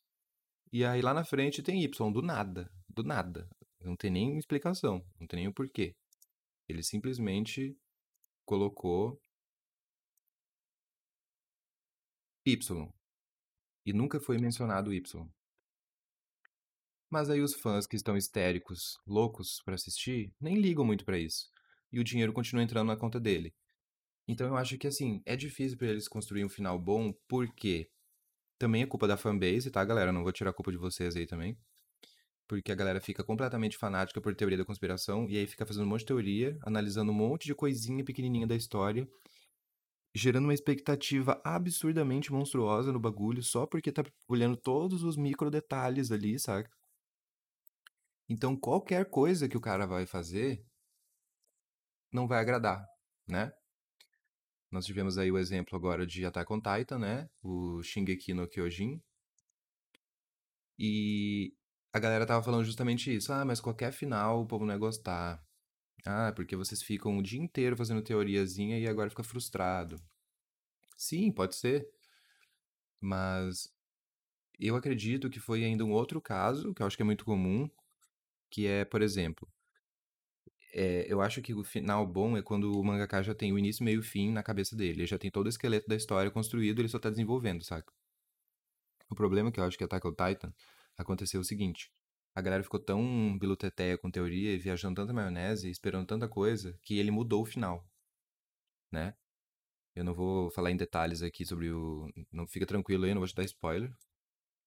e 0.72 0.86
aí 0.86 1.02
lá 1.02 1.14
na 1.14 1.24
frente 1.24 1.64
tem 1.64 1.84
Y, 1.84 2.12
do 2.12 2.22
nada. 2.22 2.72
Do 2.90 3.04
nada. 3.04 3.50
Não 3.82 3.96
tem 3.96 4.12
nem 4.12 4.38
explicação, 4.38 5.06
não 5.20 5.28
tem 5.28 5.40
nem 5.40 5.48
o 5.48 5.54
porquê. 5.54 5.96
Ele 6.68 6.82
simplesmente 6.84 7.78
colocou 8.46 9.22
Y. 12.46 12.94
E 13.86 13.94
nunca 13.94 14.20
foi 14.20 14.38
mencionado 14.38 14.94
Y. 14.94 15.30
Mas 17.10 17.30
aí 17.30 17.42
os 17.42 17.54
fãs 17.54 17.86
que 17.88 17.96
estão 17.96 18.18
histéricos, 18.18 19.00
loucos 19.06 19.62
para 19.64 19.76
assistir, 19.76 20.34
nem 20.40 20.56
ligam 20.60 20.84
muito 20.84 21.06
para 21.06 21.20
isso. 21.20 21.50
E 21.92 22.00
o 22.00 22.04
dinheiro 22.04 22.34
continua 22.34 22.64
entrando 22.64 22.88
na 22.88 22.98
conta 22.98 23.20
dele. 23.20 23.54
Então 24.28 24.48
eu 24.48 24.58
acho 24.58 24.78
que 24.78 24.88
assim, 24.88 25.22
é 25.26 25.36
difícil 25.36 25.78
para 25.78 25.88
eles 25.88 26.08
construir 26.08 26.44
um 26.44 26.50
final 26.50 26.80
bom, 26.80 27.14
porque 27.28 27.90
também 28.58 28.82
é 28.82 28.88
culpa 28.88 29.08
da 29.08 29.18
fanbase, 29.18 29.70
tá, 29.70 29.84
galera? 29.86 30.12
Não 30.12 30.24
vou 30.24 30.32
tirar 30.32 30.50
a 30.50 30.54
culpa 30.54 30.72
de 30.72 30.78
vocês 30.78 31.16
aí 31.16 31.28
também 31.28 31.58
porque 32.48 32.72
a 32.72 32.76
galera 32.76 33.02
fica 33.02 33.24
completamente 33.24 33.78
fanática 33.78 34.22
por 34.22 34.36
teoria 34.36 34.58
da 34.58 34.66
conspiração 34.66 35.28
e 35.30 35.38
aí 35.38 35.48
fica 35.48 35.66
fazendo 35.66 35.86
um 35.86 35.90
monte 35.90 36.02
de 36.02 36.08
teoria, 36.08 36.58
analisando 36.62 37.12
um 37.12 37.16
monte 37.16 37.46
de 37.46 37.56
coisinha 37.56 38.04
pequenininha 38.04 38.46
da 38.46 38.56
história, 38.56 39.08
gerando 40.14 40.46
uma 40.46 40.54
expectativa 40.54 41.42
absurdamente 41.44 42.32
monstruosa 42.32 42.92
no 42.92 43.00
bagulho 43.00 43.44
só 43.44 43.66
porque 43.66 43.92
tá 43.92 44.04
olhando 44.28 44.56
todos 44.56 45.04
os 45.04 45.18
micro 45.18 45.50
detalhes 45.50 46.12
ali, 46.12 46.40
saca? 46.40 46.70
Então 48.30 48.56
qualquer 48.56 49.10
coisa 49.10 49.48
que 49.48 49.58
o 49.58 49.62
cara 49.62 49.86
vai 49.86 50.06
fazer 50.06 50.64
não 52.12 52.28
vai 52.28 52.40
agradar, 52.40 52.86
né? 53.28 53.52
Nós 54.72 54.86
tivemos 54.86 55.18
aí 55.18 55.32
o 55.32 55.38
exemplo 55.38 55.76
agora 55.76 56.06
de 56.06 56.26
Attack 56.26 56.52
on 56.52 56.60
Titan, 56.60 57.00
né? 57.00 57.30
O 57.42 57.82
Shingeki 57.84 58.34
no 58.34 58.48
Kyojin. 58.48 59.02
E 60.78 61.54
a 61.96 62.00
galera 62.00 62.26
tava 62.26 62.44
falando 62.44 62.66
justamente 62.66 63.16
isso. 63.16 63.32
Ah, 63.32 63.46
mas 63.46 63.62
qualquer 63.62 63.94
final 63.94 64.42
o 64.42 64.46
povo 64.46 64.66
não 64.66 64.74
ia 64.74 64.78
gostar. 64.78 65.42
Ah, 66.06 66.34
porque 66.36 66.56
vocês 66.56 66.84
ficam 66.84 67.18
o 67.18 67.24
dia 67.24 67.40
inteiro 67.42 67.78
fazendo 67.78 68.02
teoriazinha 68.02 68.78
e 68.80 68.88
agora 68.88 69.10
fica 69.10 69.24
frustrado. 69.24 69.96
Sim, 70.98 71.32
pode 71.32 71.56
ser. 71.56 71.88
Mas 73.00 73.72
eu 74.60 74.76
acredito 74.76 75.30
que 75.30 75.40
foi 75.40 75.64
ainda 75.66 75.86
um 75.86 75.92
outro 75.94 76.22
caso, 76.22 76.74
que 76.74 76.82
eu 76.82 76.88
acho 76.88 76.98
que 76.98 77.04
é 77.04 77.06
muito 77.06 77.26
comum, 77.26 77.70
que 78.50 78.68
é, 78.68 78.86
por 78.86 79.02
exemplo, 79.02 79.50
é, 80.74 81.06
eu 81.12 81.22
acho 81.22 81.42
que 81.42 81.54
o 81.54 81.64
final 81.64 82.06
bom 82.06 82.38
é 82.38 82.42
quando 82.42 82.78
o 82.80 82.84
mangaka 82.84 83.24
já 83.24 83.34
tem 83.34 83.52
o 83.54 83.58
início, 83.58 83.84
meio 83.84 84.02
e 84.02 84.04
fim 84.04 84.32
na 84.32 84.44
cabeça 84.44 84.76
dele. 84.76 85.00
Ele 85.02 85.08
já 85.08 85.18
tem 85.18 85.32
todo 85.32 85.46
o 85.48 85.50
esqueleto 85.50 85.88
da 85.88 85.96
história 85.96 86.30
construído, 86.32 86.80
ele 86.80 86.90
só 86.90 87.00
tá 87.00 87.10
desenvolvendo, 87.10 87.64
saca? 87.64 87.92
O 89.10 89.16
problema 89.16 89.52
que 89.52 89.60
eu 89.60 89.64
acho 89.64 89.78
que 89.78 89.84
Attack 89.84 90.06
on 90.08 90.14
Titan 90.14 90.54
aconteceu 90.98 91.42
o 91.42 91.44
seguinte. 91.44 91.92
A 92.34 92.42
galera 92.42 92.64
ficou 92.64 92.80
tão 92.80 93.38
biluteteia 93.40 93.98
com 93.98 94.12
teoria 94.12 94.54
e 94.54 94.58
viajando 94.58 94.96
tanta 94.96 95.14
maionese, 95.14 95.70
esperando 95.70 96.06
tanta 96.06 96.28
coisa, 96.28 96.78
que 96.82 97.00
ele 97.00 97.12
mudou 97.12 97.42
o 97.44 97.46
final. 97.46 97.88
Né? 98.92 99.16
Eu 99.96 100.04
não 100.04 100.14
vou 100.14 100.52
falar 100.52 100.72
em 100.72 100.78
detalhes 100.78 101.22
aqui 101.22 101.46
sobre 101.46 101.72
o. 101.72 102.12
Não 102.32 102.46
fica 102.46 102.66
tranquilo 102.66 103.06
aí, 103.06 103.14
não 103.14 103.22
vou 103.22 103.28
te 103.28 103.36
dar 103.36 103.46
spoiler. 103.46 103.94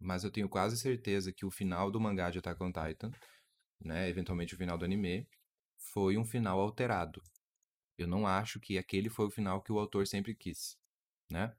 Mas 0.00 0.24
eu 0.24 0.30
tenho 0.30 0.48
quase 0.48 0.78
certeza 0.78 1.32
que 1.32 1.44
o 1.44 1.50
final 1.50 1.90
do 1.90 2.00
mangá 2.00 2.30
de 2.30 2.38
Attack 2.38 2.62
on 2.62 2.72
Titan, 2.72 3.10
né, 3.80 4.08
eventualmente 4.08 4.54
o 4.54 4.56
final 4.56 4.78
do 4.78 4.84
anime, 4.84 5.28
foi 5.76 6.16
um 6.16 6.24
final 6.24 6.60
alterado. 6.60 7.22
Eu 7.98 8.06
não 8.06 8.26
acho 8.26 8.60
que 8.60 8.78
aquele 8.78 9.10
foi 9.10 9.26
o 9.26 9.30
final 9.30 9.62
que 9.62 9.72
o 9.72 9.78
autor 9.78 10.06
sempre 10.06 10.34
quis, 10.34 10.78
né? 11.30 11.54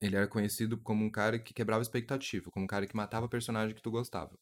Ele 0.00 0.16
era 0.16 0.26
conhecido 0.26 0.78
como 0.78 1.04
um 1.04 1.10
cara 1.10 1.38
que 1.38 1.52
quebrava 1.52 1.82
expectativa, 1.82 2.50
como 2.50 2.64
um 2.64 2.66
cara 2.66 2.86
que 2.86 2.96
matava 2.96 3.28
personagem 3.28 3.74
que 3.74 3.82
tu 3.82 3.90
gostava. 3.90 4.38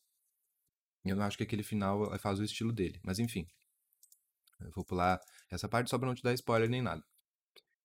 Eu 1.04 1.16
não 1.16 1.24
acho 1.24 1.36
que 1.36 1.42
aquele 1.42 1.62
final 1.62 2.14
eh, 2.14 2.18
faz 2.18 2.38
o 2.38 2.44
estilo 2.44 2.72
dele, 2.72 3.00
mas 3.02 3.18
enfim. 3.18 3.46
Eu 4.60 4.70
vou 4.70 4.84
pular 4.84 5.20
essa 5.50 5.68
parte 5.68 5.90
só 5.90 5.98
pra 5.98 6.06
não 6.06 6.14
te 6.14 6.22
dar 6.22 6.34
spoiler 6.34 6.68
nem 6.68 6.82
nada. 6.82 7.02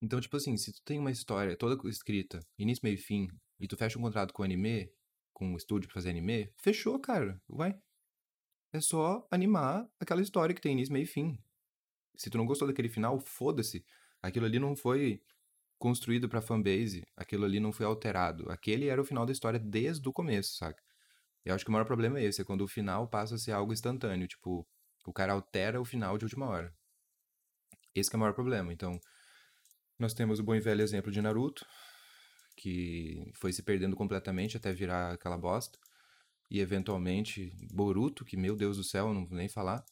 Então, 0.02 0.20
tipo 0.20 0.36
assim, 0.36 0.58
se 0.58 0.74
tu 0.74 0.82
tem 0.84 1.00
uma 1.00 1.12
história 1.12 1.56
toda 1.56 1.90
escrita, 1.90 2.40
início, 2.58 2.82
meio 2.84 2.96
e 2.96 2.98
fim, 2.98 3.28
e 3.60 3.68
tu 3.68 3.78
fecha 3.78 3.98
um 3.98 4.02
contrato 4.02 4.34
com 4.34 4.42
o 4.42 4.46
anime, 4.46 4.92
com 5.34 5.54
o 5.54 5.58
estúdio 5.58 5.88
pra 5.88 5.96
fazer 5.96 6.10
anime, 6.10 6.52
fechou, 6.58 7.00
cara. 7.00 7.42
Vai. 7.48 7.80
É 8.74 8.82
só 8.82 9.26
animar 9.32 9.88
aquela 10.00 10.22
história 10.22 10.54
que 10.54 10.62
tem 10.62 10.74
início, 10.74 10.92
meio 10.92 11.04
e 11.04 11.08
fim. 11.08 11.38
Se 12.16 12.30
tu 12.30 12.38
não 12.38 12.46
gostou 12.46 12.68
daquele 12.68 12.90
final, 12.90 13.20
foda-se. 13.20 13.86
Aquilo 14.22 14.46
ali 14.46 14.60
não 14.60 14.76
foi 14.76 15.22
construído 15.84 16.30
pra 16.30 16.42
fanbase, 16.42 17.04
aquilo 17.14 17.44
ali 17.44 17.60
não 17.60 17.74
foi 17.74 17.86
alterado. 17.86 18.50
Aquele 18.50 18.88
era 18.88 19.02
o 19.02 19.04
final 19.04 19.26
da 19.26 19.34
história 19.34 19.60
desde 19.60 20.08
o 20.08 20.14
começo, 20.14 20.56
saca? 20.56 20.82
Eu 21.44 21.54
acho 21.54 21.66
que 21.66 21.70
o 21.70 21.74
maior 21.74 21.84
problema 21.84 22.18
é 22.20 22.24
esse, 22.24 22.42
é 22.42 22.46
quando 22.46 22.62
o 22.62 22.70
final 22.70 23.06
passa 23.06 23.36
a 23.36 23.38
ser 23.38 23.52
algo 23.52 23.74
instantâneo, 23.74 24.26
tipo, 24.26 24.66
o 25.06 25.12
cara 25.12 25.34
altera 25.34 25.82
o 25.82 25.84
final 25.84 26.18
de 26.18 26.24
última 26.24 26.48
hora. 26.48 26.74
Esse 27.94 28.14
é 28.14 28.16
o 28.16 28.20
maior 28.22 28.34
problema. 28.34 28.72
Então, 28.72 28.98
nós 30.00 30.14
temos 30.14 30.40
o 30.40 30.44
bom 30.44 30.56
e 30.56 30.62
velho 30.62 30.82
exemplo 30.82 31.12
de 31.12 31.22
Naruto, 31.22 31.66
que 32.56 33.30
foi 33.36 33.52
se 33.52 33.62
perdendo 33.62 33.98
completamente 33.98 34.56
até 34.56 34.72
virar 34.72 35.12
aquela 35.12 35.38
bosta. 35.38 35.78
E 36.50 36.62
eventualmente 36.62 37.52
Boruto, 37.74 38.24
que 38.24 38.38
meu 38.38 38.56
Deus 38.56 38.78
do 38.78 38.86
céu, 38.86 39.14
não 39.14 39.26
vou 39.26 39.38
nem 39.38 39.50
falar. 39.50 39.84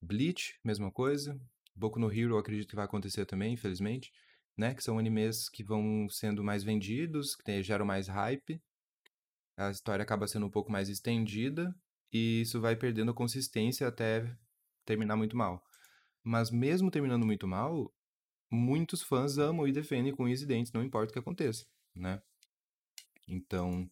Bleach, 0.00 0.58
mesma 0.64 0.90
coisa. 0.90 1.38
Boku 1.74 1.98
no 1.98 2.10
Hero, 2.10 2.38
acredito 2.38 2.70
que 2.70 2.76
vai 2.76 2.86
acontecer 2.86 3.26
também, 3.26 3.52
infelizmente 3.52 4.10
né? 4.56 4.74
Que 4.74 4.82
são 4.82 4.98
animes 4.98 5.48
que 5.48 5.62
vão 5.62 6.08
sendo 6.08 6.42
mais 6.42 6.64
vendidos, 6.64 7.36
que 7.36 7.62
geram 7.62 7.84
mais 7.84 8.08
hype. 8.08 8.60
A 9.56 9.70
história 9.70 10.02
acaba 10.02 10.26
sendo 10.28 10.46
um 10.46 10.50
pouco 10.50 10.70
mais 10.70 10.88
estendida 10.88 11.74
e 12.12 12.42
isso 12.42 12.60
vai 12.60 12.76
perdendo 12.76 13.14
consistência 13.14 13.88
até 13.88 14.36
terminar 14.84 15.16
muito 15.16 15.36
mal. 15.36 15.62
Mas 16.22 16.50
mesmo 16.50 16.90
terminando 16.90 17.26
muito 17.26 17.46
mal, 17.46 17.92
muitos 18.50 19.02
fãs 19.02 19.38
amam 19.38 19.66
e 19.66 19.72
defendem 19.72 20.14
com 20.14 20.24
unhas 20.24 20.42
e 20.42 20.46
dentes, 20.46 20.72
não 20.72 20.82
importa 20.82 21.10
o 21.10 21.12
que 21.12 21.18
aconteça, 21.18 21.66
né? 21.94 22.22
Então, 23.28 23.90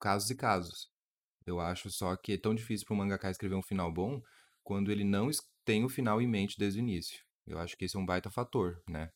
casos 0.00 0.30
e 0.30 0.34
casos. 0.34 0.90
Eu 1.46 1.60
acho 1.60 1.90
só 1.90 2.16
que 2.16 2.32
é 2.32 2.38
tão 2.38 2.54
difícil 2.54 2.86
para 2.86 2.94
um 2.94 2.98
mangaka 2.98 3.30
escrever 3.30 3.54
um 3.54 3.62
final 3.62 3.92
bom 3.92 4.22
quando 4.62 4.92
ele 4.92 5.04
não 5.04 5.30
tem 5.64 5.84
o 5.84 5.88
final 5.88 6.20
em 6.20 6.26
mente 6.26 6.58
desde 6.58 6.78
o 6.78 6.82
início. 6.82 7.24
Eu 7.46 7.58
acho 7.58 7.76
que 7.76 7.84
esse 7.86 7.96
é 7.96 7.98
um 7.98 8.04
baita 8.04 8.30
fator, 8.30 8.82
né? 8.88 9.10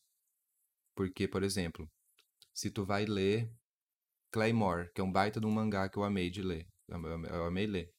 Porque, 0.94 1.26
por 1.26 1.42
exemplo, 1.42 1.90
se 2.52 2.70
tu 2.70 2.84
vai 2.84 3.04
ler 3.04 3.50
Claymore, 4.30 4.92
que 4.92 5.00
é 5.00 5.04
um 5.04 5.12
baita 5.12 5.40
de 5.40 5.46
um 5.46 5.50
mangá 5.50 5.88
que 5.88 5.96
eu 5.96 6.04
amei 6.04 6.30
de 6.30 6.42
ler, 6.42 6.66
eu 6.88 7.44
amei 7.46 7.66
ler. 7.66 7.92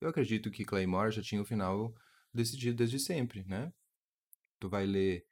Eu 0.00 0.08
acredito 0.08 0.50
que 0.50 0.64
Claymore 0.64 1.12
já 1.12 1.22
tinha 1.22 1.40
o 1.40 1.44
final 1.44 1.94
decidido 2.34 2.78
desde 2.78 2.98
sempre, 2.98 3.44
né? 3.44 3.72
Tu 4.58 4.68
vai 4.68 4.86
ler 4.86 5.24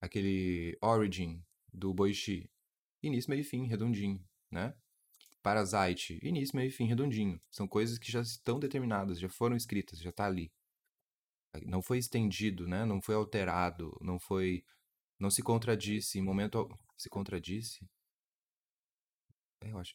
aquele 0.00 0.76
Origin 0.80 1.44
do 1.72 1.94
Boichi, 1.94 2.50
início, 3.02 3.30
meio 3.30 3.42
e 3.42 3.44
fim, 3.44 3.66
redondinho, 3.66 4.24
né? 4.50 4.74
Parasite, 5.42 6.18
início, 6.22 6.56
meio 6.56 6.68
e 6.68 6.72
fim, 6.72 6.86
redondinho. 6.86 7.40
São 7.50 7.68
coisas 7.68 7.98
que 7.98 8.10
já 8.10 8.20
estão 8.20 8.58
determinadas, 8.58 9.20
já 9.20 9.28
foram 9.28 9.56
escritas, 9.56 10.00
já 10.00 10.10
tá 10.10 10.26
ali. 10.26 10.52
Não 11.64 11.80
foi 11.80 11.98
estendido, 11.98 12.66
né? 12.66 12.84
Não 12.84 13.00
foi 13.00 13.14
alterado, 13.14 13.96
não 14.00 14.18
foi 14.18 14.64
não 15.18 15.30
se 15.30 15.42
contradisse 15.42 16.18
em 16.18 16.22
momento 16.22 16.68
se 16.96 17.08
contradisse. 17.08 17.86
É, 19.60 19.70
eu 19.70 19.78
acho. 19.78 19.94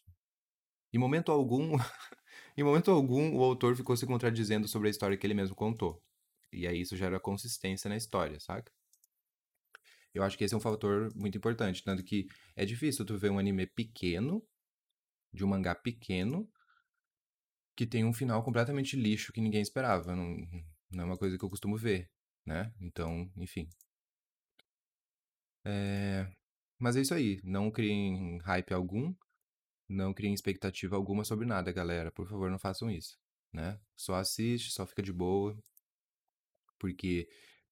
Em 0.94 0.98
momento 0.98 1.32
algum, 1.32 1.74
em 2.58 2.64
momento 2.64 2.92
algum, 2.92 3.36
o 3.36 3.44
autor 3.44 3.76
ficou 3.76 3.96
se 3.98 4.06
contradizendo 4.06 4.68
sobre 4.68 4.88
a 4.88 4.92
história 4.92 5.18
que 5.18 5.26
ele 5.26 5.34
mesmo 5.34 5.56
contou. 5.56 6.02
E 6.52 6.68
aí 6.68 6.82
isso 6.82 6.96
gera 6.96 7.20
consistência 7.20 7.90
na 7.90 7.98
história, 7.98 8.40
saca? 8.40 8.72
Eu 10.14 10.22
acho 10.24 10.38
que 10.38 10.44
esse 10.44 10.54
é 10.54 10.58
um 10.58 10.62
fator 10.62 11.12
muito 11.16 11.38
importante, 11.38 11.84
tanto 11.84 12.04
que 12.04 12.28
é 12.56 12.66
difícil 12.66 13.04
tu 13.06 13.18
ver 13.18 13.32
um 13.32 13.40
anime 13.40 13.66
pequeno, 13.66 14.46
de 15.34 15.44
um 15.44 15.48
mangá 15.48 15.74
pequeno, 15.74 16.48
que 17.76 17.88
tem 17.88 18.06
um 18.06 18.14
final 18.14 18.44
completamente 18.44 18.96
lixo 18.96 19.34
que 19.34 19.42
ninguém 19.42 19.62
esperava. 19.62 20.16
Não, 20.16 20.38
não 20.92 21.04
é 21.04 21.06
uma 21.06 21.18
coisa 21.18 21.38
que 21.38 21.44
eu 21.44 21.50
costumo 21.50 21.76
ver, 21.76 22.12
né? 22.46 22.72
Então, 22.80 23.32
enfim. 23.38 23.68
É... 25.66 26.28
Mas 26.80 26.96
é 26.96 27.02
isso 27.02 27.14
aí. 27.14 27.40
Não 27.44 27.72
criem 27.72 28.40
hype 28.40 28.74
algum. 28.74 29.14
Não 29.88 30.14
criem 30.14 30.34
expectativa 30.34 30.96
alguma 30.96 31.24
sobre 31.24 31.46
nada, 31.46 31.72
galera. 31.72 32.12
Por 32.12 32.28
favor, 32.28 32.50
não 32.50 32.60
façam 32.60 32.90
isso, 32.90 33.18
né? 33.54 33.80
Só 33.96 34.16
assiste, 34.16 34.72
só 34.72 34.86
fica 34.86 35.02
de 35.02 35.14
boa. 35.14 35.58
Porque 36.80 37.28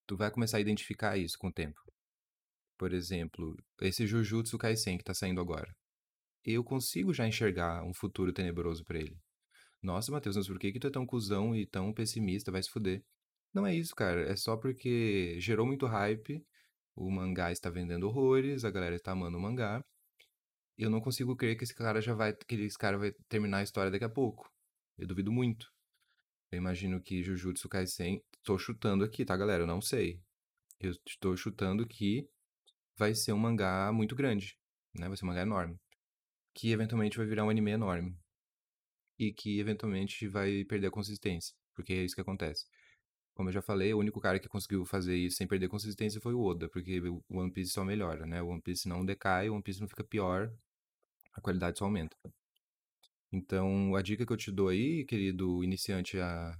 tu 0.07 0.15
vai 0.17 0.31
começar 0.31 0.57
a 0.57 0.61
identificar 0.61 1.17
isso 1.17 1.37
com 1.37 1.47
o 1.47 1.53
tempo. 1.53 1.81
Por 2.77 2.93
exemplo, 2.93 3.55
esse 3.81 4.07
Jujutsu 4.07 4.57
Kaisen 4.57 4.97
que 4.97 5.03
tá 5.03 5.13
saindo 5.13 5.41
agora. 5.41 5.75
Eu 6.43 6.63
consigo 6.63 7.13
já 7.13 7.27
enxergar 7.27 7.83
um 7.83 7.93
futuro 7.93 8.33
tenebroso 8.33 8.83
para 8.83 8.99
ele. 8.99 9.17
Nossa, 9.81 10.11
Matheus, 10.11 10.35
mas 10.37 10.47
por 10.47 10.59
que, 10.59 10.71
que 10.71 10.79
tu 10.79 10.87
é 10.87 10.91
tão 10.91 11.05
cuzão 11.05 11.55
e 11.55 11.65
tão 11.65 11.93
pessimista? 11.93 12.51
Vai 12.51 12.61
se 12.63 12.69
fuder. 12.69 13.03
Não 13.53 13.65
é 13.65 13.75
isso, 13.75 13.95
cara. 13.95 14.21
É 14.23 14.35
só 14.35 14.57
porque 14.57 15.37
gerou 15.39 15.65
muito 15.65 15.85
hype. 15.85 16.45
O 16.95 17.09
mangá 17.09 17.51
está 17.51 17.69
vendendo 17.69 18.07
horrores, 18.07 18.65
a 18.65 18.71
galera 18.71 18.95
está 18.95 19.11
amando 19.11 19.37
o 19.37 19.41
mangá. 19.41 19.83
Eu 20.77 20.89
não 20.89 20.99
consigo 21.01 21.35
crer 21.35 21.57
que 21.57 21.63
esse 21.63 21.75
cara 21.75 22.01
já 22.01 22.13
vai. 22.13 22.33
que 22.33 22.55
esse 22.55 22.77
cara 22.77 22.97
vai 22.97 23.11
terminar 23.29 23.59
a 23.59 23.63
história 23.63 23.91
daqui 23.91 24.05
a 24.05 24.09
pouco. 24.09 24.49
Eu 24.97 25.07
duvido 25.07 25.31
muito. 25.31 25.71
Eu 26.51 26.57
imagino 26.57 27.01
que 27.01 27.23
Jujutsu 27.23 27.69
Kaisen. 27.69 28.21
Tô 28.43 28.57
chutando 28.57 29.03
aqui, 29.05 29.23
tá, 29.23 29.37
galera? 29.37 29.63
Eu 29.63 29.67
não 29.67 29.81
sei. 29.81 30.21
Eu 30.79 30.91
estou 31.07 31.37
chutando 31.37 31.87
que 31.87 32.27
vai 32.97 33.15
ser 33.15 33.33
um 33.33 33.37
mangá 33.37 33.91
muito 33.93 34.15
grande, 34.15 34.57
né? 34.93 35.07
Vai 35.07 35.15
ser 35.15 35.25
um 35.25 35.27
mangá 35.29 35.43
enorme. 35.43 35.79
Que 36.53 36.71
eventualmente 36.71 37.17
vai 37.17 37.25
virar 37.25 37.45
um 37.45 37.49
anime 37.49 37.71
enorme. 37.71 38.17
E 39.17 39.31
que 39.31 39.59
eventualmente 39.59 40.27
vai 40.27 40.65
perder 40.65 40.87
a 40.87 40.91
consistência. 40.91 41.55
Porque 41.73 41.93
é 41.93 42.03
isso 42.03 42.15
que 42.15 42.21
acontece. 42.21 42.65
Como 43.33 43.49
eu 43.49 43.53
já 43.53 43.61
falei, 43.61 43.93
o 43.93 43.99
único 43.99 44.19
cara 44.19 44.39
que 44.39 44.47
conseguiu 44.49 44.85
fazer 44.85 45.15
isso 45.15 45.37
sem 45.37 45.47
perder 45.47 45.69
consistência 45.69 46.21
foi 46.21 46.33
o 46.33 46.41
Oda, 46.41 46.69
porque 46.69 46.99
o 46.99 47.23
One 47.29 47.51
Piece 47.51 47.71
só 47.71 47.83
melhora, 47.83 48.25
né? 48.25 48.41
O 48.41 48.47
One 48.47 48.61
Piece 48.61 48.87
não 48.87 49.05
decai, 49.05 49.49
o 49.49 49.53
One 49.53 49.63
Piece 49.63 49.79
não 49.81 49.87
fica 49.87 50.03
pior, 50.03 50.51
a 51.33 51.41
qualidade 51.41 51.79
só 51.79 51.85
aumenta. 51.85 52.15
Então, 53.31 53.95
a 53.95 54.01
dica 54.01 54.25
que 54.25 54.33
eu 54.33 54.37
te 54.37 54.51
dou 54.51 54.67
aí, 54.67 55.05
querido 55.05 55.63
iniciante 55.63 56.19
a 56.19 56.53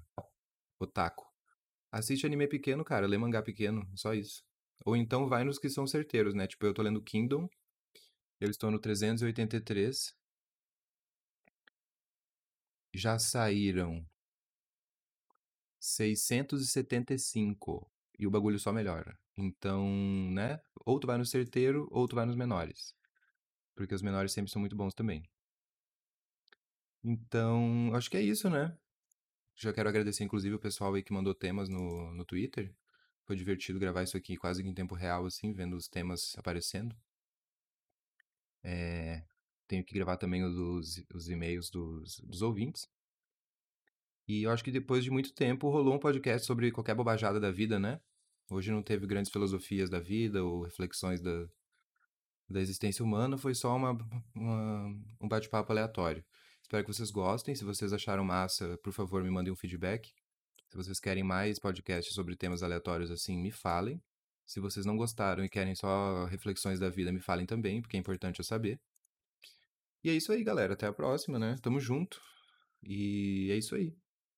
otaku, 0.79 1.25
assiste 1.91 2.25
anime 2.25 2.47
pequeno, 2.47 2.83
cara, 2.85 3.07
lê 3.07 3.17
mangá 3.17 3.41
pequeno, 3.41 3.87
só 3.95 4.13
isso. 4.13 4.43
Ou 4.85 4.95
então 4.95 5.27
vai 5.27 5.43
nos 5.43 5.59
que 5.59 5.69
são 5.69 5.85
certeiros, 5.85 6.33
né? 6.33 6.47
Tipo, 6.47 6.65
eu 6.65 6.73
tô 6.73 6.81
lendo 6.81 7.01
Kingdom, 7.03 7.49
eu 8.39 8.49
estou 8.49 8.71
no 8.71 8.79
383. 8.79 10.15
Já 12.93 13.19
saíram 13.19 14.05
675 15.81 17.89
e 18.17 18.27
o 18.27 18.31
bagulho 18.31 18.59
só 18.59 18.71
melhora. 18.71 19.17
Então, 19.35 19.89
né? 20.31 20.61
Ou 20.85 20.99
tu 20.99 21.07
vai 21.07 21.17
no 21.17 21.25
certeiro, 21.25 21.87
ou 21.91 22.07
tu 22.07 22.15
vai 22.15 22.25
nos 22.25 22.35
menores. 22.35 22.95
Porque 23.75 23.95
os 23.95 24.01
menores 24.01 24.31
sempre 24.31 24.51
são 24.51 24.59
muito 24.59 24.75
bons 24.75 24.93
também. 24.93 25.23
Então, 27.03 27.91
acho 27.95 28.09
que 28.11 28.17
é 28.17 28.21
isso, 28.21 28.49
né? 28.49 28.77
Já 29.55 29.73
quero 29.73 29.89
agradecer, 29.89 30.23
inclusive, 30.23 30.55
o 30.55 30.59
pessoal 30.59 30.93
aí 30.93 31.03
que 31.03 31.13
mandou 31.13 31.33
temas 31.33 31.67
no, 31.67 32.13
no 32.13 32.25
Twitter. 32.25 32.73
Foi 33.25 33.35
divertido 33.35 33.79
gravar 33.79 34.03
isso 34.03 34.17
aqui 34.17 34.37
quase 34.37 34.63
em 34.63 34.73
tempo 34.73 34.95
real, 34.95 35.25
assim, 35.25 35.53
vendo 35.53 35.75
os 35.75 35.87
temas 35.87 36.35
aparecendo. 36.37 36.95
É, 38.63 39.23
tenho 39.67 39.83
que 39.83 39.95
gravar 39.95 40.17
também 40.17 40.43
os, 40.43 41.03
os 41.13 41.29
e-mails 41.29 41.69
dos, 41.69 42.19
dos 42.19 42.41
ouvintes. 42.41 42.87
E 44.27 44.43
eu 44.43 44.51
acho 44.51 44.63
que 44.63 44.71
depois 44.71 45.03
de 45.03 45.11
muito 45.11 45.33
tempo 45.33 45.69
rolou 45.69 45.95
um 45.95 45.99
podcast 45.99 46.45
sobre 46.45 46.71
qualquer 46.71 46.95
bobajada 46.95 47.39
da 47.39 47.51
vida, 47.51 47.79
né? 47.79 47.99
Hoje 48.49 48.71
não 48.71 48.83
teve 48.83 49.07
grandes 49.07 49.31
filosofias 49.31 49.89
da 49.89 49.99
vida 49.99 50.43
ou 50.43 50.63
reflexões 50.63 51.21
da, 51.21 51.47
da 52.49 52.59
existência 52.59 53.03
humana, 53.03 53.37
foi 53.37 53.55
só 53.55 53.75
uma, 53.75 53.97
uma 54.35 54.87
um 55.19 55.27
bate-papo 55.27 55.71
aleatório. 55.71 56.23
Espero 56.61 56.85
que 56.85 56.93
vocês 56.93 57.11
gostem. 57.11 57.55
Se 57.55 57.63
vocês 57.63 57.91
acharam 57.91 58.23
massa, 58.23 58.77
por 58.83 58.93
favor, 58.93 59.23
me 59.23 59.29
mandem 59.29 59.51
um 59.51 59.55
feedback. 59.55 60.13
Se 60.69 60.77
vocês 60.77 60.99
querem 60.99 61.23
mais 61.23 61.59
podcasts 61.59 62.13
sobre 62.13 62.35
temas 62.35 62.63
aleatórios 62.63 63.11
assim, 63.11 63.37
me 63.37 63.51
falem. 63.51 64.01
Se 64.45 64.59
vocês 64.59 64.85
não 64.85 64.97
gostaram 64.97 65.43
e 65.43 65.49
querem 65.49 65.75
só 65.75 66.25
reflexões 66.25 66.79
da 66.79 66.89
vida, 66.89 67.11
me 67.11 67.19
falem 67.19 67.45
também, 67.45 67.81
porque 67.81 67.97
é 67.97 67.99
importante 67.99 68.39
eu 68.39 68.45
saber. 68.45 68.79
E 70.03 70.09
é 70.09 70.13
isso 70.13 70.31
aí, 70.31 70.43
galera. 70.43 70.73
Até 70.73 70.87
a 70.87 70.93
próxima, 70.93 71.37
né? 71.37 71.55
Tamo 71.61 71.79
junto. 71.79 72.21
E 72.83 73.49
é 73.51 73.57
isso 73.57 73.75
aí. 73.75 73.95